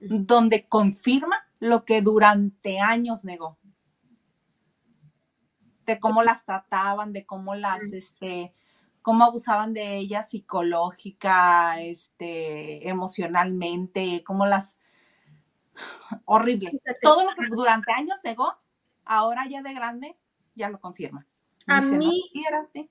donde 0.00 0.66
confirma 0.66 1.46
lo 1.58 1.84
que 1.84 2.00
durante 2.02 2.80
años 2.80 3.24
negó. 3.24 3.58
De 5.84 6.00
cómo 6.00 6.22
las 6.22 6.44
trataban, 6.44 7.12
de 7.12 7.26
cómo 7.26 7.54
las, 7.54 7.92
este, 7.92 8.54
cómo 9.06 9.22
abusaban 9.22 9.72
de 9.72 9.98
ellas 9.98 10.30
psicológica, 10.30 11.80
este, 11.80 12.88
emocionalmente, 12.88 14.24
cómo 14.26 14.46
las 14.46 14.80
horrible. 16.24 16.80
Todo 17.02 17.22
lo 17.22 17.30
que 17.30 17.46
durante 17.54 17.92
años 17.92 18.18
negó, 18.24 18.52
ahora 19.04 19.46
ya 19.48 19.62
de 19.62 19.74
grande, 19.74 20.16
ya 20.56 20.70
lo 20.70 20.80
confirma. 20.80 21.24
A 21.68 21.80
Dice, 21.80 21.96
mí, 21.98 22.06
"No, 22.34 22.40
y 22.40 22.44
era 22.48 22.60
así. 22.62 22.90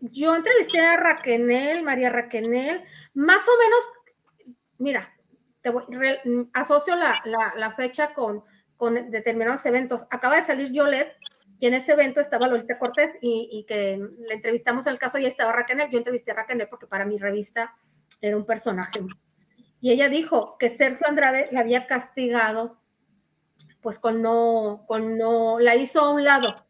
yo 0.00 0.36
entrevisté 0.36 0.78
a 0.78 0.96
Raquenel, 0.96 1.82
María 1.82 2.10
Raquenel, 2.10 2.84
más 3.14 3.40
o 3.40 3.52
menos, 3.58 4.56
mira, 4.78 5.12
te 5.60 5.70
voy- 5.70 5.86
re- 5.88 6.20
asocio 6.52 6.94
la, 6.94 7.20
la- 7.24 7.52
la 7.56 7.72
fecha 7.72 8.14
con, 8.14 8.44
con 8.76 9.10
determinados 9.10 9.66
eventos. 9.66 10.06
Acaba 10.08 10.36
de 10.36 10.42
salir 10.44 10.70
Yolette 10.70 11.16
y 11.62 11.66
en 11.68 11.74
ese 11.74 11.92
evento 11.92 12.20
estaba 12.20 12.48
Lolita 12.48 12.76
Cortés 12.76 13.12
y, 13.20 13.48
y 13.52 13.62
que 13.66 13.96
le 13.96 14.34
entrevistamos 14.34 14.84
en 14.86 14.94
el 14.94 14.98
caso 14.98 15.18
y 15.18 15.26
estaba 15.26 15.52
Raquenel. 15.52 15.88
Yo 15.90 15.98
entrevisté 15.98 16.32
a 16.32 16.34
Raquenel 16.34 16.66
porque 16.68 16.88
para 16.88 17.04
mi 17.04 17.18
revista 17.18 17.72
era 18.20 18.36
un 18.36 18.44
personaje. 18.44 19.00
Y 19.80 19.92
ella 19.92 20.08
dijo 20.08 20.56
que 20.58 20.76
Sergio 20.76 21.06
Andrade 21.06 21.48
la 21.52 21.60
había 21.60 21.86
castigado, 21.86 22.78
pues 23.80 24.00
con 24.00 24.20
no, 24.20 24.82
con 24.88 25.16
no, 25.16 25.60
la 25.60 25.76
hizo 25.76 26.00
a 26.00 26.10
un 26.10 26.24
lado. 26.24 26.66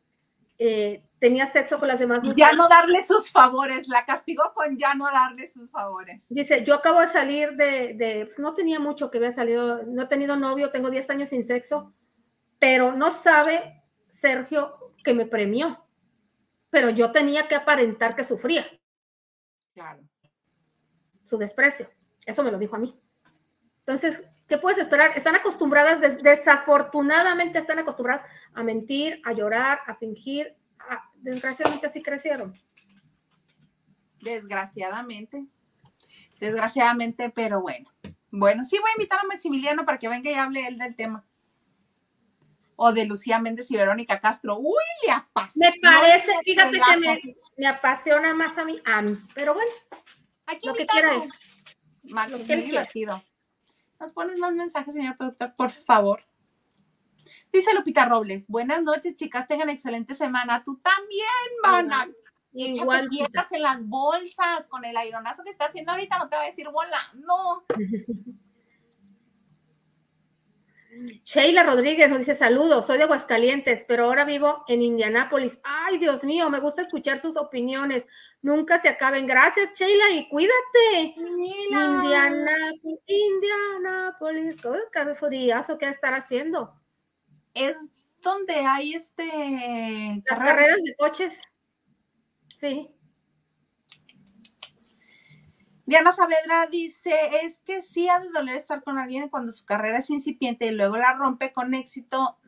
Eh, 0.59 1.03
tenía 1.19 1.47
sexo 1.47 1.79
con 1.79 1.89
las 1.89 1.99
demás 1.99 2.21
Ya 2.23 2.29
mujeres. 2.29 2.57
no 2.59 2.69
darle 2.69 3.01
sus 3.01 3.31
favores, 3.31 3.89
la 3.89 4.05
castigó 4.05 4.53
con 4.55 4.77
ya 4.77 4.93
no 4.95 5.07
darle 5.11 5.49
sus 5.49 5.71
favores. 5.71 6.21
Dice, 6.29 6.65
yo 6.65 6.75
acabo 6.75 7.01
de 7.01 7.09
salir 7.09 7.53
de, 7.57 7.95
de- 7.95 8.27
pues 8.27 8.39
no 8.41 8.53
tenía 8.53 8.79
mucho 8.79 9.11
que 9.11 9.17
había 9.17 9.33
salido, 9.33 9.85
no 9.85 10.03
he 10.03 10.07
tenido 10.07 10.37
novio, 10.37 10.71
tengo 10.71 10.91
10 10.91 11.09
años 11.09 11.31
sin 11.31 11.47
sexo, 11.47 11.95
pero 12.59 12.93
no 12.93 13.11
sabe 13.11 13.79
Sergio 14.09 14.77
que 15.03 15.15
me 15.15 15.27
premió, 15.27 15.85
pero 16.71 16.91
yo 16.91 17.13
tenía 17.13 17.49
que 17.49 17.55
aparentar 17.55 18.15
que 18.17 18.25
sufría 18.25 18.67
Claro. 19.75 20.03
su 21.25 21.39
desprecio. 21.39 21.91
Eso 22.27 22.43
me 22.45 22.51
lo 22.51 22.59
dijo 22.59 22.77
a 22.77 22.79
mí. 22.79 22.99
Entonces, 23.81 24.23
¿qué 24.47 24.59
puedes 24.59 24.79
esperar? 24.79 25.13
Están 25.17 25.35
acostumbradas, 25.35 26.01
des- 26.01 26.23
desafortunadamente 26.23 27.59
están 27.59 27.79
acostumbradas 27.81 28.25
a 28.55 28.63
mentir, 28.63 29.21
a 29.25 29.33
llorar, 29.33 29.81
a 29.87 29.95
fingir. 29.95 30.57
a- 30.89 31.11
desgraciadamente 31.15 31.87
así 31.87 32.03
crecieron. 32.03 32.61
Desgraciadamente. 34.21 35.47
Desgraciadamente, 36.41 37.31
pero 37.31 37.61
bueno. 37.61 37.91
Bueno, 38.31 38.65
sí 38.65 38.79
voy 38.81 38.91
a 38.91 38.95
invitar 38.97 39.21
a 39.21 39.27
Maximiliano 39.29 39.85
para 39.85 39.99
que 39.99 40.09
venga 40.09 40.31
y 40.31 40.35
hable 40.35 40.67
él 40.67 40.79
del 40.79 40.97
tema. 40.97 41.25
O 42.77 42.93
de 42.93 43.05
Lucía 43.05 43.39
Méndez 43.39 43.71
y 43.71 43.77
Verónica 43.77 44.21
Castro. 44.21 44.59
Uy, 44.59 44.75
le 45.07 45.13
apasiona. 45.13 45.71
Me 45.71 45.81
parece, 45.81 46.33
fíjate 46.43 46.81
que 46.81 46.97
me, 46.99 47.21
me 47.57 47.67
apasiona 47.67 48.35
más 48.35 48.57
a 48.59 48.65
mí, 48.65 48.81
a 48.85 49.03
mí, 49.03 49.19
pero 49.35 49.55
bueno. 49.55 49.71
Hay 50.47 50.59
que 50.59 50.67
lo 50.69 50.75
que 50.75 50.87
quiera 50.87 51.13
Max, 52.05 52.31
Lo 52.33 52.39
es 52.39 52.47
que 52.47 52.53
él 52.55 52.61
muy 52.61 52.71
quiera. 52.71 52.85
divertido. 52.85 53.23
¿Nos 54.01 54.13
pones 54.13 54.37
más 54.37 54.53
mensajes, 54.55 54.95
señor 54.95 55.17
productor, 55.17 55.55
por 55.55 55.71
favor? 55.71 56.25
Dice 57.53 57.73
Lupita 57.75 58.07
Robles, 58.07 58.49
buenas 58.49 58.83
noches, 58.83 59.15
chicas, 59.15 59.47
tengan 59.47 59.69
excelente 59.71 60.15
semana. 60.15 60.65
Tú 60.65 60.81
también, 60.83 61.27
mana. 61.63 62.09
Igual. 62.55 63.09
piedras 63.09 63.47
en 63.53 63.63
las 63.63 63.87
bolsas 63.87 64.67
con 64.69 64.85
el 64.85 64.97
aironazo 64.97 65.43
que 65.45 65.51
está 65.51 65.67
haciendo 65.67 65.93
ahorita, 65.93 66.19
no 66.19 66.29
te 66.29 66.37
va 66.37 66.43
a 66.43 66.47
decir 66.47 66.69
volando. 66.69 67.65
Sheila 71.25 71.63
Rodríguez 71.63 72.11
nos 72.11 72.19
dice 72.19 72.35
saludos, 72.35 72.87
soy 72.87 72.99
de 72.99 73.05
Aguascalientes, 73.05 73.85
pero 73.89 74.05
ahora 74.05 74.25
vivo 74.25 74.63
en 74.69 74.83
Indianápolis. 74.83 75.59
Ay, 75.65 75.99
Dios 75.99 76.23
mío, 76.23 76.51
me 76.51 76.61
gusta 76.61 76.83
escuchar 76.83 77.21
sus 77.21 77.37
opiniones. 77.39 78.07
Nunca 78.43 78.79
se 78.79 78.89
acaben. 78.89 79.27
Gracias, 79.27 79.73
Sheila, 79.75 80.11
y 80.11 80.29
cuídate. 80.29 81.15
Indianápolis, 81.17 83.01
Indianápolis, 83.07 84.57
todo 84.57 84.75
el 84.75 84.91
caso 84.91 85.15
furiazo 85.15 85.79
que 85.79 85.89
estar 85.89 86.13
haciendo. 86.13 86.75
Es 87.55 87.79
donde 88.21 88.55
hay 88.55 88.93
este 88.95 89.25
Las 89.25 90.39
carreras. 90.39 90.55
carreras 90.57 90.83
de 90.83 90.95
coches. 90.97 91.41
Sí. 92.55 92.95
Diana 95.85 96.13
Saavedra 96.13 96.67
dice, 96.71 97.13
es 97.43 97.61
que 97.61 97.83
sí 97.83 98.09
ha 98.09 98.21
de 98.21 98.31
doler 98.31 98.57
estar 98.57 98.83
con 98.85 98.99
alguien 98.99 99.29
cuando 99.29 99.51
su 99.51 99.65
carrera 99.65 99.99
es 99.99 100.11
incipiente 100.11 100.67
y 100.67 100.71
luego 100.71 100.97
la 100.97 101.15
rompe 101.15 101.53
con 101.53 101.75
éxito 101.75 102.39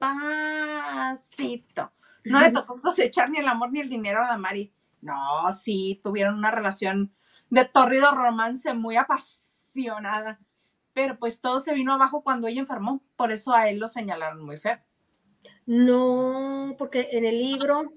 despacito. 0.00 1.92
No 2.24 2.40
le 2.40 2.52
tocó 2.52 2.80
cosechar 2.80 3.30
ni 3.30 3.38
el 3.38 3.48
amor 3.48 3.72
ni 3.72 3.80
el 3.80 3.88
dinero 3.88 4.22
a 4.22 4.28
Damari. 4.28 4.72
No, 5.00 5.52
sí, 5.52 6.00
tuvieron 6.02 6.36
una 6.36 6.50
relación 6.50 7.12
de 7.48 7.64
torrido 7.64 8.12
romance 8.12 8.74
muy 8.74 8.96
apasionada. 8.96 10.38
Pero 10.92 11.18
pues 11.18 11.40
todo 11.40 11.60
se 11.60 11.72
vino 11.74 11.92
abajo 11.92 12.22
cuando 12.22 12.46
ella 12.46 12.60
enfermó. 12.60 13.02
Por 13.16 13.32
eso 13.32 13.54
a 13.54 13.68
él 13.68 13.78
lo 13.78 13.88
señalaron 13.88 14.44
muy 14.44 14.58
feo. 14.58 14.78
No, 15.66 16.74
porque 16.78 17.08
en 17.12 17.24
el 17.24 17.38
libro, 17.38 17.94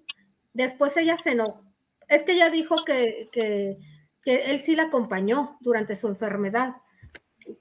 después 0.54 0.96
ella 0.98 1.18
se 1.18 1.32
enojó. 1.32 1.64
Es 2.08 2.24
que 2.24 2.34
ella 2.34 2.50
dijo 2.50 2.84
que, 2.86 3.30
que, 3.32 3.80
que 4.24 4.52
él 4.52 4.60
sí 4.60 4.76
la 4.76 4.84
acompañó 4.84 5.58
durante 5.62 5.96
su 5.96 6.08
enfermedad. 6.08 6.78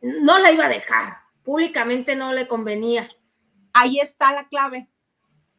No 0.01 0.39
la 0.39 0.53
iba 0.53 0.67
a 0.67 0.69
dejar, 0.69 1.19
públicamente 1.43 2.15
no 2.15 2.33
le 2.33 2.47
convenía, 2.47 3.09
Ahí 3.73 3.99
está 4.01 4.33
la 4.33 4.49
clave, 4.49 4.89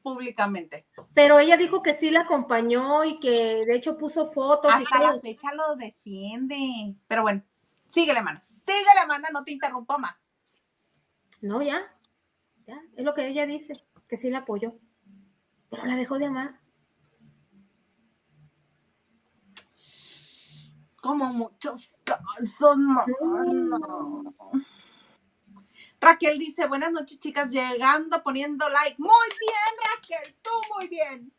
públicamente. 0.01 0.86
pero 1.14 1.39
ella 1.39 1.58
dijo 1.58 1.82
que 1.82 1.93
sí 1.93 2.12
la 2.12 2.22
acompañó 2.22 3.04
y 3.04 3.20
que 3.20 3.66
de 3.66 3.76
hecho 3.76 3.97
puso 3.97 4.32
fotos 4.32 4.72
y 4.72 4.84
Hasta 4.84 5.14
la 5.14 5.20
fecha 5.20 5.54
lo 5.54 5.76
defiende. 5.76 6.95
Pero 7.08 7.24
bueno, 7.24 7.43
síguele, 7.88 8.22
mana. 8.22 8.41
Síguele, 8.41 9.08
mana, 9.08 9.30
no 9.34 9.43
te 9.43 9.51
interrumpo 9.51 9.97
más. 9.97 10.24
No, 11.41 11.62
ya, 11.62 11.82
ya, 12.68 12.82
es 12.95 13.04
lo 13.04 13.14
que 13.14 13.28
ella 13.28 13.45
dice, 13.45 13.84
que 14.08 14.18
sí 14.18 14.30
la 14.30 14.39
apoyó, 14.39 14.76
pero 15.70 15.86
la 15.86 15.95
dejó 15.95 16.20
de 16.20 16.28
amar. 16.28 16.60
Como 21.04 21.26
muchos 21.34 21.91
casos, 22.06 22.78
mano. 22.78 24.34
Raquel 25.99 26.39
dice, 26.39 26.66
buenas 26.68 26.93
noches, 26.93 27.20
chicas, 27.20 27.51
llegando, 27.51 28.24
poniendo 28.24 28.70
like. 28.70 28.95
Muy 28.97 29.28
bien, 29.38 29.74
Raquel, 29.93 30.34
tú 30.41 30.49
muy 30.74 30.88
bien. 30.88 31.34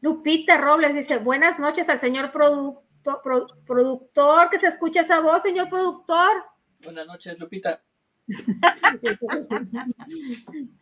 Lupita 0.00 0.58
Robles 0.58 0.92
dice, 0.92 1.18
buenas 1.18 1.60
noches 1.60 1.88
al 1.88 2.00
señor 2.00 2.32
producto- 2.32 3.22
pro- 3.22 3.46
productor, 3.64 4.50
que 4.50 4.58
se 4.58 4.66
escucha 4.66 5.02
esa 5.02 5.20
voz, 5.20 5.40
señor 5.42 5.68
productor. 5.68 6.46
Buenas 6.82 7.06
noches, 7.06 7.38
Lupita. 7.38 7.80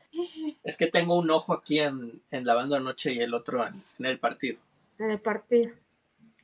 Es 0.65 0.79
que 0.79 0.87
tengo 0.87 1.19
un 1.19 1.31
ojo 1.31 1.53
aquí 1.53 1.79
en, 1.79 2.23
en 2.31 2.47
lavando 2.47 2.75
anoche 2.75 3.13
y 3.13 3.19
el 3.21 3.35
otro 3.35 3.67
en, 3.67 3.75
en 3.99 4.07
el 4.07 4.19
partido. 4.19 4.59
en 4.99 5.11
el 5.11 5.21
partido. 5.21 5.75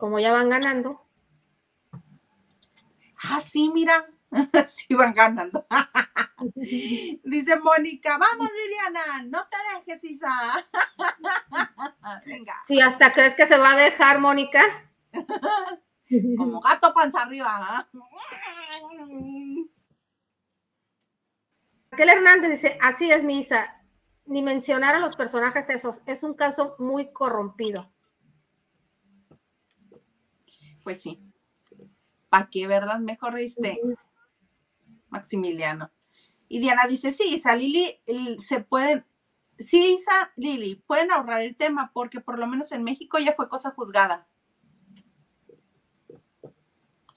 Como 0.02 0.18
ya 0.18 0.32
van 0.32 0.50
ganando, 0.50 1.06
Ah, 3.22 3.38
sí, 3.38 3.70
mira. 3.72 4.10
sí 4.66 4.92
van 4.96 5.14
ganando. 5.14 5.64
dice 7.22 7.56
Mónica, 7.60 8.18
vamos, 8.18 8.50
Liliana, 8.50 9.22
no 9.22 9.38
te 9.48 9.56
dejes, 9.76 10.02
Isa. 10.02 10.68
Venga, 12.26 12.54
si 12.66 12.80
hasta 12.80 13.12
crees 13.12 13.36
que 13.36 13.46
se 13.46 13.56
va 13.56 13.74
a 13.74 13.76
dejar, 13.76 14.18
Mónica. 14.18 14.60
como 16.36 16.58
gato 16.58 16.92
panza 16.92 17.22
arriba. 17.22 17.88
Raquel 21.92 22.08
Hernández 22.08 22.50
dice, 22.50 22.76
así 22.82 23.08
es, 23.08 23.22
Misa. 23.22 23.80
Ni 24.26 24.42
mencionar 24.42 24.96
a 24.96 24.98
los 24.98 25.14
personajes 25.14 25.70
esos. 25.70 26.02
Es 26.06 26.24
un 26.24 26.34
caso 26.34 26.74
muy 26.80 27.12
corrompido. 27.12 27.91
Pues 30.82 31.02
sí. 31.02 31.20
¿Para 32.28 32.48
qué, 32.50 32.66
verdad? 32.66 32.98
Mejor 32.98 33.38
este 33.38 33.80
Maximiliano. 35.08 35.90
Y 36.48 36.60
Diana 36.60 36.86
dice, 36.86 37.12
sí, 37.12 37.34
Isa, 37.34 37.54
Lili, 37.56 37.98
se 38.38 38.60
pueden, 38.60 39.06
sí, 39.58 39.94
Isa, 39.94 40.32
Lili, 40.36 40.76
pueden 40.86 41.10
ahorrar 41.10 41.42
el 41.42 41.56
tema 41.56 41.90
porque 41.94 42.20
por 42.20 42.38
lo 42.38 42.46
menos 42.46 42.72
en 42.72 42.82
México 42.82 43.18
ya 43.18 43.34
fue 43.34 43.48
cosa 43.48 43.70
juzgada. 43.70 44.26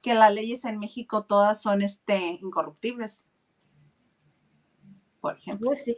Que 0.01 0.13
las 0.13 0.33
leyes 0.33 0.63
en 0.65 0.79
México 0.79 1.25
todas 1.25 1.61
son 1.61 1.81
este, 1.81 2.39
incorruptibles. 2.41 3.27
Por 5.19 5.37
ejemplo. 5.37 5.67
Pues 5.67 5.83
sí. 5.83 5.97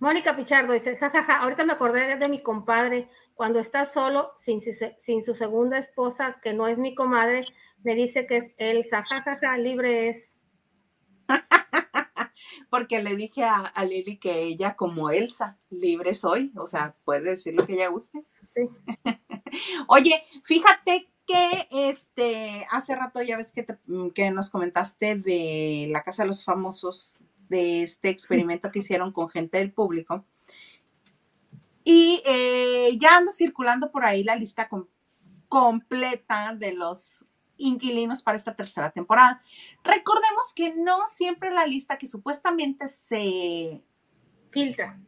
Mónica 0.00 0.36
Pichardo 0.36 0.72
dice, 0.72 0.96
jajaja, 0.96 1.40
ahorita 1.40 1.64
me 1.64 1.72
acordé 1.72 2.16
de 2.16 2.28
mi 2.28 2.42
compadre, 2.42 3.10
cuando 3.40 3.58
está 3.58 3.86
solo, 3.86 4.34
sin, 4.36 4.60
su 4.60 4.70
se- 4.74 4.98
sin 5.00 5.24
su 5.24 5.34
segunda 5.34 5.78
esposa, 5.78 6.40
que 6.42 6.52
no 6.52 6.66
es 6.66 6.78
mi 6.78 6.94
comadre, 6.94 7.46
me 7.82 7.94
dice 7.94 8.26
que 8.26 8.36
es 8.36 8.50
Elsa, 8.58 9.02
jajaja, 9.02 9.56
libre 9.56 10.08
es. 10.10 10.36
porque 12.68 13.02
le 13.02 13.16
dije 13.16 13.44
a, 13.44 13.60
a 13.60 13.84
Lili 13.86 14.18
que 14.18 14.42
ella, 14.42 14.76
como 14.76 15.08
Elsa, 15.08 15.56
libre 15.70 16.14
soy, 16.14 16.52
o 16.54 16.66
sea, 16.66 16.94
puede 17.06 17.30
decir 17.30 17.54
lo 17.54 17.66
que 17.66 17.72
ella 17.76 17.88
guste. 17.88 18.22
Sí. 18.54 18.68
Oye, 19.88 20.22
fíjate 20.44 21.08
que 21.26 21.66
este, 21.70 22.66
hace 22.70 22.94
rato 22.94 23.22
ya 23.22 23.38
ves 23.38 23.52
que, 23.52 23.62
te- 23.62 23.78
que 24.14 24.30
nos 24.32 24.50
comentaste 24.50 25.14
de 25.16 25.88
la 25.90 26.02
Casa 26.02 26.24
de 26.24 26.28
los 26.28 26.44
Famosos, 26.44 27.18
de 27.48 27.82
este 27.84 28.10
experimento 28.10 28.70
que 28.70 28.80
hicieron 28.80 29.12
con 29.12 29.30
gente 29.30 29.56
del 29.56 29.72
público. 29.72 30.26
Y 31.84 32.22
eh, 32.26 32.96
ya 33.00 33.16
anda 33.16 33.32
circulando 33.32 33.90
por 33.90 34.04
ahí 34.04 34.22
la 34.22 34.36
lista 34.36 34.68
com- 34.68 34.86
completa 35.48 36.54
de 36.54 36.72
los 36.72 37.24
inquilinos 37.56 38.22
para 38.22 38.38
esta 38.38 38.54
tercera 38.54 38.90
temporada. 38.90 39.42
Recordemos 39.84 40.52
que 40.54 40.74
no 40.76 41.06
siempre 41.06 41.50
la 41.50 41.66
lista 41.66 41.98
que 41.98 42.06
supuestamente 42.06 42.86
se, 42.88 43.82
Filtra. 44.50 44.98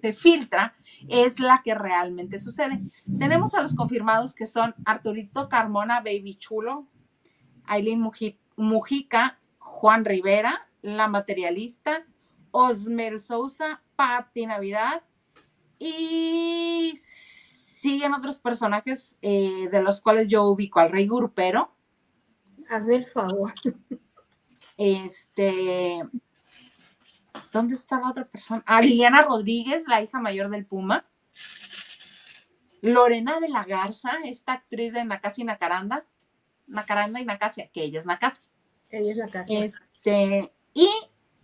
se 0.00 0.12
filtra 0.12 0.76
es 1.08 1.40
la 1.40 1.62
que 1.64 1.74
realmente 1.74 2.38
sucede. 2.38 2.80
Tenemos 3.18 3.54
a 3.54 3.62
los 3.62 3.74
confirmados 3.74 4.34
que 4.34 4.46
son 4.46 4.74
Arturito 4.84 5.48
Carmona, 5.48 6.00
Baby 6.00 6.36
Chulo, 6.36 6.86
Aileen 7.66 8.00
Muji- 8.02 8.38
Mujica, 8.56 9.38
Juan 9.58 10.04
Rivera, 10.04 10.68
La 10.82 11.08
Materialista, 11.08 12.04
Osmer 12.52 13.18
Sousa, 13.18 13.82
Patti 13.96 14.46
Navidad 14.46 15.02
y 15.78 16.98
siguen 17.02 18.14
otros 18.14 18.40
personajes 18.40 19.18
eh, 19.22 19.68
de 19.70 19.82
los 19.82 20.00
cuales 20.00 20.28
yo 20.28 20.44
ubico 20.44 20.80
al 20.80 20.90
Rey 20.90 21.06
Grupero, 21.06 21.72
Hazme 22.68 22.96
el 22.96 23.06
favor. 23.06 23.54
este, 24.76 26.02
¿dónde 27.52 27.76
está 27.76 28.00
la 28.00 28.10
otra 28.10 28.26
persona? 28.26 28.62
Ah, 28.66 28.80
Liliana 28.80 29.22
Rodríguez, 29.22 29.86
la 29.86 30.02
hija 30.02 30.20
mayor 30.20 30.50
del 30.50 30.66
Puma. 30.66 31.06
Lorena 32.82 33.40
de 33.40 33.48
la 33.48 33.64
Garza, 33.64 34.12
esta 34.24 34.52
actriz 34.52 34.92
de 34.92 35.04
Nakasi 35.04 35.44
Nacaranda, 35.44 36.04
Nacaranda 36.66 37.20
y 37.20 37.24
Nakasia, 37.24 37.68
que 37.68 37.84
ella 37.84 38.00
es 38.00 38.06
Nakasi. 38.06 38.42
Ella 38.90 39.12
es 39.12 39.16
la 39.16 39.28
casa. 39.28 39.52
Este, 39.52 40.52
y 40.74 40.88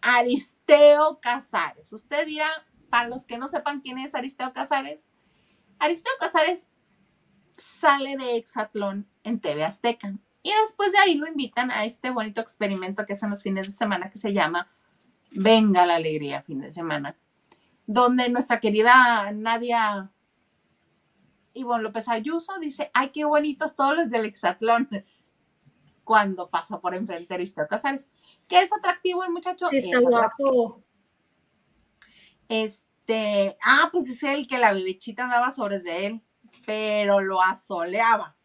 Aristeo 0.01 1.21
Casares. 1.21 1.93
Usted 1.93 2.27
dirá, 2.27 2.49
para 2.93 3.09
los 3.09 3.25
que 3.25 3.39
no 3.39 3.49
sepan 3.49 3.81
quién 3.81 3.97
es 3.97 4.15
Aristeo 4.15 4.53
Casares, 4.53 5.13
Aristeo 5.79 6.13
Casares 6.21 6.69
sale 7.57 8.19
de 8.19 8.37
Exatlón 8.37 9.09
en 9.25 9.41
TV 9.41 9.65
Azteca. 9.65 10.13
Y 10.43 10.51
después 10.61 10.93
de 10.93 10.99
ahí 10.99 11.15
lo 11.15 11.27
invitan 11.27 11.71
a 11.71 11.87
este 11.87 12.11
bonito 12.11 12.43
experimento 12.43 13.07
que 13.07 13.15
hacen 13.15 13.31
los 13.31 13.43
fines 13.43 13.67
de 13.67 13.73
semana 13.73 14.11
que 14.11 14.19
se 14.19 14.35
llama 14.35 14.69
Venga 15.31 15.87
la 15.87 15.95
Alegría 15.95 16.43
fin 16.43 16.61
de 16.61 16.71
semana, 16.71 17.17
donde 17.87 18.29
nuestra 18.29 18.61
querida 18.61 19.33
Nadia 19.33 20.11
Ivonne 21.55 21.85
López 21.85 22.11
Ayuso 22.11 22.59
dice, 22.59 22.91
ay, 22.93 23.09
qué 23.09 23.25
bonitos 23.25 23.75
todos 23.75 23.97
los 23.97 24.11
del 24.11 24.27
Exatlón 24.27 24.91
cuando 26.05 26.51
pasa 26.51 26.79
por 26.79 26.95
enfrente 26.95 27.33
Aristeo 27.33 27.67
Casares. 27.67 28.11
Que 28.49 28.61
es 28.61 28.71
atractivo 28.71 29.25
el 29.25 29.31
muchacho. 29.31 29.69
Sí, 29.69 29.79
está 29.79 29.97
es 29.97 30.05
guapo. 30.05 30.83
Este, 32.53 33.57
ah, 33.65 33.89
pues 33.91 34.09
es 34.11 34.23
el 34.25 34.47
que 34.47 34.59
la 34.59 34.73
bebechita 34.75 35.25
andaba 35.25 35.51
sobre 35.51 35.81
de 35.81 36.07
él, 36.07 36.23
pero 36.67 37.21
lo 37.21 37.41
asoleaba. 37.41 38.37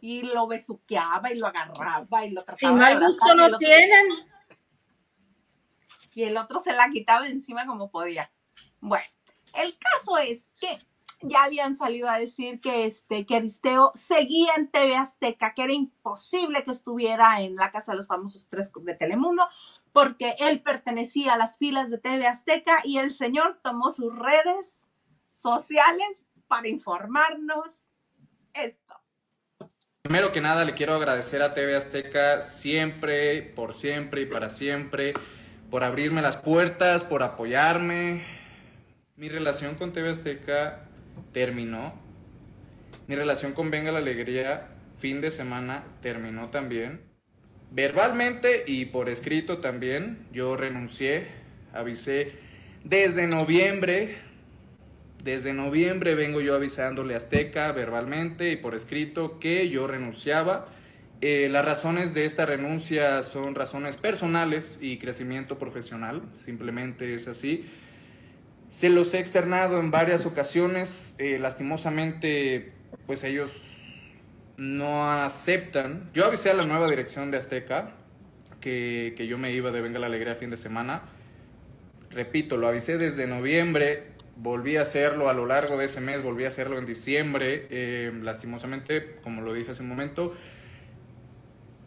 Y 0.00 0.22
lo 0.22 0.46
besuqueaba 0.46 1.32
y 1.32 1.38
lo 1.38 1.46
agarraba 1.48 2.24
y 2.24 2.30
lo 2.30 2.44
trataba 2.44 2.58
Si 2.58 2.66
mal 2.66 3.00
gusto 3.00 3.34
no 3.34 3.46
otro- 3.46 3.58
tienen. 3.58 4.06
y 6.14 6.22
el 6.22 6.36
otro 6.36 6.60
se 6.60 6.72
la 6.72 6.88
quitaba 6.90 7.24
de 7.24 7.30
encima 7.32 7.66
como 7.66 7.90
podía. 7.90 8.30
Bueno, 8.80 9.04
el 9.54 9.76
caso 9.78 10.18
es 10.18 10.50
que 10.60 10.78
ya 11.22 11.42
habían 11.44 11.74
salido 11.74 12.08
a 12.08 12.18
decir 12.18 12.60
que 12.60 12.84
este 12.84 13.24
que 13.26 13.36
Aristeo 13.36 13.90
seguía 13.94 14.52
en 14.56 14.70
TV 14.70 14.94
Azteca, 14.94 15.54
que 15.54 15.62
era 15.64 15.72
imposible 15.72 16.62
que 16.64 16.70
estuviera 16.70 17.40
en 17.40 17.56
la 17.56 17.72
Casa 17.72 17.92
de 17.92 17.96
los 17.96 18.06
Famosos 18.06 18.46
Tres 18.48 18.70
de 18.82 18.94
Telemundo, 18.94 19.44
porque 19.94 20.34
él 20.40 20.60
pertenecía 20.60 21.34
a 21.34 21.38
las 21.38 21.56
filas 21.56 21.88
de 21.88 21.98
TV 21.98 22.26
Azteca 22.26 22.80
y 22.82 22.98
el 22.98 23.12
señor 23.12 23.60
tomó 23.62 23.92
sus 23.92 24.12
redes 24.18 24.82
sociales 25.28 26.26
para 26.48 26.66
informarnos 26.66 27.86
esto. 28.54 28.94
Primero 30.02 30.32
que 30.32 30.40
nada 30.40 30.64
le 30.64 30.74
quiero 30.74 30.94
agradecer 30.94 31.42
a 31.42 31.54
TV 31.54 31.76
Azteca 31.76 32.42
siempre, 32.42 33.40
por 33.40 33.72
siempre 33.72 34.22
y 34.22 34.26
para 34.26 34.50
siempre, 34.50 35.14
por 35.70 35.84
abrirme 35.84 36.22
las 36.22 36.36
puertas, 36.36 37.04
por 37.04 37.22
apoyarme. 37.22 38.24
Mi 39.14 39.28
relación 39.28 39.76
con 39.76 39.92
TV 39.92 40.10
Azteca 40.10 40.88
terminó. 41.32 41.94
Mi 43.06 43.14
relación 43.14 43.52
con 43.52 43.70
Venga 43.70 43.92
la 43.92 43.98
Alegría, 43.98 44.70
fin 44.98 45.20
de 45.20 45.30
semana, 45.30 45.84
terminó 46.02 46.50
también. 46.50 47.13
Verbalmente 47.74 48.62
y 48.66 48.84
por 48.84 49.08
escrito 49.08 49.58
también, 49.58 50.26
yo 50.32 50.56
renuncié, 50.56 51.26
avisé 51.72 52.30
desde 52.84 53.26
noviembre 53.26 54.16
desde 55.24 55.54
noviembre 55.54 56.14
vengo 56.14 56.42
yo 56.42 56.54
avisándole 56.54 57.14
a 57.14 57.16
Azteca 57.16 57.72
verbalmente 57.72 58.50
y 58.52 58.56
por 58.56 58.74
escrito 58.74 59.38
que 59.40 59.70
yo 59.70 59.86
renunciaba. 59.86 60.68
Eh, 61.22 61.48
las 61.50 61.64
razones 61.64 62.12
de 62.12 62.26
esta 62.26 62.44
renuncia 62.44 63.22
son 63.22 63.54
razones 63.54 63.96
personales 63.96 64.78
y 64.82 64.98
crecimiento 64.98 65.58
profesional, 65.58 66.22
simplemente 66.34 67.14
es 67.14 67.26
así. 67.26 67.64
Se 68.68 68.90
los 68.90 69.14
he 69.14 69.18
externado 69.18 69.80
en 69.80 69.90
varias 69.90 70.26
ocasiones, 70.26 71.16
eh, 71.18 71.38
lastimosamente 71.40 72.72
pues 73.06 73.24
ellos 73.24 73.73
no 74.56 75.10
aceptan. 75.10 76.10
Yo 76.14 76.26
avisé 76.26 76.50
a 76.50 76.54
la 76.54 76.64
nueva 76.64 76.88
dirección 76.88 77.30
de 77.30 77.38
Azteca 77.38 77.92
que, 78.60 79.14
que 79.16 79.26
yo 79.26 79.38
me 79.38 79.52
iba 79.52 79.70
de 79.70 79.80
Venga 79.80 79.98
la 79.98 80.06
Alegría 80.06 80.34
fin 80.34 80.50
de 80.50 80.56
semana. 80.56 81.02
Repito, 82.10 82.56
lo 82.56 82.68
avisé 82.68 82.96
desde 82.96 83.26
noviembre, 83.26 84.14
volví 84.36 84.76
a 84.76 84.82
hacerlo 84.82 85.28
a 85.28 85.32
lo 85.32 85.46
largo 85.46 85.76
de 85.76 85.86
ese 85.86 86.00
mes, 86.00 86.22
volví 86.22 86.44
a 86.44 86.48
hacerlo 86.48 86.78
en 86.78 86.86
diciembre, 86.86 87.66
eh, 87.70 88.12
lastimosamente, 88.22 89.16
como 89.22 89.42
lo 89.42 89.52
dije 89.52 89.72
hace 89.72 89.82
un 89.82 89.88
momento, 89.88 90.32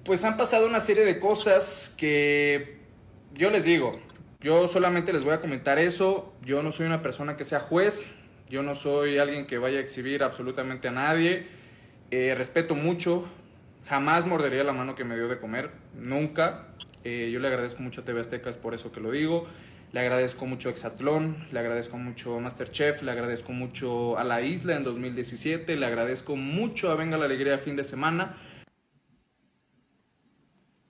pues 0.04 0.24
han 0.24 0.38
pasado 0.38 0.68
una 0.68 0.80
serie 0.80 1.04
de 1.04 1.20
cosas 1.20 1.96
que 1.98 2.78
yo 3.34 3.50
les 3.50 3.64
digo, 3.64 4.00
yo 4.40 4.68
solamente 4.68 5.12
les 5.12 5.24
voy 5.24 5.34
a 5.34 5.42
comentar 5.42 5.80
eso, 5.80 6.34
yo 6.44 6.64
no 6.64 6.72
soy 6.72 6.86
una 6.86 7.02
persona 7.02 7.36
que 7.36 7.44
sea 7.44 7.60
juez, 7.60 8.16
yo 8.50 8.64
no 8.64 8.76
soy 8.76 9.18
alguien 9.18 9.46
que 9.46 9.58
vaya 9.58 9.80
a 9.80 9.82
exhibir 9.82 10.24
absolutamente 10.24 10.88
a 10.88 10.92
nadie, 10.92 11.48
eh, 12.12 12.34
respeto 12.36 12.76
mucho, 12.76 13.28
jamás 13.88 14.26
mordería 14.26 14.64
la 14.64 14.74
mano 14.74 14.96
que 14.96 15.04
me 15.04 15.16
dio 15.16 15.28
de 15.28 15.40
comer, 15.40 15.72
nunca, 15.98 16.68
Eh, 17.04 17.30
yo 17.32 17.40
le 17.40 17.48
agradezco 17.48 17.82
mucho 17.82 18.02
a 18.02 18.04
TV 18.04 18.20
Azteca, 18.20 18.50
es 18.50 18.58
por 18.58 18.74
eso 18.74 18.92
que 18.92 19.00
lo 19.00 19.12
digo. 19.12 19.48
Le 19.94 20.02
agradezco 20.02 20.46
mucho 20.46 20.68
a 20.68 20.72
Exatlón, 20.72 21.48
le 21.54 21.60
agradezco 21.60 21.96
mucho 21.98 22.36
a 22.36 22.42
Masterchef, 22.42 23.02
le 23.02 23.12
agradezco 23.12 23.54
mucho 23.54 24.18
a 24.18 24.26
La 24.26 24.42
Isla 24.42 24.76
en 24.76 24.84
2017, 24.84 25.78
le 25.78 25.86
agradezco 25.86 26.36
mucho 26.36 26.92
a 26.92 26.96
Venga 26.96 27.18
la 27.18 27.24
Alegría 27.24 27.60
fin 27.60 27.78
de 27.78 27.86
semana. 27.86 28.36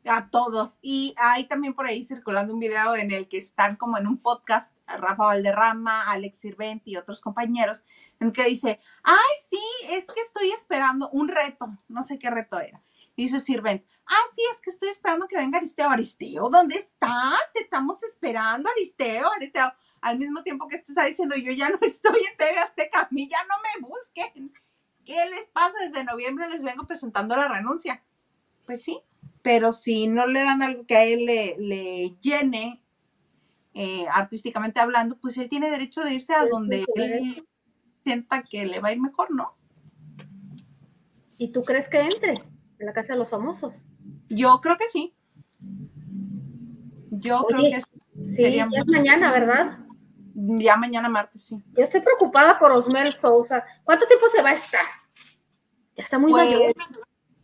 A 0.09 0.29
todos. 0.29 0.79
Y 0.81 1.13
hay 1.17 1.47
también 1.47 1.73
por 1.73 1.85
ahí 1.85 2.03
circulando 2.03 2.53
un 2.53 2.59
video 2.59 2.95
en 2.95 3.11
el 3.11 3.27
que 3.27 3.37
están 3.37 3.75
como 3.75 3.97
en 3.97 4.07
un 4.07 4.17
podcast, 4.17 4.75
Rafa 4.87 5.25
Valderrama, 5.25 6.09
Alex 6.11 6.39
Sirvent 6.39 6.87
y 6.87 6.97
otros 6.97 7.21
compañeros, 7.21 7.85
en 8.19 8.31
que 8.31 8.45
dice, 8.45 8.79
ay, 9.03 9.35
sí, 9.49 9.61
es 9.89 10.07
que 10.07 10.21
estoy 10.21 10.49
esperando 10.51 11.09
un 11.11 11.27
reto, 11.27 11.77
no 11.87 12.03
sé 12.03 12.19
qué 12.19 12.29
reto 12.29 12.59
era. 12.59 12.81
Dice 13.15 13.39
Sirvent, 13.39 13.83
ah, 14.05 14.25
sí, 14.33 14.41
es 14.53 14.61
que 14.61 14.69
estoy 14.69 14.89
esperando 14.89 15.27
que 15.27 15.37
venga 15.37 15.57
Aristeo. 15.57 15.89
Aristeo, 15.89 16.49
¿dónde 16.49 16.75
estás? 16.75 17.39
Te 17.53 17.61
estamos 17.61 18.01
esperando, 18.03 18.69
Aristeo, 18.69 19.31
Aristeo. 19.31 19.73
Al 20.01 20.19
mismo 20.19 20.43
tiempo 20.43 20.67
que 20.67 20.75
este 20.75 20.91
está 20.91 21.05
diciendo, 21.05 21.35
yo 21.35 21.51
ya 21.51 21.69
no 21.69 21.77
estoy 21.81 22.21
en 22.29 22.37
TV 22.37 22.59
Azteca, 22.59 23.01
a 23.01 23.07
mí 23.11 23.27
ya 23.27 23.39
no 23.43 23.55
me 23.81 23.87
busquen. 23.87 24.53
¿Qué 25.03 25.25
les 25.29 25.47
pasa? 25.47 25.73
Desde 25.79 26.03
noviembre 26.03 26.47
les 26.49 26.63
vengo 26.63 26.85
presentando 26.85 27.35
la 27.35 27.47
renuncia. 27.47 28.03
Pues 28.65 28.83
sí, 28.83 29.01
pero 29.47 29.71
si 29.71 30.07
no 30.07 30.27
le 30.27 30.43
dan 30.43 30.61
algo 30.61 30.85
que 30.85 30.97
a 30.97 31.05
él 31.05 31.25
le, 31.25 31.55
le 31.57 32.17
llene, 32.19 32.83
eh, 33.73 34.05
artísticamente 34.11 34.81
hablando, 34.81 35.17
pues 35.21 35.37
él 35.37 35.47
tiene 35.47 35.71
derecho 35.71 36.03
de 36.03 36.15
irse 36.15 36.33
a 36.33 36.45
donde 36.47 36.83
él 36.95 37.47
sienta 38.03 38.43
que 38.43 38.65
le 38.65 38.81
va 38.81 38.89
a 38.89 38.91
ir 38.91 38.99
mejor, 38.99 39.33
¿no? 39.33 39.55
¿Y 41.37 41.53
tú 41.53 41.63
crees 41.63 41.87
que 41.87 42.01
entre 42.01 42.33
en 42.33 42.85
la 42.85 42.91
casa 42.91 43.13
de 43.13 43.19
los 43.19 43.29
famosos? 43.29 43.73
Yo 44.27 44.59
creo 44.59 44.77
que 44.77 44.89
sí. 44.89 45.15
Yo 47.09 47.39
Oye, 47.39 47.47
creo 47.47 47.71
que 47.71 47.81
sí. 47.81 48.35
Sí, 48.35 48.53
ya 48.53 48.67
es 48.69 48.87
mañana, 48.89 49.31
¿verdad? 49.31 49.79
ya 50.33 50.75
mañana 50.75 51.07
martes 51.07 51.45
sí. 51.45 51.63
Yo 51.71 51.85
estoy 51.85 52.01
preocupada 52.01 52.59
por 52.59 52.73
Osmel 52.73 53.13
Sousa. 53.13 53.63
¿Cuánto 53.85 54.05
tiempo 54.07 54.25
se 54.29 54.41
va 54.41 54.49
a 54.49 54.55
estar? 54.55 54.85
Ya 55.95 56.03
está 56.03 56.19
muy 56.19 56.33
mayor. 56.33 56.73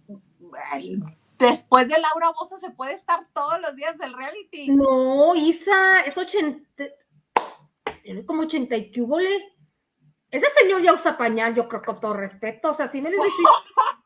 Pues, 0.05 0.63
ay, 0.69 1.01
Después 1.37 1.89
de 1.89 1.97
Laura 1.99 2.31
Bozo 2.31 2.57
se 2.57 2.69
puede 2.71 2.93
estar 2.93 3.27
todos 3.33 3.59
los 3.59 3.75
días 3.75 3.97
del 3.97 4.13
reality. 4.13 4.67
No, 4.69 5.35
Isa, 5.35 6.01
es 6.01 6.17
80, 6.17 6.85
tiene 8.03 8.25
como 8.25 8.43
80 8.43 8.75
y 8.75 8.91
cúbole. 8.91 9.49
Ese 10.29 10.47
señor 10.59 10.81
ya 10.81 10.93
usa 10.93 11.17
pañal, 11.17 11.53
yo 11.53 11.67
creo 11.67 11.81
con 11.81 11.99
todo 11.99 12.13
respeto. 12.13 12.71
O 12.71 12.75
sea, 12.75 12.87
si 12.87 13.01
no 13.01 13.09
les 13.09 13.19
decís, 13.19 13.45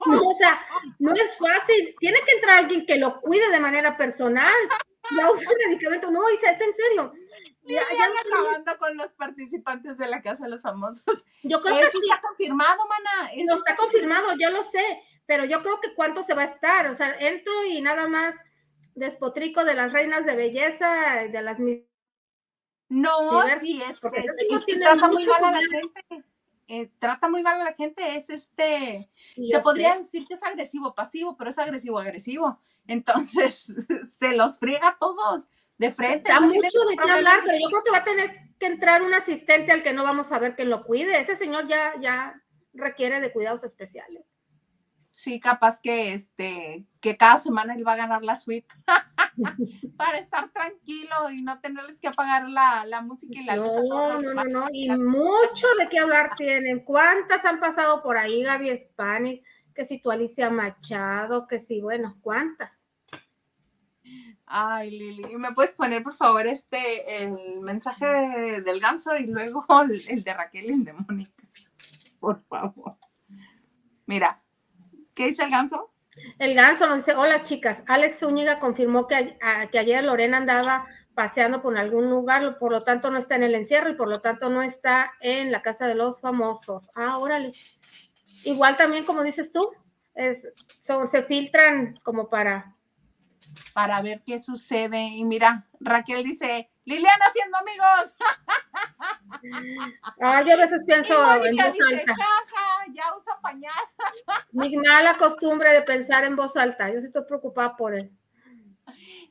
no, 0.07 0.21
o 0.28 0.34
sea, 0.34 0.61
no 0.99 1.13
es 1.13 1.38
fácil. 1.38 1.95
Tiene 1.99 2.19
que 2.25 2.36
entrar 2.36 2.57
alguien 2.59 2.86
que 2.86 2.97
lo 2.97 3.21
cuide 3.21 3.49
de 3.49 3.59
manera 3.59 3.95
personal. 3.95 4.53
Ya 5.15 5.32
usa 5.32 5.49
medicamento. 5.65 6.11
No, 6.11 6.30
Isa, 6.30 6.51
es 6.51 6.59
en 6.61 6.73
serio. 6.73 7.13
Ya, 7.63 7.82
Ya- 7.82 7.95
ya 7.97 8.05
acabando 8.36 8.78
con 8.78 8.97
los 8.97 9.13
participantes 9.13 9.97
de 9.97 10.07
la 10.07 10.21
Casa 10.21 10.45
de 10.45 10.49
los 10.51 10.61
Famosos. 10.61 11.25
yo 11.43 11.61
creo 11.61 11.78
que 11.80 11.89
sí. 11.91 11.99
está 12.03 12.19
confirmado, 12.19 12.78
mana. 12.88 13.32
No 13.45 13.53
Eso 13.53 13.57
está 13.59 13.75
confirmado, 13.78 14.28
ya 14.38 14.49
lo 14.49 14.63
sé, 14.63 14.84
pero 15.28 15.45
yo 15.45 15.61
creo 15.61 15.80
que 15.80 15.93
cuánto 15.93 16.23
se 16.23 16.34
va 16.34 16.41
a 16.43 16.45
estar. 16.45 16.88
O 16.89 16.95
sea, 16.95 17.15
entro 17.19 17.53
y 17.65 17.80
nada 17.82 18.07
más 18.07 18.34
despotrico 18.95 19.63
de 19.63 19.75
las 19.75 19.93
reinas 19.93 20.25
de 20.25 20.36
belleza, 20.36 21.28
de 21.32 21.41
las 21.43 21.59
mis- 21.59 21.84
No, 22.89 23.43
sí, 23.59 23.82
es, 23.88 23.99
porque 23.99 24.21
es- 24.21 24.25
es 24.49 24.65
que 24.65 24.78
trata 24.80 25.07
muy 25.07 25.25
mal 25.28 25.43
a 25.43 25.51
la 25.51 25.59
gente. 25.59 26.23
Eh, 26.69 26.89
trata 26.99 27.30
muy 27.30 27.41
mal 27.43 27.61
a 27.61 27.65
la 27.65 27.73
gente, 27.73 28.15
es 28.17 28.30
este, 28.30 29.09
te 29.36 29.59
podría 29.59 29.93
sé. 29.95 30.03
decir 30.03 30.25
que 30.28 30.34
es 30.34 30.43
agresivo 30.43 30.93
pasivo, 30.95 31.38
pero 31.38 31.49
es 31.49 31.59
agresivo 31.59 31.99
agresivo. 31.99 32.59
Entonces, 32.88 33.73
se 34.19 34.34
los 34.34 34.57
friega 34.59 34.89
a 34.89 34.97
todos 34.97 35.47
de 35.78 35.91
frente. 35.91 36.30
Tiene 36.32 36.47
mucho 36.47 36.80
de 36.89 36.97
qué 36.97 37.09
hablar, 37.11 37.41
pero 37.45 37.57
yo 37.59 37.69
creo 37.69 37.84
que 37.84 37.91
va 37.91 37.97
a 37.99 38.03
tener 38.03 38.32
que 38.59 38.65
entrar 38.65 39.01
un 39.03 39.13
asistente 39.13 39.71
al 39.71 39.84
que 39.84 39.93
no 39.93 40.03
vamos 40.03 40.32
a 40.32 40.39
ver 40.39 40.55
que 40.55 40.65
lo 40.65 40.84
cuide. 40.84 41.19
Ese 41.19 41.36
señor 41.38 41.67
ya, 41.67 41.93
ya 42.01 42.41
requiere 42.73 43.19
de 43.21 43.32
cuidados 43.32 43.63
especiales. 43.63 44.25
Sí, 45.20 45.39
capaz 45.39 45.80
que 45.82 46.13
este, 46.13 46.86
que 47.01 47.18
cada 47.18 47.39
semana 47.39 47.74
él 47.74 47.86
va 47.88 47.93
a 47.93 47.95
ganar 47.95 48.24
la 48.24 48.36
suite 48.36 48.68
para 49.97 50.20
estar 50.20 50.51
tranquilo 50.53 51.32
y 51.32 51.41
no 51.41 51.59
tenerles 51.59 51.99
que 51.99 52.07
apagar 52.07 52.47
la, 52.47 52.86
la 52.86 53.01
música 53.01 53.39
y 53.39 53.43
la 53.43 53.55
luz. 53.55 53.65
No, 53.65 53.89
todos 53.89 54.13
no, 54.15 54.22
no, 54.22 54.30
demás. 54.30 54.45
no. 54.53 54.68
Y 54.72 54.89
mucho 54.91 55.65
de 55.80 55.89
qué 55.89 55.97
hablar 55.97 56.36
tienen. 56.36 56.82
¿Cuántas 56.82 57.43
han 57.45 57.59
pasado 57.59 58.03
por 58.03 58.15
ahí, 58.15 58.43
Gaby 58.43 58.78
Spanik? 58.78 59.43
Que 59.74 59.86
si 59.86 59.99
tú 59.99 60.11
Alicia 60.11 60.51
Machado, 60.51 61.47
que 61.47 61.59
si, 61.61 61.82
bueno, 61.82 62.20
¿cuántas? 62.22 62.86
Ay, 64.45 64.91
Lili, 64.91 65.36
¿me 65.36 65.51
puedes 65.53 65.74
poner 65.74 66.03
por 66.03 66.13
favor 66.13 66.45
este 66.45 67.24
el 67.24 67.59
mensaje 67.61 68.05
de- 68.05 68.61
del 68.61 68.80
ganso 68.80 69.18
y 69.18 69.26
luego 69.26 69.65
el, 69.82 69.99
el 70.09 70.24
de 70.24 70.34
Raquel 70.36 70.65
y 70.65 70.74
el 70.74 70.84
de 70.84 70.93
Mónica? 70.93 71.43
Por 72.20 72.39
favor. 72.43 72.93
Mira, 74.05 74.43
¿qué 75.18 75.26
dice 75.26 75.43
el 75.43 75.49
ganso? 75.51 75.91
El 76.39 76.53
ganso 76.55 76.88
nos 76.88 76.97
dice, 76.97 77.15
hola 77.15 77.43
chicas, 77.43 77.84
Alex 77.88 78.20
Zúñiga 78.20 78.59
confirmó 78.59 79.07
que, 79.07 79.15
a- 79.15 79.61
a- 79.61 79.68
que 79.68 79.80
ayer 79.80 80.03
Lorena 80.03 80.38
andaba 80.38 80.88
paseando 81.13 81.61
por 81.61 81.78
algún 81.78 82.09
lugar, 82.09 82.57
por 82.59 82.72
lo 82.72 82.84
tanto 82.84 83.09
no 83.11 83.18
está 83.18 83.36
en 83.36 83.43
el 83.43 83.55
encierro 83.55 83.89
y 83.89 83.95
por 83.95 84.07
lo 84.07 84.22
tanto 84.22 84.49
no 84.49 84.61
está 84.61 85.11
en 85.20 85.51
la 85.51 85.61
casa 85.63 85.88
de 85.88 85.95
los 85.95 86.22
famosos. 86.22 86.89
Ah, 86.95 87.18
órale. 87.18 87.51
Igual 88.43 88.78
también, 88.78 89.03
como 89.03 89.24
dices 89.24 89.51
tú, 89.51 89.72
es, 90.15 90.47
son- 90.82 91.07
se 91.07 91.24
filtran 91.24 91.95
como 92.03 92.30
para... 92.30 92.76
Para 93.74 94.01
ver 94.01 94.22
qué 94.26 94.39
sucede. 94.39 94.99
Y 95.01 95.24
mira, 95.26 95.68
Raquel 95.80 96.24
dice, 96.24 96.70
Liliana 96.88 97.25
haciendo 97.27 97.57
amigos. 97.57 98.15
Ah, 100.21 100.41
yo 100.41 100.53
a 100.53 100.57
veces 100.57 100.83
pienso 100.85 101.13
Y 101.45 101.49
en 101.49 101.55
voz 101.57 101.73
dice, 101.73 101.95
alta. 101.99 102.15
jaja, 102.15 102.85
ya 102.93 103.15
usa 103.15 103.39
pañal. 103.41 103.73
Mi 104.51 104.75
mala 104.77 105.15
costumbre 105.15 105.71
de 105.71 105.81
pensar 105.83 106.23
en 106.23 106.35
voz 106.35 106.55
alta. 106.57 106.89
Yo 106.91 106.99
sí 106.99 107.07
estoy 107.07 107.23
preocupada 107.25 107.75
por 107.75 107.93
él. 107.93 108.11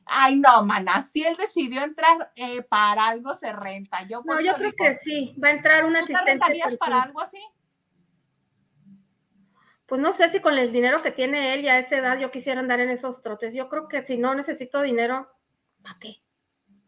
Ay, 0.05 0.37
no, 0.37 0.63
mana, 0.63 1.01
si 1.01 1.25
él 1.25 1.35
decidió 1.35 1.83
entrar 1.83 2.31
eh, 2.35 2.61
para 2.61 3.07
algo 3.07 3.33
se 3.33 3.51
renta. 3.51 4.03
Yo, 4.03 4.21
No, 4.23 4.39
yo 4.39 4.53
creo 4.53 4.71
digo, 4.71 4.75
que 4.77 4.95
sí. 4.95 5.35
Va 5.43 5.49
a 5.49 5.51
entrar 5.51 5.83
un 5.83 5.89
¿tú 5.89 5.95
te 5.95 5.99
asistente. 6.13 6.31
rentarías 6.31 6.77
para 6.77 7.01
algo 7.01 7.19
así? 7.21 7.41
Pues 9.87 9.99
no 10.01 10.13
sé 10.13 10.29
si 10.29 10.39
con 10.41 10.57
el 10.57 10.71
dinero 10.71 11.01
que 11.01 11.11
tiene 11.11 11.53
él 11.53 11.61
y 11.61 11.69
a 11.69 11.79
esa 11.79 11.97
edad 11.97 12.17
yo 12.19 12.31
quisiera 12.31 12.59
andar 12.61 12.79
en 12.79 12.89
esos 12.89 13.21
trotes. 13.21 13.53
Yo 13.53 13.67
creo 13.67 13.87
que 13.87 14.05
si 14.05 14.17
no 14.17 14.35
necesito 14.35 14.81
dinero, 14.81 15.29
¿para 15.81 15.97
qué? 15.99 16.21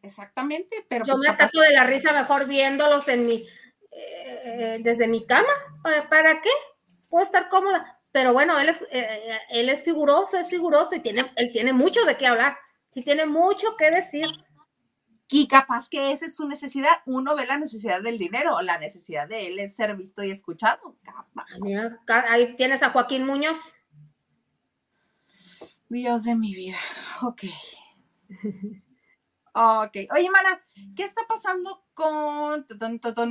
Exactamente, 0.02 0.86
pero 0.90 1.06
Yo 1.06 1.14
pues 1.14 1.22
me 1.22 1.28
capaz- 1.28 1.46
ataco 1.46 1.60
de 1.62 1.74
la 1.74 1.84
risa 1.84 2.14
mejor 2.14 2.48
viéndolos 2.48 3.08
en 3.08 3.26
mi, 3.26 3.46
eh, 3.92 4.80
desde 4.82 5.08
mi 5.08 5.26
cama. 5.26 5.50
¿Para, 5.84 6.08
para 6.10 6.42
qué? 6.42 6.50
Puedo 7.10 7.26
estar 7.26 7.50
cómoda. 7.50 8.00
Pero 8.12 8.34
bueno, 8.34 8.58
él 8.60 8.70
es, 8.70 8.84
eh, 8.92 9.38
él 9.50 9.70
es 9.70 9.84
figuroso, 9.84 10.38
es 10.38 10.50
figuroso 10.50 10.96
y 10.96 11.00
tiene, 11.02 11.32
él 11.36 11.52
tiene 11.52 11.74
mucho 11.74 12.04
de 12.06 12.18
qué 12.18 12.28
hablar. 12.28 12.58
Sí 12.94 13.04
tiene 13.04 13.26
mucho 13.26 13.76
que 13.78 13.92
decir. 13.92 14.26
Y 15.32 15.48
capaz 15.48 15.90
que 15.90 16.12
esa 16.12 16.26
es 16.26 16.36
su 16.36 16.48
necesidad. 16.48 16.90
Uno 17.06 17.36
ve 17.36 17.46
la 17.46 17.58
necesidad 17.60 18.02
del 18.02 18.18
dinero, 18.18 18.60
la 18.62 18.80
necesidad 18.80 19.28
de 19.28 19.46
él 19.48 19.60
es 19.60 19.76
ser 19.76 19.96
visto 19.96 20.24
y 20.24 20.32
escuchado. 20.32 20.96
Capaz. 21.04 21.46
Mira, 21.60 22.00
ahí 22.30 22.56
tienes 22.56 22.82
a 22.82 22.90
Joaquín 22.90 23.28
Muñoz. 23.28 23.58
Dios 25.90 26.24
de 26.24 26.36
mi 26.36 26.56
vida. 26.56 26.78
Ok. 27.22 27.44
Ok. 29.62 29.92
Oye, 30.16 30.30
mana, 30.30 30.62
¿qué 30.96 31.04
está 31.04 31.24
pasando 31.28 31.84
con... 31.94 32.66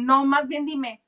No, 0.04 0.26
más 0.26 0.46
bien 0.46 0.66
dime. 0.66 1.02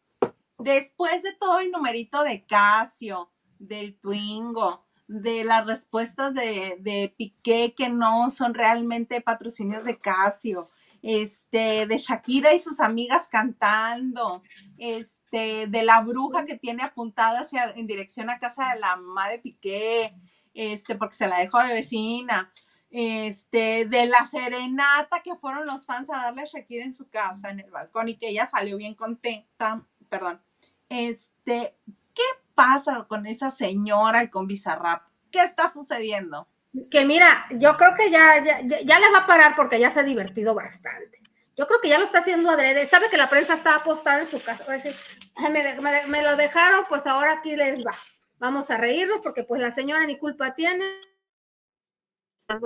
Después 0.59 1.23
de 1.23 1.35
todo 1.35 1.61
el 1.61 1.71
numerito 1.71 2.23
de 2.23 2.47
Casio, 2.47 3.31
del 3.59 4.01
Twingo, 4.01 4.87
de 5.09 5.45
las 5.45 5.67
respuestas 5.67 6.33
de, 6.35 7.15
Piqué 7.19 7.75
que 7.77 7.91
no 7.91 8.31
son 8.31 8.55
realmente 8.55 9.21
patrocinios 9.21 9.85
de 9.85 9.99
Casio, 9.99 10.71
este, 11.03 11.87
de 11.87 11.99
Shakira 11.99 12.55
y 12.55 12.59
sus 12.59 12.81
amigas 12.81 13.29
cantando, 13.29 14.41
este, 14.79 15.67
de 15.67 15.83
la 15.83 16.01
bruja 16.01 16.47
que 16.47 16.57
tiene 16.57 16.83
apuntada 16.83 17.47
en 17.77 17.87
dirección 17.87 18.31
a 18.31 18.39
casa 18.39 18.73
de 18.73 18.81
la 18.81 18.97
mamá 18.97 19.29
de 19.29 19.39
Piqué, 19.39 20.15
este, 20.55 20.95
porque 20.95 21.17
se 21.17 21.27
la 21.27 21.41
dejó 21.41 21.59
de 21.59 21.75
vecina, 21.75 22.51
este, 22.91 23.87
de 23.87 24.07
la 24.07 24.27
serenata 24.27 25.21
que 25.23 25.37
fueron 25.37 25.67
los 25.67 25.87
fans 25.87 26.11
a 26.11 26.17
darle 26.17 26.43
a 26.43 26.47
Shakira 26.47 26.85
en 26.85 26.95
su 26.95 27.09
casa, 27.09 27.51
en 27.51 27.61
el 27.61 27.71
balcón, 27.71 28.09
y 28.09 28.17
que 28.17 28.29
ella 28.29 28.47
salió 28.47 28.77
bien 28.77 28.95
contenta, 28.95 29.83
perdón, 30.09 30.43
este, 30.89 31.77
¿qué 32.15 32.23
pasa 32.55 33.05
con 33.09 33.27
esa 33.27 33.51
señora 33.51 34.25
y 34.25 34.29
con 34.29 34.47
Bizarrap? 34.47 35.05
¿Qué 35.31 35.43
está 35.43 35.71
sucediendo? 35.71 36.49
Que 36.91 37.05
mira, 37.05 37.47
yo 37.51 37.77
creo 37.77 37.95
que 37.97 38.11
ya, 38.11 38.43
ya, 38.45 38.61
ya, 38.63 38.81
ya 38.81 38.99
le 38.99 39.11
va 39.11 39.19
a 39.19 39.27
parar 39.27 39.55
porque 39.57 39.79
ya 39.79 39.91
se 39.91 40.01
ha 40.01 40.05
divertido 40.05 40.55
bastante. 40.55 41.21
Yo 41.57 41.67
creo 41.67 41.81
que 41.81 41.89
ya 41.89 41.99
lo 41.99 42.05
está 42.05 42.19
haciendo 42.21 42.51
adrede. 42.51 42.87
Sabe 42.87 43.11
que 43.11 43.17
la 43.17 43.29
prensa 43.29 43.55
está 43.55 43.77
apostada 43.77 44.21
en 44.21 44.27
su 44.29 44.43
casa. 44.43 44.65
Va 44.67 44.75
a 44.75 44.77
decir, 44.77 44.95
"Ay, 45.35 45.53
me, 45.53 46.07
me 46.07 46.23
lo 46.23 46.37
dejaron, 46.37 46.85
pues 46.89 47.07
ahora 47.07 47.33
aquí 47.33 47.55
les 47.55 47.85
va. 47.85 47.95
Vamos 48.39 48.71
a 48.71 48.79
reírnos 48.79 49.19
porque 49.23 49.45
pues 49.45 49.61
la 49.61 49.71
señora 49.71 50.07
ni 50.07 50.17
culpa 50.17 50.55
tiene. 50.55 50.87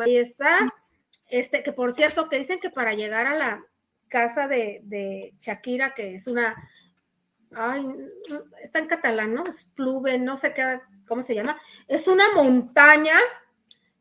Ahí 0.01 0.17
está. 0.17 0.73
Este, 1.29 1.63
que 1.63 1.73
por 1.73 1.95
cierto, 1.95 2.29
que 2.29 2.39
dicen 2.39 2.61
que 2.61 2.71
para 2.71 2.95
llegar 2.95 3.27
a 3.27 3.37
la 3.37 3.65
casa 4.09 4.47
de, 4.49 4.81
de 4.85 5.35
Shakira, 5.41 5.95
que 5.95 6.15
es 6.15 6.27
una, 6.27 6.55
ay, 7.55 7.85
está 8.63 8.79
en 8.79 8.87
catalán, 8.87 9.35
¿no? 9.35 9.43
Es 9.45 9.65
Pluve, 9.75 10.19
no 10.19 10.37
sé 10.39 10.55
qué, 10.55 10.81
cómo 11.07 11.23
se 11.23 11.35
llama. 11.35 11.59
Es 11.89 12.07
una 12.09 12.33
montaña 12.35 13.15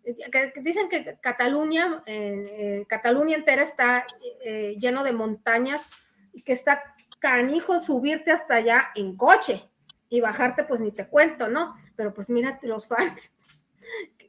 que- 0.03 0.53
dicen 0.61 0.89
que 0.89 1.17
Cataluña, 1.21 2.03
eh, 2.05 2.85
Cataluña 2.87 3.37
entera 3.37 3.63
está 3.63 4.05
eh, 4.43 4.75
lleno 4.79 5.03
de 5.03 5.13
montañas 5.13 5.81
que 6.45 6.53
está 6.53 6.95
canijo 7.19 7.79
subirte 7.79 8.31
hasta 8.31 8.55
allá 8.55 8.91
en 8.95 9.15
coche 9.15 9.69
y 10.09 10.19
bajarte, 10.21 10.65
pues 10.65 10.81
ni 10.81 10.91
te 10.91 11.07
cuento, 11.07 11.47
¿no? 11.47 11.75
Pero 11.95 12.13
pues 12.13 12.29
mira 12.29 12.59
los 12.63 12.87
fans. 12.87 13.31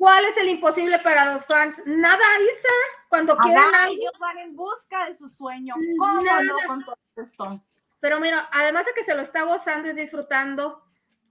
¿Cuál 0.00 0.24
es 0.24 0.36
el 0.38 0.48
imposible 0.48 0.98
para 1.00 1.30
los 1.30 1.44
fans? 1.44 1.74
Nada, 1.84 2.24
Isa, 2.40 2.68
cuando 3.10 3.36
quieren 3.36 3.62
Ajá, 3.62 3.82
algo. 3.82 3.96
ellos 3.96 4.12
van 4.18 4.38
en 4.38 4.56
busca 4.56 5.06
de 5.06 5.14
su 5.14 5.28
sueño. 5.28 5.74
¿Cómo 5.98 6.22
nada. 6.22 6.42
no 6.42 6.54
con 6.66 6.82
todo 6.86 6.96
esto? 7.16 7.62
Pero 8.00 8.18
mira, 8.18 8.48
además 8.50 8.86
de 8.86 8.94
que 8.94 9.04
se 9.04 9.14
lo 9.14 9.20
está 9.20 9.42
gozando 9.42 9.90
y 9.90 9.92
disfrutando 9.92 10.82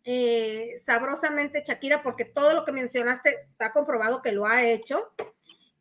eh, 0.04 0.80
sabrosamente 0.86 1.64
Shakira, 1.66 2.04
porque 2.04 2.26
todo 2.26 2.54
lo 2.54 2.64
que 2.64 2.72
mencionaste 2.72 3.42
está 3.42 3.72
comprobado 3.72 4.22
que 4.22 4.34
lo 4.34 4.46
ha 4.46 4.62
hecho, 4.62 5.14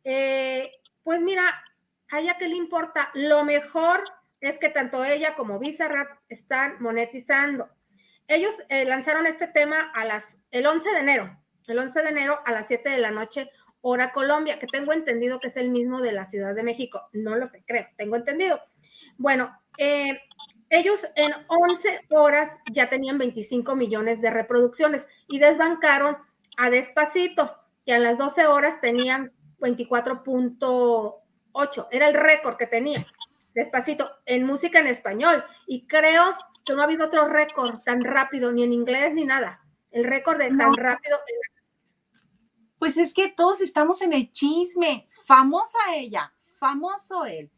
eh, 0.03 0.71
pues 1.03 1.21
mira, 1.21 1.63
a 2.09 2.19
ella 2.19 2.39
que 2.39 2.47
le 2.47 2.55
importa, 2.55 3.11
lo 3.13 3.45
mejor 3.45 4.03
es 4.41 4.57
que 4.57 4.69
tanto 4.69 5.05
ella 5.05 5.35
como 5.35 5.59
Bizarrap 5.59 6.21
están 6.27 6.77
monetizando. 6.79 7.69
Ellos 8.27 8.55
eh, 8.69 8.83
lanzaron 8.85 9.27
este 9.27 9.45
tema 9.45 9.91
a 9.93 10.05
las, 10.05 10.39
el 10.49 10.65
11 10.65 10.89
de 10.89 10.97
enero, 10.97 11.39
el 11.69 11.79
11 11.79 12.01
de 12.01 12.09
enero 12.09 12.39
a 12.45 12.51
las 12.51 12.67
7 12.67 12.89
de 12.89 12.97
la 12.97 13.11
noche, 13.11 13.49
hora 13.81 14.11
Colombia, 14.11 14.59
que 14.59 14.67
tengo 14.67 14.93
entendido 14.93 15.39
que 15.39 15.47
es 15.47 15.57
el 15.57 15.69
mismo 15.69 16.01
de 16.01 16.11
la 16.11 16.25
Ciudad 16.25 16.55
de 16.55 16.63
México. 16.63 17.07
No 17.13 17.35
lo 17.35 17.47
sé, 17.47 17.63
creo, 17.65 17.87
tengo 17.97 18.15
entendido. 18.15 18.61
Bueno, 19.17 19.57
eh, 19.77 20.19
ellos 20.69 21.07
en 21.15 21.31
11 21.47 22.01
horas 22.09 22.57
ya 22.71 22.89
tenían 22.89 23.17
25 23.17 23.75
millones 23.75 24.21
de 24.21 24.29
reproducciones 24.29 25.07
y 25.27 25.39
desbancaron 25.39 26.17
a 26.57 26.69
Despacito. 26.69 27.55
y 27.85 27.91
a 27.91 27.99
las 27.99 28.19
12 28.19 28.45
horas 28.45 28.79
tenían 28.81 29.31
24.8. 29.59 31.87
Era 31.91 32.07
el 32.07 32.13
récord 32.13 32.57
que 32.57 32.67
tenía. 32.67 33.03
Despacito, 33.55 34.11
en 34.25 34.45
música 34.45 34.79
en 34.79 34.87
español. 34.87 35.43
Y 35.65 35.87
creo 35.87 36.35
que 36.65 36.73
no 36.73 36.81
ha 36.81 36.83
habido 36.83 37.07
otro 37.07 37.27
récord 37.27 37.79
tan 37.81 38.03
rápido, 38.03 38.51
ni 38.51 38.63
en 38.63 38.73
inglés 38.73 39.13
ni 39.13 39.25
nada. 39.25 39.61
El 39.91 40.03
récord 40.03 40.37
de 40.37 40.49
tan 40.49 40.75
rápido. 40.75 41.17
Pues 42.79 42.97
es 42.97 43.13
que 43.13 43.29
todos 43.29 43.61
estamos 43.61 44.01
en 44.01 44.13
el 44.13 44.31
chisme. 44.31 45.05
Famosa 45.25 45.77
ella, 45.93 46.33
famoso 46.57 47.25
él, 47.25 47.51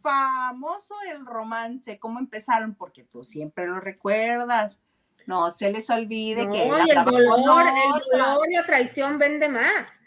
famoso 0.00 0.94
el 1.12 1.24
romance. 1.24 1.98
¿Cómo 1.98 2.18
empezaron? 2.18 2.74
Porque 2.74 3.04
tú 3.04 3.22
siempre 3.22 3.66
lo 3.66 3.78
recuerdas. 3.78 4.80
No 5.26 5.50
se 5.50 5.70
les 5.70 5.88
olvide 5.90 6.48
que. 6.50 6.64
el 6.64 7.04
dolor, 7.04 7.66
el 7.66 8.10
dolor 8.10 8.46
y 8.50 8.54
la 8.54 8.66
traición 8.66 9.18
vende 9.18 9.48
más 9.48 10.00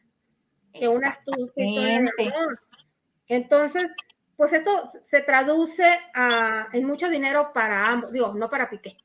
que 0.73 0.87
una 0.87 1.09
historia 1.09 2.11
Entonces, 3.27 3.91
pues 4.35 4.53
esto 4.53 4.89
se 5.03 5.21
traduce 5.21 5.99
a, 6.13 6.67
en 6.71 6.85
mucho 6.85 7.09
dinero 7.09 7.51
para 7.53 7.89
ambos, 7.89 8.11
digo, 8.11 8.33
no 8.35 8.49
para 8.49 8.69
Piqué, 8.69 8.97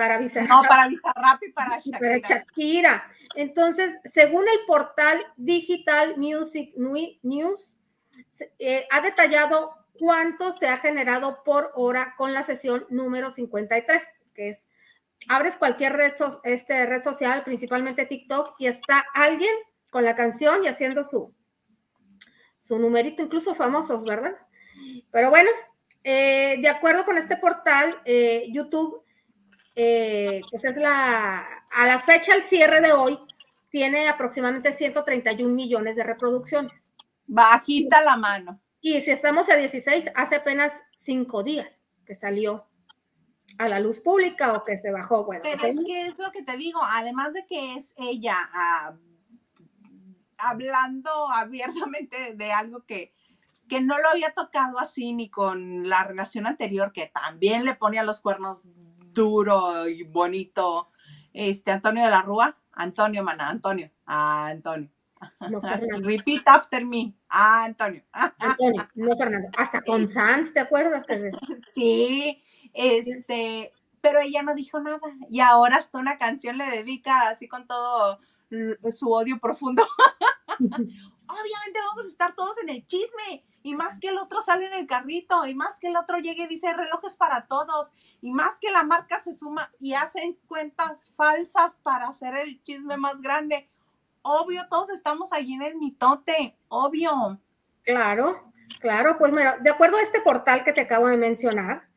para 0.00 0.16
Bizarrap. 0.16 0.48
No, 0.48 0.62
para 0.62 0.88
Bizarrap 0.88 1.42
y 1.42 1.52
para 1.52 1.78
Shakira. 1.78 1.98
Para 1.98 2.18
Shakira. 2.18 3.12
Entonces, 3.34 3.96
según 4.04 4.48
el 4.48 4.64
portal 4.66 5.22
Digital 5.36 6.16
Music 6.16 6.72
News, 6.74 7.60
eh, 8.58 8.86
ha 8.90 9.02
detallado 9.02 9.74
cuánto 9.98 10.56
se 10.56 10.68
ha 10.68 10.78
generado 10.78 11.44
por 11.44 11.70
hora 11.74 12.14
con 12.16 12.32
la 12.32 12.44
sesión 12.44 12.86
número 12.88 13.30
53, 13.30 14.02
que 14.32 14.48
es, 14.48 14.66
abres 15.28 15.56
cualquier 15.56 15.92
red, 15.92 16.14
este, 16.44 16.86
red 16.86 17.04
social, 17.04 17.44
principalmente 17.44 18.06
TikTok, 18.06 18.54
y 18.58 18.68
está 18.68 19.04
alguien 19.12 19.52
con 19.90 20.06
la 20.06 20.16
canción 20.16 20.64
y 20.64 20.68
haciendo 20.68 21.04
su, 21.04 21.34
su 22.58 22.78
numerito, 22.78 23.22
incluso 23.22 23.54
famosos, 23.54 24.02
¿verdad? 24.04 24.34
Pero 25.10 25.28
bueno, 25.28 25.50
eh, 26.04 26.56
de 26.58 26.68
acuerdo 26.70 27.04
con 27.04 27.18
este 27.18 27.36
portal, 27.36 28.00
eh, 28.06 28.46
YouTube, 28.50 29.04
eh, 29.82 30.42
pues 30.50 30.62
es 30.64 30.76
la, 30.76 31.38
a 31.70 31.86
la 31.86 31.98
fecha, 32.00 32.34
el 32.34 32.42
cierre 32.42 32.82
de 32.82 32.92
hoy, 32.92 33.18
tiene 33.70 34.08
aproximadamente 34.08 34.72
131 34.72 35.54
millones 35.54 35.96
de 35.96 36.04
reproducciones. 36.04 36.86
Bajita 37.26 38.02
la 38.02 38.16
mano. 38.16 38.60
Y 38.82 39.00
si 39.00 39.10
estamos 39.10 39.48
a 39.48 39.56
16, 39.56 40.10
hace 40.14 40.36
apenas 40.36 40.72
cinco 40.98 41.42
días 41.42 41.82
que 42.04 42.14
salió 42.14 42.66
a 43.56 43.68
la 43.68 43.80
luz 43.80 44.00
pública 44.00 44.52
o 44.52 44.64
que 44.64 44.76
se 44.76 44.92
bajó. 44.92 45.24
Bueno, 45.24 45.42
Pero 45.44 45.58
pues 45.58 45.76
es 45.76 45.84
que 45.84 46.06
es 46.08 46.18
lo 46.18 46.30
que 46.30 46.42
te 46.42 46.58
digo, 46.58 46.80
además 46.82 47.32
de 47.32 47.46
que 47.46 47.76
es 47.76 47.94
ella 47.96 48.36
ah, 48.52 48.96
hablando 50.36 51.10
abiertamente 51.32 52.34
de 52.34 52.52
algo 52.52 52.84
que, 52.84 53.14
que 53.66 53.80
no 53.80 53.98
lo 53.98 54.08
había 54.10 54.32
tocado 54.32 54.78
así 54.78 55.14
ni 55.14 55.30
con 55.30 55.88
la 55.88 56.04
relación 56.04 56.46
anterior, 56.46 56.92
que 56.92 57.06
también 57.06 57.64
le 57.64 57.74
ponía 57.76 58.02
los 58.02 58.20
cuernos 58.20 58.68
duro 59.12 59.88
y 59.88 60.02
bonito, 60.04 60.90
este 61.32 61.70
Antonio 61.70 62.04
de 62.04 62.10
la 62.10 62.22
Rúa, 62.22 62.56
Antonio 62.72 63.22
Mana, 63.22 63.48
Antonio, 63.48 63.90
Antonio. 64.06 64.90
No, 65.50 65.60
Repeat 66.02 66.48
after 66.48 66.84
me. 66.84 67.14
Ah, 67.28 67.64
Antonio. 67.64 68.02
Antonio, 68.12 68.88
no 68.94 69.16
Fernando. 69.16 69.48
Hasta 69.56 69.82
con 69.82 70.08
Sans, 70.08 70.52
¿te 70.52 70.60
acuerdas? 70.60 71.04
Sí, 71.74 72.42
este, 72.72 73.72
pero 74.00 74.20
ella 74.20 74.42
no 74.42 74.54
dijo 74.54 74.80
nada. 74.80 75.00
Y 75.30 75.40
ahora 75.40 75.76
hasta 75.76 75.98
una 75.98 76.18
canción 76.18 76.58
le 76.58 76.66
dedica 76.66 77.28
así 77.28 77.48
con 77.48 77.66
todo 77.66 78.20
su 78.90 79.10
odio 79.12 79.38
profundo. 79.38 79.86
Obviamente 80.58 81.78
vamos 81.88 82.06
a 82.06 82.08
estar 82.08 82.34
todos 82.34 82.56
en 82.62 82.70
el 82.70 82.86
chisme. 82.86 83.44
Y 83.62 83.74
más 83.74 83.98
que 84.00 84.08
el 84.08 84.18
otro 84.18 84.40
sale 84.40 84.66
en 84.66 84.74
el 84.74 84.86
carrito, 84.86 85.46
y 85.46 85.54
más 85.54 85.78
que 85.78 85.88
el 85.88 85.96
otro 85.96 86.18
llegue 86.18 86.44
y 86.44 86.48
dice 86.48 86.72
relojes 86.72 87.16
para 87.16 87.46
todos, 87.46 87.92
y 88.22 88.32
más 88.32 88.58
que 88.58 88.70
la 88.70 88.82
marca 88.82 89.20
se 89.20 89.34
suma 89.34 89.70
y 89.78 89.94
hacen 89.94 90.38
cuentas 90.46 91.12
falsas 91.16 91.78
para 91.82 92.08
hacer 92.08 92.36
el 92.36 92.62
chisme 92.62 92.96
más 92.96 93.20
grande. 93.20 93.68
Obvio, 94.22 94.66
todos 94.70 94.90
estamos 94.90 95.32
allí 95.32 95.54
en 95.54 95.62
el 95.62 95.76
mitote, 95.76 96.56
obvio. 96.68 97.38
Claro, 97.82 98.52
claro, 98.80 99.16
pues 99.18 99.32
mira, 99.32 99.58
de 99.60 99.70
acuerdo 99.70 99.96
a 99.96 100.02
este 100.02 100.20
portal 100.20 100.64
que 100.64 100.72
te 100.72 100.82
acabo 100.82 101.08
de 101.08 101.16
mencionar, 101.16 101.88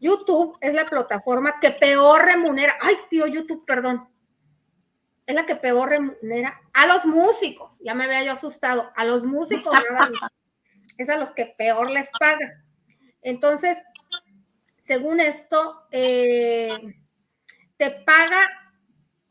YouTube 0.00 0.56
es 0.60 0.74
la 0.74 0.84
plataforma 0.88 1.58
que 1.60 1.70
peor 1.70 2.24
remunera. 2.24 2.74
Ay, 2.80 2.96
tío, 3.08 3.26
YouTube, 3.26 3.64
perdón 3.64 4.08
es 5.28 5.34
la 5.34 5.44
que 5.44 5.56
peor 5.56 5.90
remunera 5.90 6.58
a 6.72 6.86
los 6.86 7.04
músicos. 7.04 7.78
Ya 7.80 7.92
me 7.94 8.04
había 8.04 8.24
yo 8.24 8.32
asustado. 8.32 8.90
A 8.96 9.04
los 9.04 9.24
músicos 9.24 9.72
es 10.98 11.08
a 11.08 11.16
los 11.16 11.32
que 11.32 11.46
peor 11.46 11.90
les 11.90 12.10
paga. 12.18 12.62
Entonces, 13.22 13.78
según 14.86 15.20
esto, 15.20 15.86
eh, 15.90 16.68
te 17.78 17.90
paga, 17.90 18.46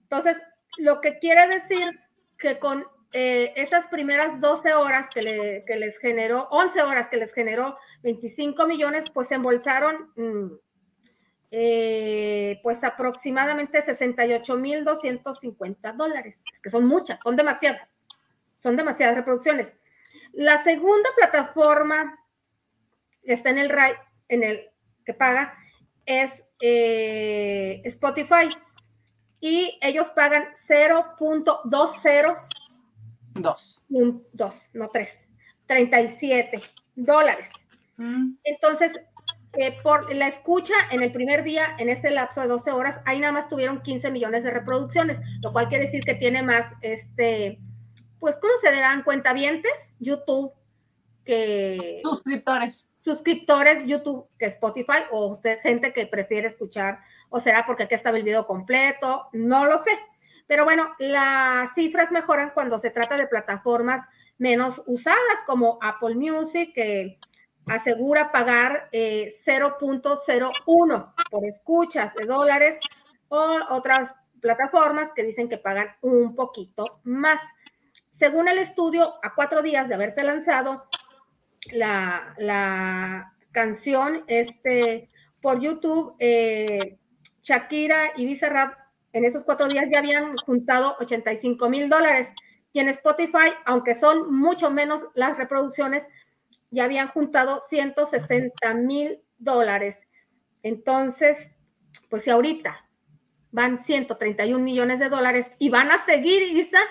Entonces, 0.04 0.38
lo 0.78 1.02
que 1.02 1.18
quiere 1.18 1.48
decir 1.48 2.00
que 2.38 2.60
con 2.60 2.86
eh, 3.14 3.54
esas 3.56 3.88
primeras 3.88 4.42
12 4.42 4.74
horas 4.74 5.08
que, 5.14 5.22
les 5.22 5.98
generó, 6.00 6.48
11 6.52 6.82
horas 6.82 7.08
que 7.08 7.18
les 7.18 7.34
generó 7.34 7.78
25 8.04 8.68
millones, 8.68 9.06
pues 9.14 9.30
se 9.30 9.36
embolsaron 9.36 10.12
mm, 10.16 10.52
eh, 11.52 12.60
pues 12.64 12.84
aproximadamente 12.84 13.82
68 13.82 14.58
mil 14.58 14.84
250 14.84 15.94
dólares, 15.94 16.40
es 16.54 16.60
que 16.60 16.70
son 16.70 16.86
muchas, 16.86 17.20
son 17.24 17.36
demasiadas, 17.36 17.90
son 18.58 18.76
demasiadas 18.76 19.16
reproducciones. 19.16 19.72
La 20.34 20.62
segunda 20.64 21.10
plataforma 21.16 22.20
está 23.24 23.52
en 23.52 23.60
el 23.60 23.70
RAI, 23.70 23.94
en 24.28 24.44
el 24.44 24.70
que 25.06 25.14
paga, 25.14 25.58
es 26.06 26.44
eh, 26.62 27.82
Spotify 27.86 28.50
y 29.40 29.78
ellos 29.82 30.08
pagan 30.16 30.48
0.2 30.56 32.02
Dos. 33.36 33.84
Dos, 33.88 34.54
no 34.74 34.90
tres. 34.90 35.28
37 35.68 36.62
dólares. 36.96 37.50
Mm. 37.98 38.36
Entonces, 38.44 38.92
eh, 39.54 39.78
por 39.84 40.14
la 40.14 40.28
escucha 40.28 40.74
en 40.92 41.04
el 41.04 41.12
primer 41.12 41.44
día, 41.44 41.76
en 41.78 41.90
ese 41.90 42.12
lapso 42.12 42.42
de 42.42 42.48
12 42.48 42.72
horas, 42.72 43.02
ahí 43.06 43.20
nada 43.20 43.34
más 43.34 43.50
tuvieron 43.50 43.82
15 43.82 44.12
millones 44.12 44.44
de 44.44 44.52
reproducciones, 44.52 45.20
lo 45.42 45.54
cual 45.54 45.70
quiere 45.70 45.86
decir 45.86 46.04
que 46.04 46.16
tiene 46.16 46.44
más, 46.44 46.74
este, 46.82 47.60
pues, 48.20 48.38
¿cómo 48.38 48.54
se 48.62 48.72
darán 48.72 49.04
cuentavientes? 49.04 49.92
YouTube 50.00 50.54
que... 51.24 52.02
Suscriptores 52.04 52.90
suscriptores 53.06 53.86
YouTube 53.86 54.28
que 54.40 54.48
Spotify 54.48 55.04
o 55.12 55.40
gente 55.62 55.94
que 55.94 56.08
prefiere 56.08 56.48
escuchar 56.48 57.00
o 57.30 57.40
será 57.40 57.64
porque 57.66 57.84
aquí 57.84 57.94
estaba 57.94 58.18
el 58.18 58.24
video 58.24 58.48
completo, 58.48 59.30
no 59.32 59.66
lo 59.66 59.82
sé. 59.84 59.92
Pero 60.48 60.64
bueno, 60.64 60.94
las 61.00 61.74
cifras 61.74 62.12
mejoran 62.12 62.52
cuando 62.54 62.80
se 62.80 62.92
trata 62.92 63.18
de 63.18 63.28
plataformas 63.28 64.08
menos 64.38 64.82
usadas 64.86 65.20
como 65.46 65.80
Apple 65.82 66.16
Music, 66.16 66.74
que 66.74 67.20
asegura 67.68 68.32
pagar 68.32 68.90
0.01 68.92 71.08
eh, 71.08 71.24
por 71.32 71.46
escuchas 71.46 72.14
de 72.14 72.26
dólares 72.26 72.80
o 73.30 73.60
otras 73.70 74.14
plataformas 74.40 75.10
que 75.16 75.24
dicen 75.24 75.50
que 75.50 75.58
pagan 75.58 75.88
un 76.02 76.36
poquito 76.36 76.98
más. 77.04 77.42
Según 78.12 78.48
el 78.48 78.60
estudio, 78.60 79.16
a 79.24 79.34
cuatro 79.34 79.62
días 79.62 79.90
de 79.90 79.96
haberse 79.96 80.24
lanzado, 80.24 80.88
la, 81.72 83.32
canción 83.52 84.24
este, 84.28 85.10
por 85.42 85.60
YouTube. 85.60 86.16
Eh, 86.20 86.98
Shakira 87.42 88.12
y 88.18 88.26
Bizarrap 88.26 88.85
en 89.16 89.24
esos 89.24 89.46
cuatro 89.46 89.70
días 89.70 89.86
ya 89.90 90.00
habían 90.00 90.36
juntado 90.40 90.98
85 91.00 91.70
mil 91.70 91.88
dólares. 91.88 92.34
Y 92.74 92.82
en 92.82 92.90
Spotify, 92.90 93.54
aunque 93.66 93.96
son 93.98 94.36
mucho 94.36 94.70
menos 94.70 95.08
las 95.16 95.38
reproducciones, 95.38 96.04
ya 96.70 96.84
habían 96.84 97.08
juntado 97.08 97.64
160 97.70 98.74
mil 98.74 99.22
dólares. 99.38 100.00
Entonces, 100.64 101.48
pues 102.10 102.26
si 102.26 102.30
ahorita 102.30 102.90
van 103.52 103.78
131 103.78 104.62
millones 104.62 105.00
de 105.00 105.08
dólares 105.08 105.48
y 105.60 105.70
van 105.70 105.92
a 105.92 105.98
seguir, 105.98 106.44
Isa, 106.44 106.82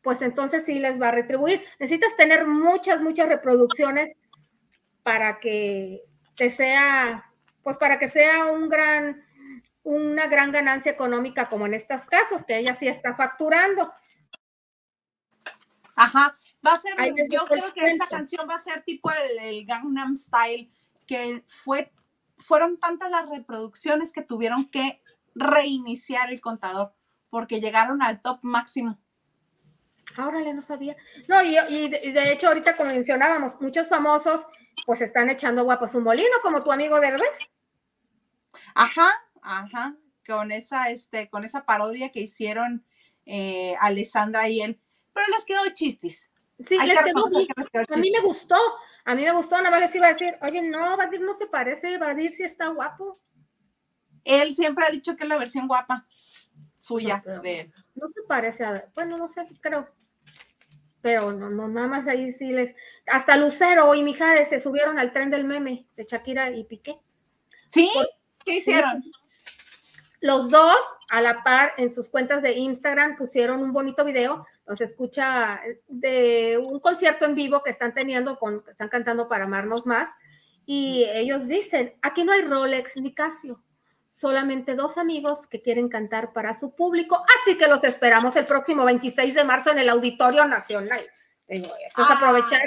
pues 0.00 0.22
entonces 0.22 0.64
sí 0.64 0.78
les 0.78 0.98
va 0.98 1.08
a 1.08 1.12
retribuir. 1.12 1.62
Necesitas 1.78 2.16
tener 2.16 2.46
muchas, 2.46 3.02
muchas 3.02 3.28
reproducciones 3.28 4.14
para 5.02 5.38
que 5.38 6.00
te 6.34 6.48
sea, 6.48 7.30
pues 7.62 7.76
para 7.76 7.98
que 7.98 8.08
sea 8.08 8.46
un 8.46 8.70
gran 8.70 9.22
una 9.84 10.26
gran 10.26 10.50
ganancia 10.50 10.92
económica 10.92 11.46
como 11.46 11.66
en 11.66 11.74
estos 11.74 12.06
casos, 12.06 12.44
que 12.44 12.58
ella 12.58 12.74
sí 12.74 12.88
está 12.88 13.14
facturando. 13.14 13.92
Ajá, 15.94 16.38
va 16.66 16.72
a 16.72 16.80
ser, 16.80 16.96
yo 17.30 17.44
creo 17.44 17.72
que 17.72 17.86
esta 17.86 18.08
canción 18.08 18.48
va 18.48 18.56
a 18.56 18.62
ser 18.62 18.82
tipo 18.82 19.10
el, 19.12 19.38
el 19.38 19.66
Gangnam 19.66 20.16
Style, 20.16 20.72
que 21.06 21.44
fue, 21.46 21.92
fueron 22.38 22.78
tantas 22.78 23.10
las 23.10 23.28
reproducciones 23.28 24.12
que 24.12 24.22
tuvieron 24.22 24.64
que 24.70 25.02
reiniciar 25.34 26.32
el 26.32 26.40
contador, 26.40 26.94
porque 27.30 27.60
llegaron 27.60 28.02
al 28.02 28.22
top 28.22 28.40
máximo. 28.42 28.98
Órale, 30.16 30.54
no 30.54 30.62
sabía. 30.62 30.96
No, 31.28 31.42
y, 31.42 31.58
y, 31.58 31.88
de 31.88 32.32
hecho, 32.32 32.48
ahorita 32.48 32.76
como 32.76 32.90
mencionábamos, 32.90 33.60
muchos 33.60 33.88
famosos 33.88 34.46
pues 34.86 35.00
están 35.00 35.30
echando 35.30 35.64
guapos 35.64 35.94
un 35.94 36.04
molino, 36.04 36.34
como 36.42 36.62
tu 36.62 36.72
amigo 36.72 37.00
Derbez. 37.00 37.38
Ajá, 38.74 39.10
ajá, 39.44 39.96
con 40.26 40.50
esa, 40.50 40.90
este, 40.90 41.28
con 41.28 41.44
esa 41.44 41.64
parodia 41.64 42.10
que 42.10 42.20
hicieron 42.20 42.84
eh, 43.26 43.76
Alessandra 43.80 44.48
y 44.48 44.62
él, 44.62 44.80
pero 45.12 45.26
les 45.28 45.44
quedó 45.44 45.62
chistis. 45.72 46.30
Sí, 46.66 46.78
les 46.78 46.98
quedó, 47.02 47.26
a 47.26 47.96
mí 47.96 48.10
me 48.10 48.20
gustó, 48.22 48.56
a 49.04 49.14
mí 49.14 49.22
me 49.22 49.32
gustó, 49.32 49.56
nada 49.58 49.70
más 49.70 49.80
les 49.80 49.94
iba 49.94 50.06
a 50.06 50.12
decir, 50.12 50.36
oye, 50.40 50.62
no, 50.62 50.96
Badir 50.96 51.20
no 51.20 51.36
se 51.36 51.46
parece, 51.46 51.98
Badir 51.98 52.34
sí 52.34 52.42
está 52.42 52.68
guapo. 52.68 53.20
Él 54.24 54.54
siempre 54.54 54.86
ha 54.86 54.90
dicho 54.90 55.14
que 55.16 55.24
es 55.24 55.28
la 55.28 55.36
versión 55.36 55.68
guapa 55.68 56.06
suya 56.74 57.22
de 57.42 57.60
él. 57.60 57.72
No 57.94 58.08
se 58.08 58.22
parece 58.22 58.64
a, 58.64 58.90
bueno, 58.94 59.18
no 59.18 59.28
sé, 59.28 59.46
creo. 59.60 59.88
Pero 61.02 61.32
no, 61.32 61.50
no, 61.50 61.68
nada 61.68 61.86
más 61.86 62.06
ahí 62.06 62.32
sí 62.32 62.50
les. 62.50 62.74
Hasta 63.06 63.36
Lucero 63.36 63.94
y 63.94 64.02
Mijares 64.02 64.48
se 64.48 64.58
subieron 64.58 64.98
al 64.98 65.12
tren 65.12 65.30
del 65.30 65.44
meme 65.44 65.86
de 65.96 66.04
Shakira 66.04 66.50
y 66.50 66.64
Piqué. 66.64 66.98
¿Sí? 67.70 67.90
¿Qué 68.42 68.56
hicieron? 68.56 69.04
Los 70.24 70.48
dos, 70.48 70.78
a 71.10 71.20
la 71.20 71.42
par, 71.42 71.74
en 71.76 71.94
sus 71.94 72.08
cuentas 72.08 72.40
de 72.40 72.52
Instagram 72.52 73.14
pusieron 73.14 73.62
un 73.62 73.74
bonito 73.74 74.06
video, 74.06 74.46
nos 74.66 74.80
escucha 74.80 75.60
de 75.86 76.56
un 76.56 76.80
concierto 76.80 77.26
en 77.26 77.34
vivo 77.34 77.62
que 77.62 77.68
están 77.68 77.92
teniendo, 77.92 78.38
con, 78.38 78.64
están 78.66 78.88
cantando 78.88 79.28
para 79.28 79.44
amarnos 79.44 79.84
más, 79.84 80.10
y 80.64 81.04
ellos 81.12 81.46
dicen, 81.46 81.92
aquí 82.00 82.24
no 82.24 82.32
hay 82.32 82.40
Rolex 82.40 82.96
ni 82.96 83.12
Casio, 83.12 83.62
solamente 84.08 84.74
dos 84.74 84.96
amigos 84.96 85.46
que 85.46 85.60
quieren 85.60 85.90
cantar 85.90 86.32
para 86.32 86.58
su 86.58 86.74
público, 86.74 87.22
así 87.42 87.58
que 87.58 87.68
los 87.68 87.84
esperamos 87.84 88.34
el 88.36 88.46
próximo 88.46 88.86
26 88.86 89.34
de 89.34 89.44
marzo 89.44 89.72
en 89.72 89.80
el 89.80 89.90
Auditorio 89.90 90.46
Nacional. 90.46 91.02
eso 91.48 91.68
es 91.76 92.10
aprovechar. 92.10 92.62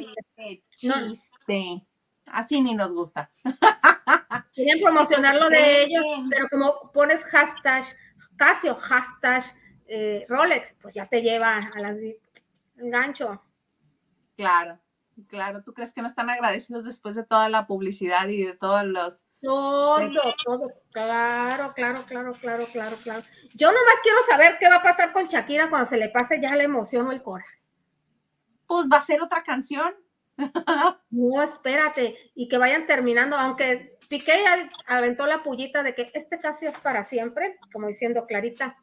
chiste. 0.76 1.88
Así 2.28 2.62
ni 2.62 2.74
nos 2.74 2.94
gusta. 2.94 3.32
Quieren 4.54 4.82
promocionarlo 4.82 5.50
de 5.50 5.84
ellos, 5.84 6.04
pero 6.30 6.48
como 6.50 6.92
pones 6.92 7.24
hashtag 7.26 7.84
Casio, 8.36 8.76
hashtag 8.76 9.44
eh, 9.88 10.26
Rolex, 10.30 10.76
pues 10.82 10.94
ya 10.94 11.08
te 11.08 11.22
lleva 11.22 11.58
a 11.58 11.80
las 11.80 11.98
gancho. 12.76 13.42
Claro. 14.36 14.80
Claro, 15.28 15.64
¿tú 15.64 15.74
crees 15.74 15.94
que 15.94 16.02
no 16.02 16.08
están 16.08 16.30
agradecidos 16.30 16.86
después 16.86 17.16
de 17.16 17.24
toda 17.24 17.50
la 17.50 17.66
publicidad 17.66 18.28
y 18.28 18.44
de 18.44 18.54
todos 18.54 18.86
los... 18.86 19.26
Todo, 19.42 20.36
todo, 20.46 20.72
claro, 20.92 21.74
claro, 21.74 22.04
claro, 22.06 22.34
claro, 22.34 22.66
claro, 22.72 22.96
claro. 22.98 23.24
Yo 23.56 23.68
nomás 23.68 23.96
quiero 24.04 24.20
saber 24.30 24.58
qué 24.60 24.70
va 24.70 24.76
a 24.76 24.84
pasar 24.84 25.14
con 25.14 25.26
Shakira 25.26 25.72
cuando 25.72 25.90
se 25.90 25.98
le 25.98 26.10
pase 26.10 26.40
ya 26.40 26.56
la 26.56 26.64
emoción 26.64 27.08
o 27.08 27.12
el 27.12 27.24
coraje. 27.24 27.58
Pues 28.68 28.88
va 28.94 28.98
a 28.98 29.02
ser 29.02 29.24
otra 29.24 29.42
canción. 29.42 29.96
no, 31.10 31.42
espérate, 31.42 32.32
y 32.36 32.48
que 32.48 32.58
vayan 32.58 32.86
terminando, 32.86 33.38
aunque 33.38 33.98
Piqué 34.10 34.44
aventó 34.88 35.26
la 35.26 35.44
pullita 35.44 35.84
de 35.84 35.96
que 35.96 36.12
este 36.14 36.40
caso 36.40 36.68
es 36.68 36.78
para 36.80 37.04
siempre, 37.04 37.58
como 37.74 37.88
diciendo 37.88 38.26
Clarita, 38.26 38.78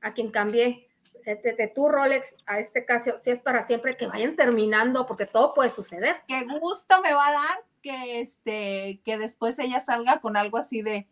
a 0.00 0.12
quien 0.12 0.30
cambié 0.30 0.88
de, 1.24 1.72
tu 1.74 1.88
Rolex 1.88 2.34
a 2.46 2.58
este 2.58 2.84
caso, 2.84 3.18
si 3.22 3.30
es 3.30 3.40
para 3.40 3.66
siempre, 3.66 3.96
que 3.96 4.06
vayan 4.06 4.36
terminando, 4.36 5.06
porque 5.06 5.26
todo 5.26 5.52
puede 5.54 5.70
suceder. 5.70 6.22
Qué 6.26 6.44
gusto 6.60 7.00
me 7.02 7.12
va 7.12 7.28
a 7.28 7.32
dar 7.32 7.64
que, 7.82 8.20
este, 8.20 9.00
que 9.04 9.18
después 9.18 9.58
ella 9.58 9.80
salga 9.80 10.20
con 10.20 10.36
algo 10.36 10.58
así 10.58 10.82
de, 10.82 11.08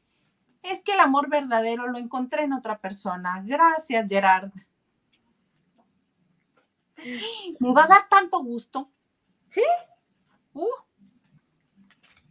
es 0.62 0.82
que 0.82 0.92
el 0.92 1.01
amor 1.01 1.28
verdadero 1.28 1.86
lo 1.88 1.99
encontré 1.99 2.44
en 2.44 2.53
otra 2.53 2.78
persona. 2.78 3.42
Gracias, 3.44 4.07
Gerard. 4.09 4.51
Me 7.61 7.72
va 7.72 7.84
a 7.84 7.88
dar 7.88 8.09
tanto 8.09 8.42
gusto. 8.42 8.90
¿Sí? 9.49 9.62
Uh, 10.55 10.66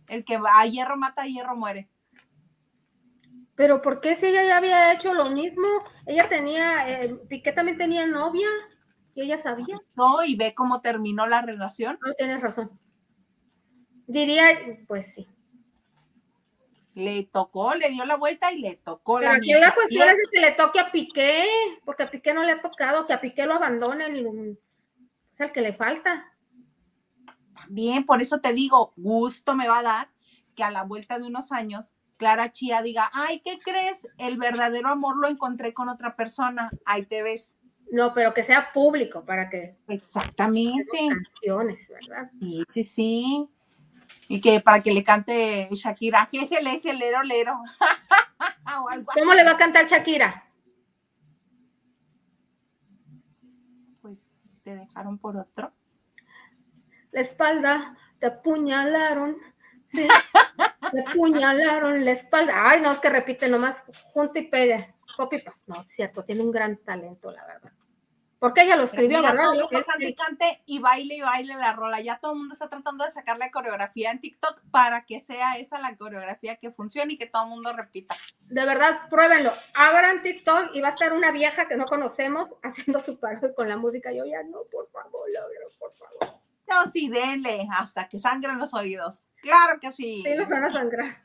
el 0.08 0.26
que 0.26 0.38
va 0.38 0.60
a 0.60 0.66
hierro 0.66 0.98
mata, 0.98 1.24
a 1.24 1.28
hierro 1.28 1.56
muere. 1.56 1.90
Pero 3.56 3.82
¿por 3.82 4.02
qué 4.02 4.16
si 4.16 4.28
ella 4.28 4.44
ya 4.44 4.58
había 4.58 4.92
hecho 4.94 5.14
lo 5.14 5.32
mismo? 5.32 5.68
Ella 6.06 6.28
tenía, 6.28 6.90
eh, 6.90 7.16
Piqué 7.30 7.54
también 7.54 7.78
tenía 7.78 8.06
novia 8.06 8.50
y 9.14 9.22
ella 9.22 9.38
sabía. 9.38 9.80
No, 9.96 10.24
y 10.26 10.36
ve 10.36 10.54
cómo 10.54 10.82
terminó 10.82 11.26
la 11.26 11.42
relación. 11.42 11.98
No, 12.06 12.14
tienes 12.14 12.42
razón. 12.42 12.78
Diría, 14.08 14.46
pues 14.88 15.14
sí. 15.14 15.28
Le 16.96 17.24
tocó, 17.32 17.76
le 17.76 17.90
dio 17.90 18.06
la 18.06 18.18
vuelta 18.18 18.52
y 18.52 18.60
le 18.60 18.76
tocó 18.76 19.18
Pero 19.18 19.32
la 19.32 19.38
aquí 19.38 19.54
la 19.54 19.74
cuestión 19.74 20.08
es 20.08 20.16
que 20.32 20.40
le 20.40 20.52
toque 20.52 20.80
a 20.80 20.92
Piqué, 20.92 21.46
porque 21.84 22.04
a 22.04 22.12
Piqué 22.12 22.34
no 22.34 22.44
le 22.44 22.52
ha 22.52 22.62
tocado, 22.62 23.06
que 23.06 23.14
a 23.14 23.22
Piqué 23.22 23.46
lo 23.46 23.54
abandonen. 23.54 24.58
Es 25.34 25.40
el 25.40 25.52
que 25.52 25.62
le 25.62 25.74
falta. 25.74 26.35
Bien, 27.70 28.06
por 28.06 28.22
eso 28.22 28.40
te 28.40 28.54
digo, 28.54 28.94
gusto 28.96 29.56
me 29.56 29.68
va 29.68 29.80
a 29.80 29.84
dar 29.84 30.10
que 30.56 30.64
a 30.64 30.72
la 30.72 30.84
vuelta 30.84 31.20
de 31.20 31.26
unos 31.26 31.52
años 31.52 31.94
Clara 32.18 32.52
Chía 32.52 32.82
diga, 32.82 33.10
ay, 33.14 33.42
¿qué 33.44 33.60
crees? 33.60 34.08
El 34.18 34.38
verdadero 34.38 34.90
amor 34.90 35.18
lo 35.18 35.28
encontré 35.28 35.74
con 35.74 35.90
otra 35.90 36.16
persona, 36.16 36.72
ahí 36.86 37.06
te 37.06 37.24
ves. 37.24 37.54
No, 37.92 38.14
pero 38.14 38.34
que 38.34 38.44
sea 38.44 38.72
público 38.74 39.24
para 39.26 39.50
que. 39.50 39.76
Exactamente. 39.88 41.10
Canciones, 41.10 41.88
¿verdad? 41.90 42.32
Sí, 42.40 42.64
sí, 42.70 42.84
sí. 42.84 43.50
Y 44.28 44.42
que 44.42 44.60
para 44.60 44.82
que 44.82 44.92
le 44.92 45.04
cante 45.04 45.68
Shakira, 45.72 46.26
jejele, 46.32 46.80
lero, 46.94 47.22
lero. 47.24 47.60
¿Cómo 49.14 49.34
le 49.34 49.44
va 49.44 49.52
a 49.52 49.58
cantar 49.58 49.86
Shakira? 49.86 50.46
Pues 54.02 54.30
te 54.64 54.76
dejaron 54.76 55.18
por 55.18 55.38
otro. 55.38 55.72
La 57.16 57.22
espalda, 57.22 57.98
te 58.20 58.26
apuñalaron. 58.26 59.38
Sí. 59.88 60.06
Le 60.92 61.04
puñalaron 61.16 62.04
la 62.04 62.12
espalda. 62.12 62.70
Ay, 62.70 62.82
no, 62.82 62.92
es 62.92 63.00
que 63.00 63.10
repite 63.10 63.48
nomás, 63.48 63.82
junta 64.12 64.40
y 64.40 64.48
pega. 64.48 64.94
Copy 65.16 65.42
No, 65.66 65.86
cierto, 65.88 66.26
tiene 66.26 66.42
un 66.42 66.52
gran 66.52 66.76
talento, 66.76 67.32
la 67.32 67.46
verdad. 67.46 67.72
Porque 68.38 68.64
ella 68.64 68.76
lo 68.76 68.84
escribió, 68.84 69.22
¿verdad? 69.22 69.46
y 70.66 70.80
baile 70.80 71.16
y 71.16 71.22
baile 71.22 71.56
la 71.56 71.72
rola. 71.72 72.02
Ya 72.02 72.20
todo 72.20 72.34
el 72.34 72.40
mundo 72.40 72.52
está 72.54 72.68
tratando 72.68 73.06
de 73.06 73.12
sacar 73.12 73.38
la 73.38 73.50
coreografía 73.50 74.12
en 74.12 74.20
TikTok 74.20 74.60
para 74.70 75.06
que 75.06 75.22
sea 75.22 75.58
esa 75.58 75.80
la 75.80 75.96
coreografía 75.96 76.58
que 76.58 76.70
funcione 76.72 77.14
y 77.14 77.18
que 77.18 77.28
todo 77.28 77.44
el 77.44 77.50
mundo 77.50 77.72
repita. 77.72 78.14
De 78.42 78.66
verdad, 78.66 79.08
pruébenlo. 79.10 79.54
Abran 79.74 80.22
TikTok 80.22 80.72
y 80.74 80.82
va 80.82 80.90
a 80.90 80.92
estar 80.92 81.14
una 81.14 81.32
vieja 81.32 81.70
que 81.70 81.78
no 81.78 81.86
conocemos 81.86 82.54
haciendo 82.62 83.00
su 83.00 83.18
parodia 83.22 83.56
con 83.56 83.70
la 83.70 83.78
música. 83.78 84.12
Yo 84.12 84.26
ya 84.26 84.44
no, 84.44 84.64
por 84.70 84.90
favor, 84.90 85.30
por 85.80 85.94
favor. 85.94 86.45
No, 86.68 86.90
sí, 86.92 87.10
denle 87.10 87.68
hasta 87.72 88.08
que 88.10 88.20
sangren 88.20 88.58
los 88.58 88.74
oídos. 88.74 89.28
Claro 89.42 89.80
que 89.80 89.92
sí. 89.92 90.24
Sí, 90.26 90.36
nos 90.36 90.50
van 90.50 90.64
a 90.64 90.72
sangrar. 90.72 91.18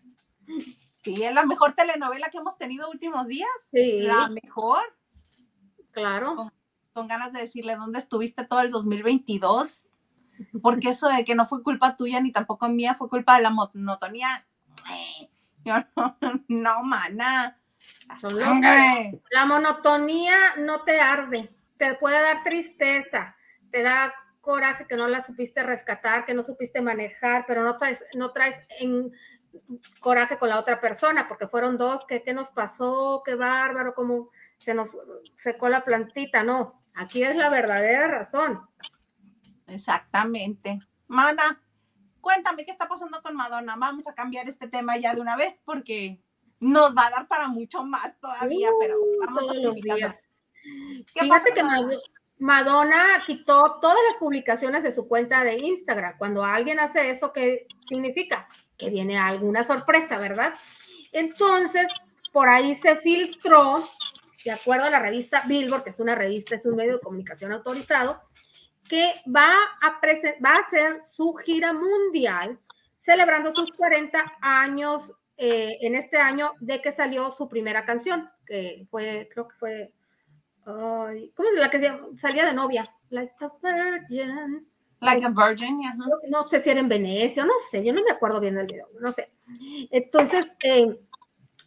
Sí, 1.02 1.22
es 1.22 1.34
la 1.34 1.46
mejor 1.46 1.74
telenovela 1.74 2.28
que 2.28 2.38
hemos 2.38 2.58
tenido 2.58 2.90
últimos 2.90 3.26
días. 3.26 3.48
Sí. 3.70 4.02
La 4.02 4.28
mejor. 4.28 4.80
Claro. 5.92 6.50
Con, 6.92 7.08
ganas 7.08 7.32
de 7.32 7.40
decirle 7.40 7.76
dónde 7.76 7.98
estuviste 7.98 8.44
todo 8.44 8.60
el 8.60 8.70
2022. 8.70 9.86
Porque 10.62 10.90
eso 10.90 11.08
de 11.08 11.24
que 11.24 11.34
no 11.34 11.46
fue 11.46 11.62
culpa 11.62 11.96
tuya 11.96 12.20
ni 12.20 12.32
tampoco 12.32 12.68
mía, 12.68 12.94
fue 12.94 13.08
culpa 13.08 13.36
de 13.36 13.42
la 13.42 13.50
monotonía. 13.50 14.46
Yo 15.64 15.74
no, 15.96 16.16
no, 16.48 16.82
mana. 16.82 17.60
La 19.30 19.46
monotonía 19.46 20.56
no 20.58 20.80
te 20.80 21.00
arde, 21.00 21.48
te 21.76 21.94
puede 21.94 22.20
dar 22.20 22.42
tristeza, 22.42 23.36
te 23.70 23.82
da 23.82 24.12
coraje 24.40 24.86
que 24.86 24.96
no 24.96 25.08
la 25.08 25.24
supiste 25.24 25.62
rescatar, 25.62 26.24
que 26.24 26.34
no 26.34 26.44
supiste 26.44 26.80
manejar, 26.80 27.44
pero 27.46 27.62
no 27.62 27.76
traes, 27.76 28.04
no 28.14 28.32
traes 28.32 28.56
en 28.78 29.12
coraje 30.00 30.38
con 30.38 30.48
la 30.48 30.58
otra 30.58 30.80
persona, 30.80 31.28
porque 31.28 31.48
fueron 31.48 31.76
dos, 31.76 32.04
que 32.06 32.22
qué 32.22 32.32
nos 32.32 32.50
pasó? 32.50 33.22
Qué 33.24 33.34
bárbaro, 33.34 33.94
cómo 33.94 34.30
se 34.58 34.74
nos 34.74 34.90
secó 35.36 35.68
la 35.68 35.84
plantita, 35.84 36.42
no. 36.42 36.82
Aquí 36.94 37.22
es 37.22 37.36
la 37.36 37.50
verdadera 37.50 38.08
razón. 38.08 38.68
Exactamente. 39.66 40.78
Mana, 41.06 41.62
cuéntame 42.20 42.64
qué 42.64 42.72
está 42.72 42.88
pasando 42.88 43.22
con 43.22 43.36
Madonna. 43.36 43.76
Vamos 43.76 44.06
a 44.08 44.14
cambiar 44.14 44.48
este 44.48 44.68
tema 44.68 44.96
ya 44.96 45.14
de 45.14 45.20
una 45.20 45.36
vez 45.36 45.58
porque 45.64 46.20
nos 46.58 46.94
va 46.96 47.06
a 47.06 47.10
dar 47.10 47.28
para 47.28 47.48
mucho 47.48 47.84
más 47.84 48.18
todavía, 48.20 48.68
pero 48.78 48.96
vamos 49.20 49.40
todos 49.40 49.62
los 49.62 49.74
días. 49.76 50.28
¿Qué 51.14 51.26
pasa 51.26 51.54
que 51.54 51.62
Madonna 51.62 51.96
quitó 53.26 53.78
todas 53.80 53.98
las 54.08 54.16
publicaciones 54.18 54.82
de 54.82 54.92
su 54.92 55.06
cuenta 55.06 55.44
de 55.44 55.58
Instagram. 55.58 56.16
Cuando 56.18 56.44
alguien 56.44 56.80
hace 56.80 57.10
eso, 57.10 57.32
¿qué 57.32 57.66
significa? 57.88 58.48
Que 58.78 58.90
viene 58.90 59.18
alguna 59.18 59.64
sorpresa, 59.64 60.18
¿verdad? 60.18 60.54
Entonces, 61.12 61.88
por 62.32 62.48
ahí 62.48 62.74
se 62.74 62.96
filtró, 62.96 63.86
de 64.44 64.52
acuerdo 64.52 64.86
a 64.86 64.90
la 64.90 65.00
revista 65.00 65.42
Billboard, 65.46 65.84
que 65.84 65.90
es 65.90 66.00
una 66.00 66.14
revista, 66.14 66.54
es 66.54 66.64
un 66.64 66.76
medio 66.76 66.94
de 66.94 67.00
comunicación 67.00 67.52
autorizado, 67.52 68.22
que 68.88 69.14
va 69.28 69.54
a, 69.80 70.00
va 70.44 70.50
a 70.50 70.60
hacer 70.60 71.00
su 71.14 71.34
gira 71.34 71.72
mundial 71.72 72.58
celebrando 72.98 73.54
sus 73.54 73.72
40 73.72 74.38
años 74.40 75.12
eh, 75.36 75.78
en 75.80 75.94
este 75.94 76.18
año 76.18 76.52
de 76.60 76.82
que 76.82 76.92
salió 76.92 77.32
su 77.32 77.48
primera 77.48 77.84
canción, 77.84 78.30
que 78.46 78.86
fue, 78.90 79.28
creo 79.32 79.48
que 79.48 79.56
fue, 79.56 79.92
¿cómo 80.64 81.48
es 81.52 81.58
la 81.58 81.70
que 81.70 82.00
salía 82.18 82.44
de 82.44 82.54
novia? 82.54 82.94
Like 83.10 83.34
a 83.40 83.52
Virgin. 83.62 84.66
Like 85.00 85.24
a 85.24 85.30
Virgin, 85.30 85.80
yeah. 85.80 85.94
no, 86.28 86.48
sé 86.48 86.60
si 86.60 86.70
era 86.70 86.80
en 86.80 86.88
Venecia, 86.88 87.44
no 87.44 87.54
sé, 87.70 87.82
yo 87.82 87.92
no 87.92 88.02
me 88.02 88.10
acuerdo 88.10 88.38
bien 88.38 88.54
del 88.54 88.66
video, 88.66 88.88
no 89.00 89.12
sé. 89.12 89.32
Entonces, 89.90 90.52
eh, 90.62 91.00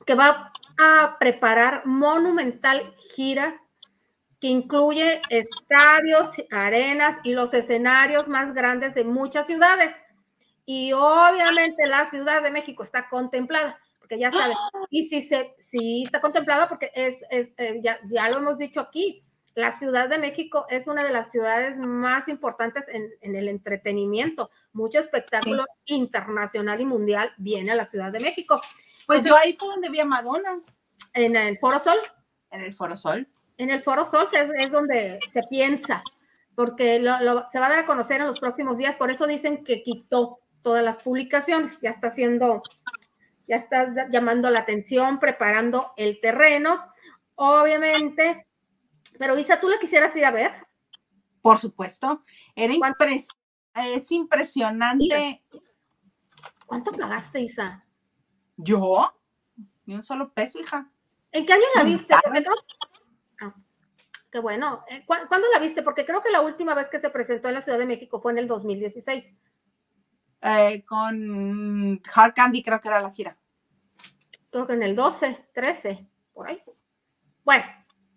que 0.06 0.14
va 0.14 0.54
a 0.80 1.18
preparar 1.20 1.86
monumental 1.86 2.94
gira 3.16 3.60
que 4.40 4.50
incluye 4.50 5.22
estadios, 5.30 6.30
arenas 6.52 7.18
y 7.24 7.32
los 7.32 7.54
escenarios 7.54 8.28
más 8.28 8.54
grandes 8.54 8.94
de 8.94 9.06
muchas 9.06 9.48
ciudades. 9.48 9.96
Y 10.66 10.92
obviamente 10.94 11.88
la 11.88 12.10
Ciudad 12.10 12.44
de 12.44 12.52
México 12.52 12.84
está 12.84 13.08
contemplada, 13.10 13.80
porque 14.14 14.20
ya 14.20 14.32
saben, 14.32 14.58
y 14.90 15.08
si 15.08 15.22
se, 15.22 15.56
sí 15.58 16.04
está 16.04 16.22
contemplada 16.22 16.68
porque 16.68 16.92
es, 16.94 17.18
es 17.30 17.52
eh, 17.58 17.80
ya, 17.82 18.00
ya, 18.08 18.30
lo 18.30 18.38
hemos 18.38 18.58
dicho 18.58 18.80
aquí, 18.80 19.24
la 19.56 19.72
Ciudad 19.78 20.10
de 20.10 20.18
México 20.18 20.66
es 20.70 20.88
una 20.88 21.04
de 21.04 21.12
las 21.12 21.32
ciudades 21.32 21.78
más 21.78 22.28
importantes 22.28 22.86
en, 22.88 23.10
en 23.22 23.36
el 23.36 23.48
entretenimiento. 23.48 24.50
Mucho 24.72 25.00
espectáculo 25.00 25.66
internacional 25.86 26.82
y 26.82 26.86
mundial 26.86 27.32
viene 27.38 27.72
a 27.72 27.76
la 27.76 27.86
Ciudad 27.86 28.12
de 28.12 28.20
México. 28.20 28.60
Pues 29.06 29.24
yo 29.24 29.36
ahí 29.38 29.54
fue 29.54 29.68
donde 29.70 29.90
vi 29.90 30.00
a 30.00 30.06
Madonna. 30.06 30.60
En 31.14 31.36
el 31.36 31.58
Foro 31.60 31.80
Sol. 31.80 32.00
En 32.50 32.62
el 32.62 32.74
Foro 32.74 32.98
Sol. 32.98 33.28
En 33.58 33.70
el 33.70 33.82
Foro 33.84 34.06
Sol 34.06 34.28
es, 34.32 34.50
es 34.58 34.72
donde 34.72 35.20
se 35.32 35.44
piensa, 35.44 36.04
porque 36.56 37.00
lo, 37.00 37.20
lo, 37.22 37.46
se 37.50 37.60
va 37.60 37.68
a 37.68 37.70
dar 37.70 37.80
a 37.80 37.86
conocer 37.86 38.22
en 38.22 38.28
los 38.28 38.40
próximos 38.40 38.78
días, 38.78 38.96
por 38.96 39.12
eso 39.12 39.28
dicen 39.28 39.64
que 39.64 39.84
quitó 39.84 40.40
todas 40.64 40.84
las 40.84 40.98
publicaciones, 40.98 41.78
ya 41.82 41.92
está 41.92 42.08
haciendo, 42.08 42.64
ya 43.48 43.58
está 43.58 44.10
llamando 44.10 44.50
la 44.50 44.60
atención, 44.60 45.20
preparando 45.20 45.94
el 45.98 46.20
terreno, 46.22 46.84
obviamente. 47.36 48.48
Pero 49.18 49.38
Isa, 49.38 49.60
¿tú 49.60 49.70
la 49.70 49.80
quisieras 49.80 50.16
ir 50.16 50.26
a 50.26 50.32
ver? 50.32 50.52
Por 51.42 51.60
supuesto, 51.60 52.24
era 52.56 52.74
impres 52.74 53.28
es 53.76 54.12
impresionante. 54.12 55.44
¿Cuánto 56.66 56.92
pagaste, 56.92 57.42
Isa? 57.42 57.86
¿Yo? 58.56 59.14
Ni 59.86 59.96
un 59.96 60.04
solo 60.04 60.34
peso, 60.34 60.60
hija. 60.60 60.92
¿En 61.32 61.46
qué 61.46 61.54
año 61.54 61.64
la 61.76 61.84
viste? 61.84 62.14
Ah, 62.14 63.56
qué 64.32 64.40
bueno. 64.40 64.84
Eh, 64.90 65.04
¿Cuándo 65.06 65.48
la 65.52 65.60
viste? 65.60 65.82
Porque 65.82 66.06
creo 66.06 66.22
que 66.22 66.32
la 66.32 66.42
última 66.42 66.76
vez 66.76 66.88
que 66.90 67.00
se 67.00 67.10
presentó 67.10 67.48
en 67.48 67.56
la 67.56 67.64
Ciudad 67.64 67.80
de 67.80 67.86
México 67.86 68.22
fue 68.22 68.32
en 68.32 68.38
el 68.38 68.48
2016. 68.48 69.26
Eh, 70.46 70.84
con 70.86 72.02
Hard 72.14 72.34
Candy 72.34 72.62
creo 72.62 72.80
que 72.82 72.90
era 72.90 73.00
la 73.02 73.12
gira. 73.12 73.38
Creo 74.52 74.68
que 74.68 74.74
en 74.74 74.84
el 74.84 74.96
12, 74.96 75.50
13, 75.54 76.06
por 76.34 76.50
ahí. 76.50 76.62
Bueno, 77.46 77.64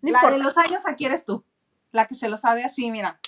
no 0.01 0.11
la 0.11 0.29
de 0.31 0.37
los 0.37 0.57
años 0.57 0.85
aquí 0.87 1.05
eres 1.05 1.25
tú, 1.25 1.45
la 1.91 2.05
que 2.05 2.15
se 2.15 2.27
lo 2.27 2.35
sabe 2.35 2.65
así, 2.65 2.91
mira. 2.91 3.19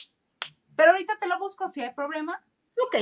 Pero 0.76 0.92
ahorita 0.92 1.18
te 1.20 1.28
lo 1.28 1.40
busco 1.40 1.70
si 1.70 1.82
hay 1.82 1.94
problema. 1.94 2.44
Ok, 2.86 2.96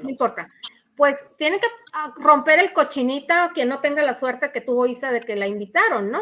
no 0.00 0.08
importa. 0.08 0.50
Pues 0.96 1.30
tiene 1.36 1.60
que 1.60 1.68
ah, 1.92 2.12
romper 2.16 2.58
el 2.58 2.72
cochinita 2.72 3.52
quien 3.54 3.68
no 3.68 3.80
tenga 3.80 4.02
la 4.02 4.18
suerte 4.18 4.50
que 4.50 4.62
tuvo 4.62 4.86
Isa 4.86 5.12
de 5.12 5.20
que 5.20 5.36
la 5.36 5.46
invitaron, 5.46 6.10
¿no? 6.10 6.20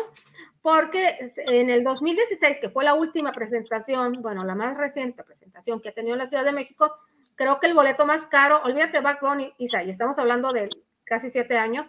Porque 0.62 1.16
en 1.36 1.70
el 1.70 1.84
2016, 1.84 2.58
que 2.60 2.70
fue 2.70 2.84
la 2.84 2.94
última 2.94 3.32
presentación, 3.32 4.20
bueno, 4.20 4.44
la 4.44 4.56
más 4.56 4.76
reciente 4.76 5.22
presentación 5.22 5.80
que 5.80 5.90
ha 5.90 5.94
tenido 5.94 6.16
la 6.16 6.26
Ciudad 6.26 6.44
de 6.44 6.52
México, 6.52 6.92
creo 7.36 7.60
que 7.60 7.68
el 7.68 7.74
boleto 7.74 8.06
más 8.06 8.26
caro, 8.26 8.60
olvídate 8.64 9.00
Backbone, 9.00 9.54
Isa, 9.58 9.84
y 9.84 9.90
estamos 9.90 10.18
hablando 10.18 10.52
de 10.52 10.68
casi 11.04 11.30
siete 11.30 11.56
años, 11.56 11.86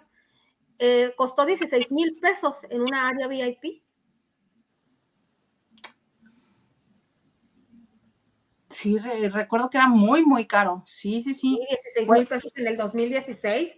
eh, 0.79 1.13
costó 1.17 1.45
16 1.45 1.91
mil 1.91 2.19
pesos 2.19 2.57
en 2.69 2.81
una 2.81 3.07
área 3.07 3.27
VIP. 3.27 3.81
Sí, 8.69 8.99
recuerdo 8.99 9.69
que 9.69 9.77
era 9.77 9.87
muy, 9.87 10.23
muy 10.23 10.45
caro. 10.45 10.83
Sí, 10.85 11.21
sí, 11.21 11.33
sí. 11.33 11.59
16 11.67 12.09
mil 12.09 12.27
pesos 12.27 12.51
en 12.55 12.67
el 12.67 12.77
2016. 12.77 13.75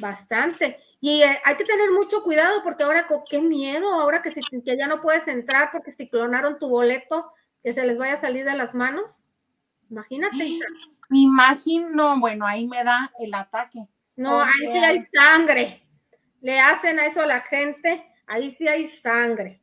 Bastante. 0.00 0.78
Y 1.00 1.22
eh, 1.22 1.40
hay 1.44 1.56
que 1.56 1.64
tener 1.64 1.90
mucho 1.92 2.22
cuidado 2.22 2.62
porque 2.62 2.82
ahora, 2.82 3.06
qué 3.30 3.40
miedo, 3.40 3.90
ahora 3.94 4.20
que, 4.20 4.30
si, 4.32 4.40
que 4.42 4.76
ya 4.76 4.86
no 4.86 5.00
puedes 5.00 5.28
entrar 5.28 5.70
porque 5.72 5.92
si 5.92 6.10
clonaron 6.10 6.58
tu 6.58 6.68
boleto, 6.68 7.32
que 7.62 7.72
se 7.72 7.86
les 7.86 7.96
vaya 7.96 8.14
a 8.14 8.20
salir 8.20 8.44
de 8.44 8.54
las 8.54 8.74
manos. 8.74 9.17
Imagínate. 9.90 10.58
Me 11.10 11.20
imagino, 11.20 12.20
bueno, 12.20 12.46
ahí 12.46 12.66
me 12.66 12.84
da 12.84 13.10
el 13.18 13.32
ataque. 13.32 13.86
No, 14.16 14.40
ahí 14.40 14.66
sí 14.72 14.78
hay 14.78 15.00
sangre. 15.00 15.82
Le 16.40 16.60
hacen 16.60 16.98
a 16.98 17.06
eso 17.06 17.22
a 17.22 17.26
la 17.26 17.40
gente, 17.40 18.04
ahí 18.26 18.50
sí 18.50 18.68
hay 18.68 18.88
sangre. 18.88 19.62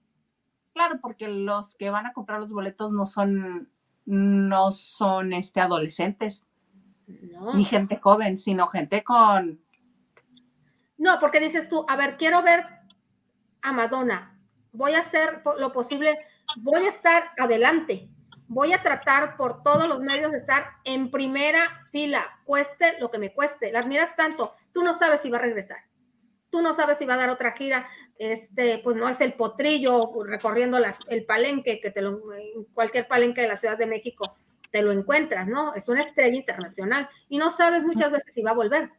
Claro, 0.73 0.99
porque 1.01 1.27
los 1.27 1.75
que 1.75 1.89
van 1.89 2.05
a 2.05 2.13
comprar 2.13 2.39
los 2.39 2.51
boletos 2.51 2.91
no 2.91 3.05
son, 3.05 3.69
no 4.05 4.71
son 4.71 5.33
este 5.33 5.61
adolescentes, 5.61 6.45
ni 7.53 7.63
gente 7.63 7.97
joven, 7.97 8.37
sino 8.37 8.67
gente 8.67 9.03
con. 9.03 9.61
No, 10.97 11.19
porque 11.19 11.39
dices 11.39 11.69
tú, 11.69 11.85
a 11.87 11.95
ver, 11.95 12.17
quiero 12.17 12.41
ver 12.41 12.65
a 13.61 13.71
Madonna, 13.71 14.39
voy 14.71 14.93
a 14.93 14.99
hacer 14.99 15.41
lo 15.59 15.71
posible, 15.71 16.17
voy 16.57 16.83
a 16.83 16.89
estar 16.89 17.31
adelante, 17.37 18.09
voy 18.47 18.73
a 18.73 18.81
tratar 18.81 19.37
por 19.37 19.63
todos 19.63 19.87
los 19.87 19.99
medios 19.99 20.31
de 20.31 20.37
estar 20.37 20.65
en 20.83 21.11
primera 21.11 21.87
fila, 21.91 22.39
cueste 22.43 22.99
lo 22.99 23.11
que 23.11 23.19
me 23.19 23.33
cueste. 23.33 23.71
La 23.71 23.79
admiras 23.79 24.15
tanto, 24.15 24.53
tú 24.71 24.83
no 24.83 24.97
sabes 24.97 25.21
si 25.21 25.29
va 25.29 25.37
a 25.37 25.41
regresar. 25.41 25.77
Tú 26.49 26.61
no 26.61 26.75
sabes 26.75 26.97
si 26.97 27.05
va 27.05 27.15
a 27.15 27.17
dar 27.17 27.29
otra 27.29 27.51
gira, 27.51 27.87
este, 28.17 28.79
pues 28.83 28.95
no 28.95 29.09
es 29.09 29.19
el 29.19 29.33
potrillo 29.33 30.11
recorriendo 30.23 30.77
el 31.09 31.25
palenque, 31.25 31.81
que 31.81 31.91
te 31.91 32.01
lo, 32.01 32.21
cualquier 32.73 33.07
palenque 33.07 33.41
de 33.41 33.47
la 33.47 33.57
Ciudad 33.57 33.77
de 33.77 33.87
México 33.87 34.31
te 34.71 34.81
lo 34.81 34.91
encuentras, 34.91 35.47
¿no? 35.47 35.73
Es 35.73 35.87
una 35.87 36.03
estrella 36.03 36.35
internacional 36.35 37.09
y 37.29 37.37
no 37.37 37.55
sabes 37.55 37.83
muchas 37.83 38.11
veces 38.11 38.33
si 38.33 38.41
va 38.41 38.51
a 38.51 38.55
volver. 38.55 38.91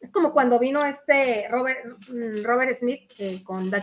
Es 0.00 0.10
como 0.10 0.32
cuando 0.32 0.58
vino 0.58 0.84
este 0.84 1.46
Robert, 1.48 1.86
mm, 2.08 2.74
Smith 2.78 3.12
eh, 3.18 3.42
con 3.42 3.70
The 3.70 3.82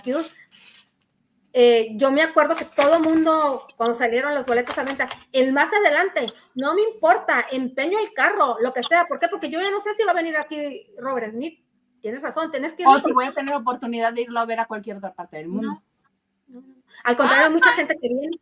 eh, 1.61 1.89
yo 1.95 2.09
me 2.09 2.21
acuerdo 2.21 2.55
que 2.55 2.63
todo 2.63 3.01
mundo, 3.01 3.67
cuando 3.75 3.93
salieron 3.93 4.33
los 4.33 4.45
boletos 4.45 4.77
a 4.77 4.85
venta, 4.85 5.09
el 5.33 5.51
más 5.51 5.69
adelante, 5.73 6.27
no 6.55 6.73
me 6.73 6.83
importa, 6.83 7.45
empeño 7.51 7.99
el 7.99 8.13
carro, 8.13 8.55
lo 8.61 8.71
que 8.71 8.81
sea. 8.81 9.05
¿Por 9.07 9.19
qué? 9.19 9.27
Porque 9.27 9.49
yo 9.49 9.59
ya 9.59 9.69
no 9.69 9.81
sé 9.81 9.93
si 9.93 10.05
va 10.05 10.11
a 10.11 10.15
venir 10.15 10.37
aquí 10.37 10.89
Robert 10.97 11.29
Smith. 11.33 11.61
Tienes 12.01 12.21
razón, 12.21 12.49
tienes 12.49 12.71
que... 12.71 12.85
O 12.87 12.97
si 13.01 13.11
voy 13.11 13.25
a 13.25 13.33
tener 13.33 13.53
oportunidad 13.53 14.13
de 14.13 14.21
irlo 14.21 14.39
a 14.39 14.45
ver 14.45 14.61
a 14.61 14.67
cualquier 14.67 14.95
otra 14.95 15.13
parte 15.13 15.35
del 15.35 15.49
mundo. 15.49 15.83
Al 17.03 17.17
contrario, 17.17 17.47
hay 17.47 17.51
mucha 17.51 17.73
gente 17.73 17.97
que 18.01 18.07
viene. 18.07 18.39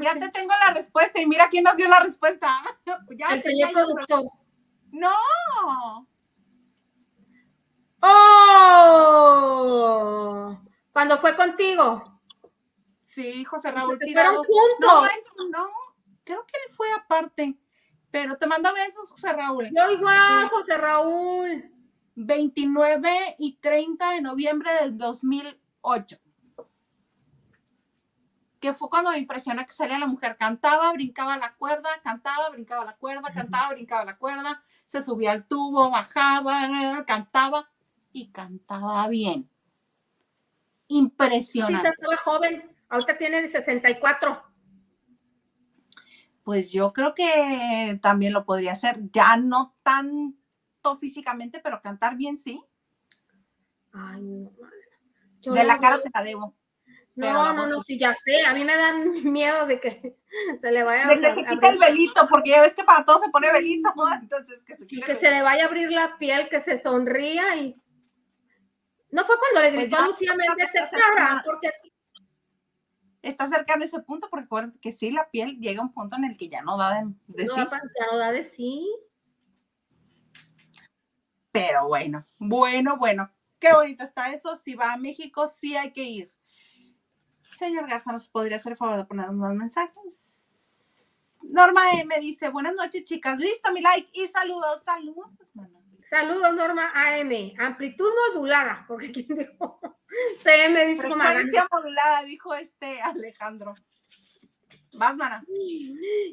Ya 0.00 0.18
te 0.18 0.30
tengo 0.30 0.54
la 0.66 0.72
respuesta 0.72 1.20
y 1.20 1.26
mira 1.26 1.50
quién 1.50 1.64
nos 1.64 1.76
dio 1.76 1.86
la 1.86 2.00
respuesta. 2.00 2.48
el 3.30 3.42
señor 3.42 3.72
productor. 3.72 4.22
No. 4.90 5.12
¡Oh! 8.00 9.34
Cuando 10.94 11.18
fue 11.18 11.34
contigo. 11.34 12.20
Sí, 13.02 13.44
José 13.44 13.72
Raúl. 13.72 13.98
Fueron 13.98 14.36
juntos. 14.36 15.10
No, 15.50 15.68
creo 16.22 16.46
que 16.46 16.56
él 16.56 16.72
fue 16.72 16.86
aparte. 16.92 17.58
Pero 18.12 18.38
te 18.38 18.46
mando 18.46 18.72
besos, 18.72 19.10
José 19.10 19.32
Raúl. 19.32 19.70
Yo 19.76 19.90
igual, 19.90 20.48
José 20.48 20.78
Raúl. 20.78 21.68
29 22.14 23.36
y 23.40 23.56
30 23.56 24.10
de 24.12 24.20
noviembre 24.20 24.72
del 24.74 24.96
2008. 24.96 26.16
Que 28.60 28.72
fue 28.72 28.88
cuando 28.88 29.10
me 29.10 29.18
impresionó 29.18 29.66
que 29.66 29.72
salía 29.72 29.98
la 29.98 30.06
mujer. 30.06 30.36
Cantaba, 30.36 30.92
brincaba 30.92 31.36
la 31.38 31.56
cuerda, 31.56 31.90
cantaba, 32.04 32.50
brincaba 32.50 32.84
la 32.84 32.96
cuerda, 32.96 33.32
cantaba, 33.34 33.70
brincaba 33.70 34.04
la 34.04 34.16
cuerda, 34.16 34.62
se 34.84 35.02
subía 35.02 35.32
al 35.32 35.48
tubo, 35.48 35.90
bajaba, 35.90 37.04
cantaba 37.04 37.68
y 38.12 38.30
cantaba 38.30 39.08
bien 39.08 39.50
impresionante. 40.94 41.80
Sí, 41.80 41.94
estaba 41.94 42.16
joven, 42.16 42.76
ahorita 42.88 43.18
tiene 43.18 43.48
64. 43.48 44.42
Pues 46.42 46.72
yo 46.72 46.92
creo 46.92 47.14
que 47.14 47.98
también 48.02 48.32
lo 48.32 48.44
podría 48.44 48.72
hacer, 48.72 48.98
ya 49.12 49.36
no 49.36 49.74
tanto 49.82 50.96
físicamente, 50.98 51.60
pero 51.60 51.80
cantar 51.80 52.16
bien 52.16 52.36
sí. 52.36 52.62
Ay, 53.92 54.22
no. 54.22 55.54
de 55.54 55.64
la 55.64 55.78
cara 55.78 56.00
te 56.02 56.10
la 56.12 56.22
debo. 56.22 56.54
No, 57.16 57.52
no, 57.52 57.66
no, 57.66 57.82
sí, 57.82 57.96
ya 57.96 58.14
sé. 58.14 58.42
A 58.44 58.52
mí 58.52 58.64
me 58.64 58.76
dan 58.76 59.32
miedo 59.32 59.66
de 59.66 59.80
que 59.80 60.16
se 60.60 60.70
le 60.72 60.82
vaya 60.82 61.08
a. 61.08 61.14
Quite 61.14 61.68
el 61.68 61.78
velito, 61.78 62.26
porque 62.28 62.50
ya 62.50 62.60
ves 62.60 62.74
que 62.74 62.84
para 62.84 63.04
todo 63.04 63.20
se 63.20 63.30
pone 63.30 63.52
velito, 63.52 63.92
Entonces, 64.20 64.64
que 64.64 64.76
se 64.76 64.86
Que 64.86 65.14
se 65.14 65.30
le 65.30 65.42
vaya 65.42 65.64
a 65.64 65.66
abrir 65.68 65.92
la 65.92 66.18
piel, 66.18 66.48
que 66.48 66.60
se 66.60 66.76
sonría 66.76 67.56
y 67.56 67.80
No 69.14 69.24
fue 69.24 69.36
cuando 69.38 69.60
le 69.60 69.70
Pues 69.70 69.82
gritó 69.84 69.96
ya, 69.96 70.04
a 70.04 70.08
Lucía 70.08 70.34
Méndez 70.34 70.68
porque 71.44 71.70
Está 73.22 73.46
cerca 73.46 73.76
de 73.76 73.84
ese 73.84 74.00
punto, 74.00 74.28
porque 74.28 74.46
acuérdense 74.46 74.80
que 74.80 74.90
sí, 74.90 75.12
la 75.12 75.30
piel 75.30 75.60
llega 75.60 75.80
a 75.80 75.84
un 75.84 75.92
punto 75.92 76.16
en 76.16 76.24
el 76.24 76.36
que 76.36 76.48
ya 76.48 76.62
no 76.62 76.76
da 76.76 76.96
de, 76.96 77.14
de 77.28 77.44
no 77.44 77.54
sí. 77.54 77.60
ya 77.60 78.06
no 78.10 78.18
da 78.18 78.32
de 78.32 78.42
sí. 78.42 78.92
Pero 81.52 81.86
bueno, 81.86 82.26
bueno, 82.38 82.96
bueno. 82.96 83.30
Qué 83.60 83.72
bonito 83.72 84.02
está 84.02 84.32
eso. 84.32 84.56
Si 84.56 84.74
va 84.74 84.92
a 84.92 84.96
México, 84.96 85.46
sí 85.46 85.76
hay 85.76 85.92
que 85.92 86.02
ir. 86.02 86.32
Señor 87.56 87.88
Garja, 87.88 88.10
¿nos 88.10 88.28
podría 88.28 88.56
hacer 88.56 88.72
el 88.72 88.78
favor 88.78 88.96
de 88.96 89.04
poner 89.04 89.30
unos 89.30 89.54
mensajes? 89.54 90.26
Norma 91.40 91.82
me 92.04 92.18
dice, 92.18 92.48
buenas 92.48 92.74
noches, 92.74 93.04
chicas. 93.04 93.38
Listo, 93.38 93.72
mi 93.72 93.80
like 93.80 94.10
y 94.12 94.26
saludos, 94.26 94.82
saludos, 94.82 95.52
mana. 95.54 95.83
Saludos, 96.14 96.54
Norma 96.54 96.92
AM. 96.94 97.54
Amplitud 97.58 98.08
modulada, 98.28 98.84
porque 98.86 99.10
¿quién 99.10 99.36
dijo? 99.36 99.80
PM 100.44 100.86
dice 100.86 101.08
como 101.08 101.20
Frecuencia 101.20 101.66
modulada, 101.68 102.22
dijo 102.22 102.54
este 102.54 103.02
Alejandro. 103.02 103.74
Vas, 104.92 105.16
mana. 105.16 105.44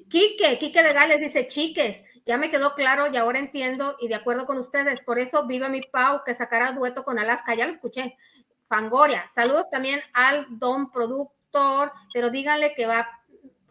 Quique, 0.07 0.59
Quique 0.59 0.84
de 0.84 0.93
Gales 0.93 1.19
dice, 1.19 1.47
chiques, 1.47 2.03
ya 2.27 2.38
me 2.38 2.51
quedó 2.51 2.75
claro 2.75 3.11
y 3.11 3.17
ahora 3.17 3.39
entiendo 3.39 3.97
y 3.99 4.07
de 4.07 4.13
acuerdo 4.13 4.45
con 4.45 4.59
ustedes, 4.59 5.01
por 5.01 5.17
eso 5.17 5.47
viva 5.47 5.67
mi 5.67 5.82
Pau 5.82 6.21
que 6.23 6.36
sacará 6.36 6.73
dueto 6.73 7.03
con 7.03 7.17
Alaska, 7.17 7.55
ya 7.55 7.65
lo 7.65 7.71
escuché. 7.71 8.15
Fangoria, 8.67 9.27
saludos 9.34 9.71
también 9.71 9.99
al 10.13 10.45
don 10.47 10.91
productor, 10.91 11.91
pero 12.13 12.29
díganle 12.29 12.75
que 12.75 12.86
va, 12.86 13.09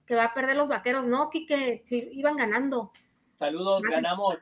que 0.07 0.17
va 0.17 0.25
a 0.25 0.35
perder 0.35 0.57
los 0.57 0.67
vaqueros, 0.67 1.07
no, 1.07 1.31
Quique, 1.31 1.85
si 1.85 2.09
iban 2.15 2.37
ganando. 2.37 2.91
Saludos, 3.39 3.81
ganamos. 3.83 4.39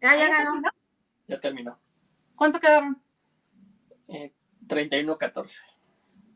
Ah, 0.00 0.14
ya 0.14 0.28
¿Ya 0.28 0.28
ganó. 0.28 0.62
Ya 1.28 1.38
terminó. 1.38 1.78
¿Cuánto 2.34 2.58
quedaron? 2.58 3.00
Eh, 4.08 4.32
31-14. 4.66 5.60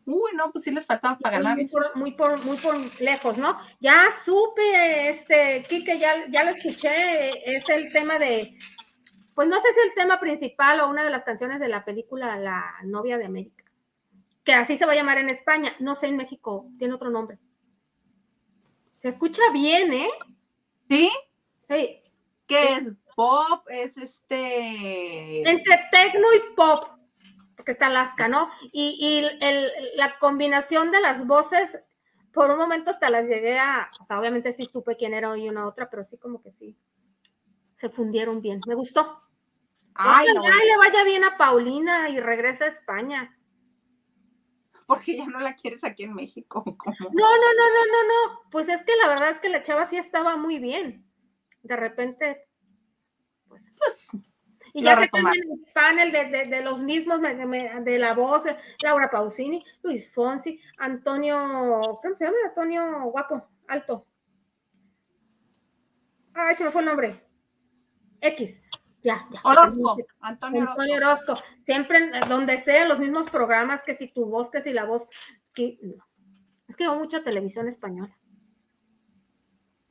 Uy, 0.05 0.33
no, 0.35 0.51
pues 0.51 0.65
sí 0.65 0.71
les 0.71 0.87
faltaba 0.87 1.17
para 1.19 1.39
ganar. 1.39 1.57
Muy 1.57 1.69
por, 1.69 1.97
muy 1.97 2.13
por, 2.13 2.45
muy 2.45 2.57
por 2.57 3.01
lejos, 3.01 3.39
¿no? 3.39 3.59
Ya 3.81 4.11
supe, 4.25 5.09
este, 5.09 5.65
Quique, 5.69 5.99
ya, 5.99 6.29
ya 6.29 6.45
lo 6.45 6.51
escuché, 6.51 7.57
es 7.57 7.69
el 7.69 7.93
tema 7.93 8.19
de, 8.19 8.59
pues 9.35 9.49
no 9.49 9.57
sé 9.57 9.69
si 9.73 9.89
el 9.89 9.95
tema 9.95 10.19
principal 10.19 10.81
o 10.81 10.89
una 10.89 11.05
de 11.05 11.11
las 11.11 11.23
canciones 11.23 11.61
de 11.61 11.69
la 11.69 11.85
película 11.85 12.37
La 12.37 12.75
novia 12.85 13.17
de 13.17 13.27
América, 13.27 13.65
que 14.45 14.53
así 14.55 14.77
se 14.77 14.87
va 14.87 14.93
a 14.93 14.97
llamar 14.97 15.19
en 15.19 15.31
España, 15.31 15.73
no 15.79 15.95
sé 15.95 16.09
en 16.09 16.17
México, 16.17 16.69
tiene 16.79 16.95
otro 16.95 17.11
nombre. 17.11 17.39
Se 19.01 19.09
escucha 19.09 19.43
bien, 19.53 19.93
¿eh? 19.93 20.11
¿Sí? 20.89 21.11
Sí, 21.69 22.03
¿Qué 22.47 22.75
es? 22.75 22.93
Pop, 23.17 23.65
es 23.69 23.97
este. 23.99 25.49
entre 25.49 25.79
tecno 25.91 26.27
y 26.35 26.55
pop, 26.57 26.89
porque 27.57 27.73
está 27.73 27.87
Alaska, 27.87 28.29
¿no? 28.29 28.51
Y, 28.73 28.97
y 29.01 29.45
el- 29.45 29.71
la 29.97 30.19
combinación 30.19 30.91
de 30.91 31.01
las 31.01 31.27
voces, 31.27 31.79
por 32.33 32.51
un 32.51 32.57
momento 32.59 32.91
hasta 32.91 33.11
las 33.11 33.29
llegué 33.29 33.59
a, 33.59 33.91
o 34.01 34.05
sea, 34.05 34.19
obviamente 34.19 34.53
sí 34.53 34.67
supe 34.67 34.97
quién 34.97 35.13
era 35.15 35.37
y 35.37 35.49
una 35.49 35.67
otra, 35.67 35.91
pero 35.91 36.05
sí 36.05 36.17
como 36.19 36.43
que 36.43 36.51
sí, 36.53 36.77
se 37.77 37.91
fundieron 37.91 38.41
bien, 38.41 38.61
me 38.67 38.75
gustó. 38.75 39.21
Ay, 39.95 40.27
Ojalá 40.31 40.57
no, 40.57 40.65
le 40.65 40.77
vaya 40.79 41.05
bien 41.05 41.25
a 41.25 41.37
Paulina 41.37 42.09
y 42.09 42.19
regrese 42.19 42.65
a 42.65 42.69
España. 42.69 43.37
porque 44.87 45.17
ya 45.17 45.27
no 45.27 45.41
la 45.41 45.55
quieres 45.55 45.85
aquí 45.85 46.05
en 46.05 46.15
México. 46.15 46.63
¿cómo? 46.65 46.97
No, 46.99 47.09
no, 47.11 47.37
no, 47.37 47.69
no, 47.69 47.87
no, 47.87 48.03
no, 48.35 48.51
pues 48.51 48.69
es 48.69 48.83
que 48.85 48.93
la 49.01 49.09
verdad 49.09 49.31
es 49.31 49.41
que 49.41 49.49
la 49.49 49.63
chava 49.63 49.87
sí 49.87 49.97
estaba 49.97 50.37
muy 50.37 50.59
bien. 50.59 51.07
De 51.63 51.77
repente, 51.77 52.47
Pues, 53.79 54.09
Y 54.75 54.83
ya 54.85 54.99
que 54.99 55.09
cambian 55.09 55.35
el 55.51 55.73
panel 55.75 56.13
de, 56.13 56.25
de- 56.27 56.47
de 56.47 56.63
los 56.63 56.81
mismos, 56.81 57.21
de 57.21 57.99
la 57.99 58.15
voz, 58.15 58.47
eh, 58.47 58.57
Laura 58.83 59.11
Pausini, 59.11 59.65
Luis 59.83 60.11
Fonsi, 60.13 60.59
Antonio, 60.79 61.99
¿cómo 62.03 62.17
se 62.17 62.25
llama? 62.25 62.37
Antonio 62.47 63.03
Guapo, 63.11 63.49
Alto. 63.69 64.07
Ay, 66.35 66.57
se 66.57 66.65
me 66.65 66.71
fue 66.71 66.81
el 66.81 66.87
nombre. 66.89 67.23
X. 68.21 68.63
Ya, 69.03 69.27
ya. 69.31 69.41
Orozco, 69.45 69.97
Antonio 70.21 70.63
Orozco. 70.63 70.81
Antonio 70.81 70.97
Orozco. 70.97 71.35
Siempre, 71.65 72.11
donde 72.29 72.57
sea, 72.59 72.87
los 72.87 72.99
mismos 73.01 73.29
programas, 73.31 73.83
que 73.83 73.95
si 73.97 74.09
tu 74.09 74.27
voz, 74.27 74.49
que 74.49 74.63
si 74.63 74.73
la 74.73 74.85
voz. 74.85 75.07
Que. 75.53 75.79
Es 76.69 76.77
que 76.77 76.85
veo 76.85 76.97
mucha 76.97 77.23
televisión 77.23 77.69
española. 77.69 78.17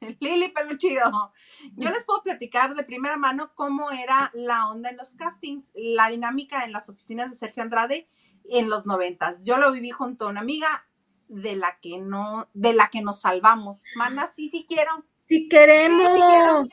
Lili 0.19 0.49
Peluchido. 0.49 1.33
Yo 1.75 1.89
les 1.89 2.03
puedo 2.05 2.23
platicar 2.23 2.75
de 2.75 2.83
primera 2.83 3.17
mano 3.17 3.51
cómo 3.55 3.91
era 3.91 4.31
la 4.33 4.69
onda 4.69 4.89
en 4.89 4.97
los 4.97 5.13
castings, 5.13 5.71
la 5.75 6.09
dinámica 6.09 6.65
en 6.65 6.71
las 6.71 6.89
oficinas 6.89 7.29
de 7.29 7.37
Sergio 7.37 7.63
Andrade 7.63 8.09
en 8.49 8.69
los 8.69 8.85
noventas. 8.85 9.41
Yo 9.43 9.57
lo 9.57 9.71
viví 9.71 9.91
junto 9.91 10.25
a 10.25 10.29
una 10.29 10.41
amiga 10.41 10.87
de 11.27 11.55
la 11.55 11.79
que 11.79 11.97
no, 11.99 12.49
de 12.53 12.73
la 12.73 12.89
que 12.89 13.01
nos 13.01 13.21
salvamos. 13.21 13.83
Mana, 13.95 14.29
sí, 14.33 14.49
sí 14.49 14.65
quiero. 14.67 15.05
Si 15.25 15.47
queremos. 15.47 16.07
Sí, 16.07 16.13
sí 16.15 16.21
quiero. 16.27 16.65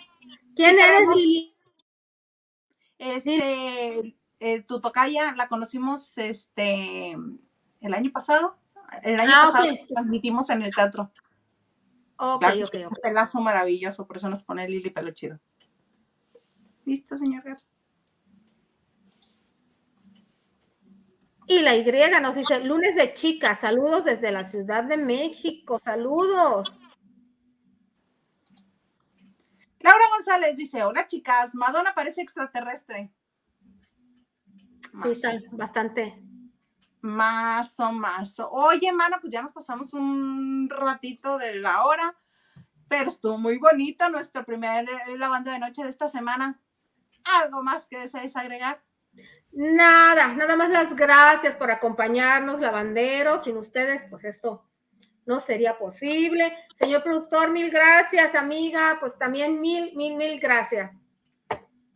¿Quién 0.57 0.75
Sí 0.77 0.81
eres, 0.81 0.87
queremos. 0.87 1.17
Lili? 1.17 1.55
Este, 2.99 4.17
eh, 4.41 4.63
tu 4.63 4.81
tocaya 4.81 5.35
la 5.37 5.49
conocimos 5.49 6.19
este 6.19 7.17
el 7.81 7.95
año 7.95 8.11
pasado. 8.11 8.59
El 9.03 9.21
año 9.21 9.33
Ah, 9.35 9.51
pasado 9.53 9.77
transmitimos 9.89 10.51
en 10.51 10.63
el 10.63 10.75
teatro. 10.75 11.13
Ok, 12.19 12.41
Claro 12.41 12.57
ok, 12.67 12.75
ok. 12.87 12.91
un 12.91 12.97
pelazo 13.01 13.41
maravilloso, 13.41 14.07
por 14.07 14.17
eso 14.17 14.29
nos 14.29 14.45
pone 14.45 14.69
Lili 14.69 14.91
Peluchido. 14.91 15.39
¿Listo, 16.85 17.17
señor 17.17 17.45
Garza? 17.45 17.71
Y 21.47 21.61
la 21.61 21.77
Y 21.77 22.21
nos 22.21 22.35
dice, 22.35 22.63
lunes 22.65 22.95
de 22.97 23.15
chicas, 23.15 23.61
saludos 23.61 24.05
desde 24.05 24.33
la 24.33 24.45
Ciudad 24.45 24.85
de 24.85 24.99
México, 24.99 25.79
saludos. 25.79 26.77
Laura 29.81 30.05
González 30.17 30.57
dice, 30.57 30.83
hola 30.83 31.07
chicas, 31.07 31.55
Madonna 31.55 31.95
parece 31.95 32.21
extraterrestre. 32.21 33.11
Sí, 35.03 35.11
está 35.13 35.39
bastante. 35.53 36.23
Más 37.09 37.81
o 37.81 37.91
más. 37.91 38.39
Oye, 38.51 38.93
mana, 38.93 39.19
pues 39.19 39.33
ya 39.33 39.41
nos 39.41 39.53
pasamos 39.53 39.95
un 39.95 40.69
ratito 40.69 41.39
de 41.39 41.55
la 41.55 41.87
hora, 41.87 42.15
pero 42.87 43.09
estuvo 43.09 43.39
muy 43.39 43.57
bonito 43.57 44.11
nuestro 44.11 44.45
primer 44.45 44.87
eh, 44.89 45.17
lavando 45.17 45.51
de 45.51 45.59
noche 45.59 45.83
de 45.83 45.89
esta 45.89 46.07
semana. 46.07 46.61
¿Algo 47.25 47.63
más 47.63 47.89
que 47.89 47.99
desees 47.99 48.37
agregar? 48.37 48.83
Nada, 49.53 50.35
nada 50.35 50.55
más 50.55 50.69
las 50.69 50.95
gracias 50.95 51.57
por 51.57 51.71
acompañarnos, 51.71 52.61
lavanderos. 52.61 53.45
Sin 53.45 53.57
ustedes, 53.57 54.05
pues 54.11 54.25
esto 54.25 54.67
no 55.25 55.41
sería 55.41 55.79
posible. 55.79 56.59
Señor 56.79 57.03
productor, 57.03 57.51
mil 57.51 57.71
gracias, 57.71 58.35
amiga, 58.35 58.99
pues 59.01 59.17
también 59.17 59.63
mil, 59.63 59.97
mil, 59.97 60.15
mil 60.15 60.39
gracias. 60.39 60.95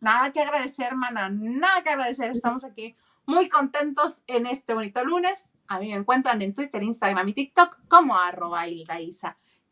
Nada 0.01 0.33
que 0.33 0.41
agradecer, 0.41 0.87
hermana, 0.87 1.29
nada 1.31 1.83
que 1.83 1.91
agradecer. 1.91 2.31
Estamos 2.31 2.65
aquí 2.65 2.97
muy 3.27 3.49
contentos 3.49 4.23
en 4.27 4.47
este 4.47 4.75
bonito 4.75 5.05
lunes. 5.05 5.49
A 5.69 5.79
mí 5.79 5.89
me 5.89 5.97
encuentran 5.97 6.43
en 6.43 6.55
Twitter, 6.55 6.83
Instagram 6.83 7.29
y 7.29 7.35
TikTok 7.35 7.79
como 7.89 8.17
arroba. 8.17 8.65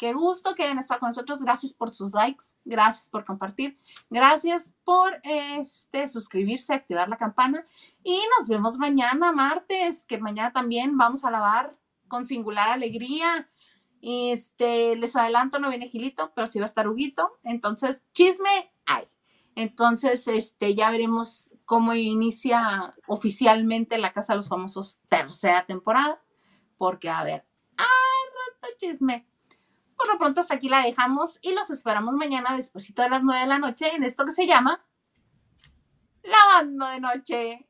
Qué 0.01 0.14
gusto 0.14 0.55
que 0.55 0.62
hayan 0.62 0.78
estado 0.78 1.01
con 1.01 1.10
nosotros. 1.10 1.43
Gracias 1.43 1.74
por 1.74 1.90
sus 1.90 2.14
likes, 2.14 2.47
gracias 2.64 3.10
por 3.10 3.27
compartir, 3.27 3.78
gracias 4.09 4.72
por 4.82 5.20
este, 5.24 6.09
suscribirse, 6.09 6.72
activar 6.72 7.10
la 7.10 7.18
campana. 7.18 7.64
Y 8.02 8.18
nos 8.39 8.48
vemos 8.48 8.78
mañana, 8.78 9.31
martes, 9.32 10.06
que 10.06 10.16
mañana 10.16 10.52
también 10.52 10.97
vamos 10.97 11.27
a 11.27 11.31
lavar 11.31 11.77
con 12.09 12.24
singular 12.24 12.70
alegría. 12.70 13.51
Este, 14.01 14.97
les 14.97 15.16
adelanto, 15.16 15.59
no 15.59 15.68
viene 15.68 15.86
Gilito, 15.86 16.32
pero 16.35 16.47
sí 16.47 16.59
va 16.59 16.64
a 16.64 16.68
estar 16.68 16.89
Huguito. 16.89 17.39
Entonces, 17.44 18.02
chisme 18.14 18.72
hay. 18.86 19.06
Entonces, 19.61 20.27
este, 20.27 20.74
ya 20.74 20.91
veremos 20.91 21.53
cómo 21.66 21.93
inicia 21.93 22.95
oficialmente 23.07 23.99
la 23.99 24.15
Casa 24.15 24.32
de 24.32 24.39
los 24.39 24.49
Famosos 24.49 25.01
tercera 25.11 25.66
temporada, 25.66 26.19
porque 26.78 27.11
a 27.11 27.23
ver, 27.24 27.47
¡ay, 27.77 27.87
rato 28.62 28.74
chisme! 28.78 29.28
Por 29.97 30.09
lo 30.09 30.19
pronto 30.19 30.41
hasta 30.41 30.55
aquí 30.55 30.70
la 30.70 30.82
dejamos 30.82 31.39
y 31.43 31.53
los 31.53 31.69
esperamos 31.69 32.15
mañana 32.15 32.57
despuesito 32.57 33.03
de 33.03 33.11
las 33.11 33.23
nueve 33.23 33.43
de 33.43 33.49
la 33.49 33.59
noche 33.59 33.95
en 33.95 34.03
esto 34.03 34.24
que 34.24 34.32
se 34.32 34.47
llama 34.47 34.82
Lavando 36.23 36.87
de 36.87 37.01
Noche. 37.01 37.69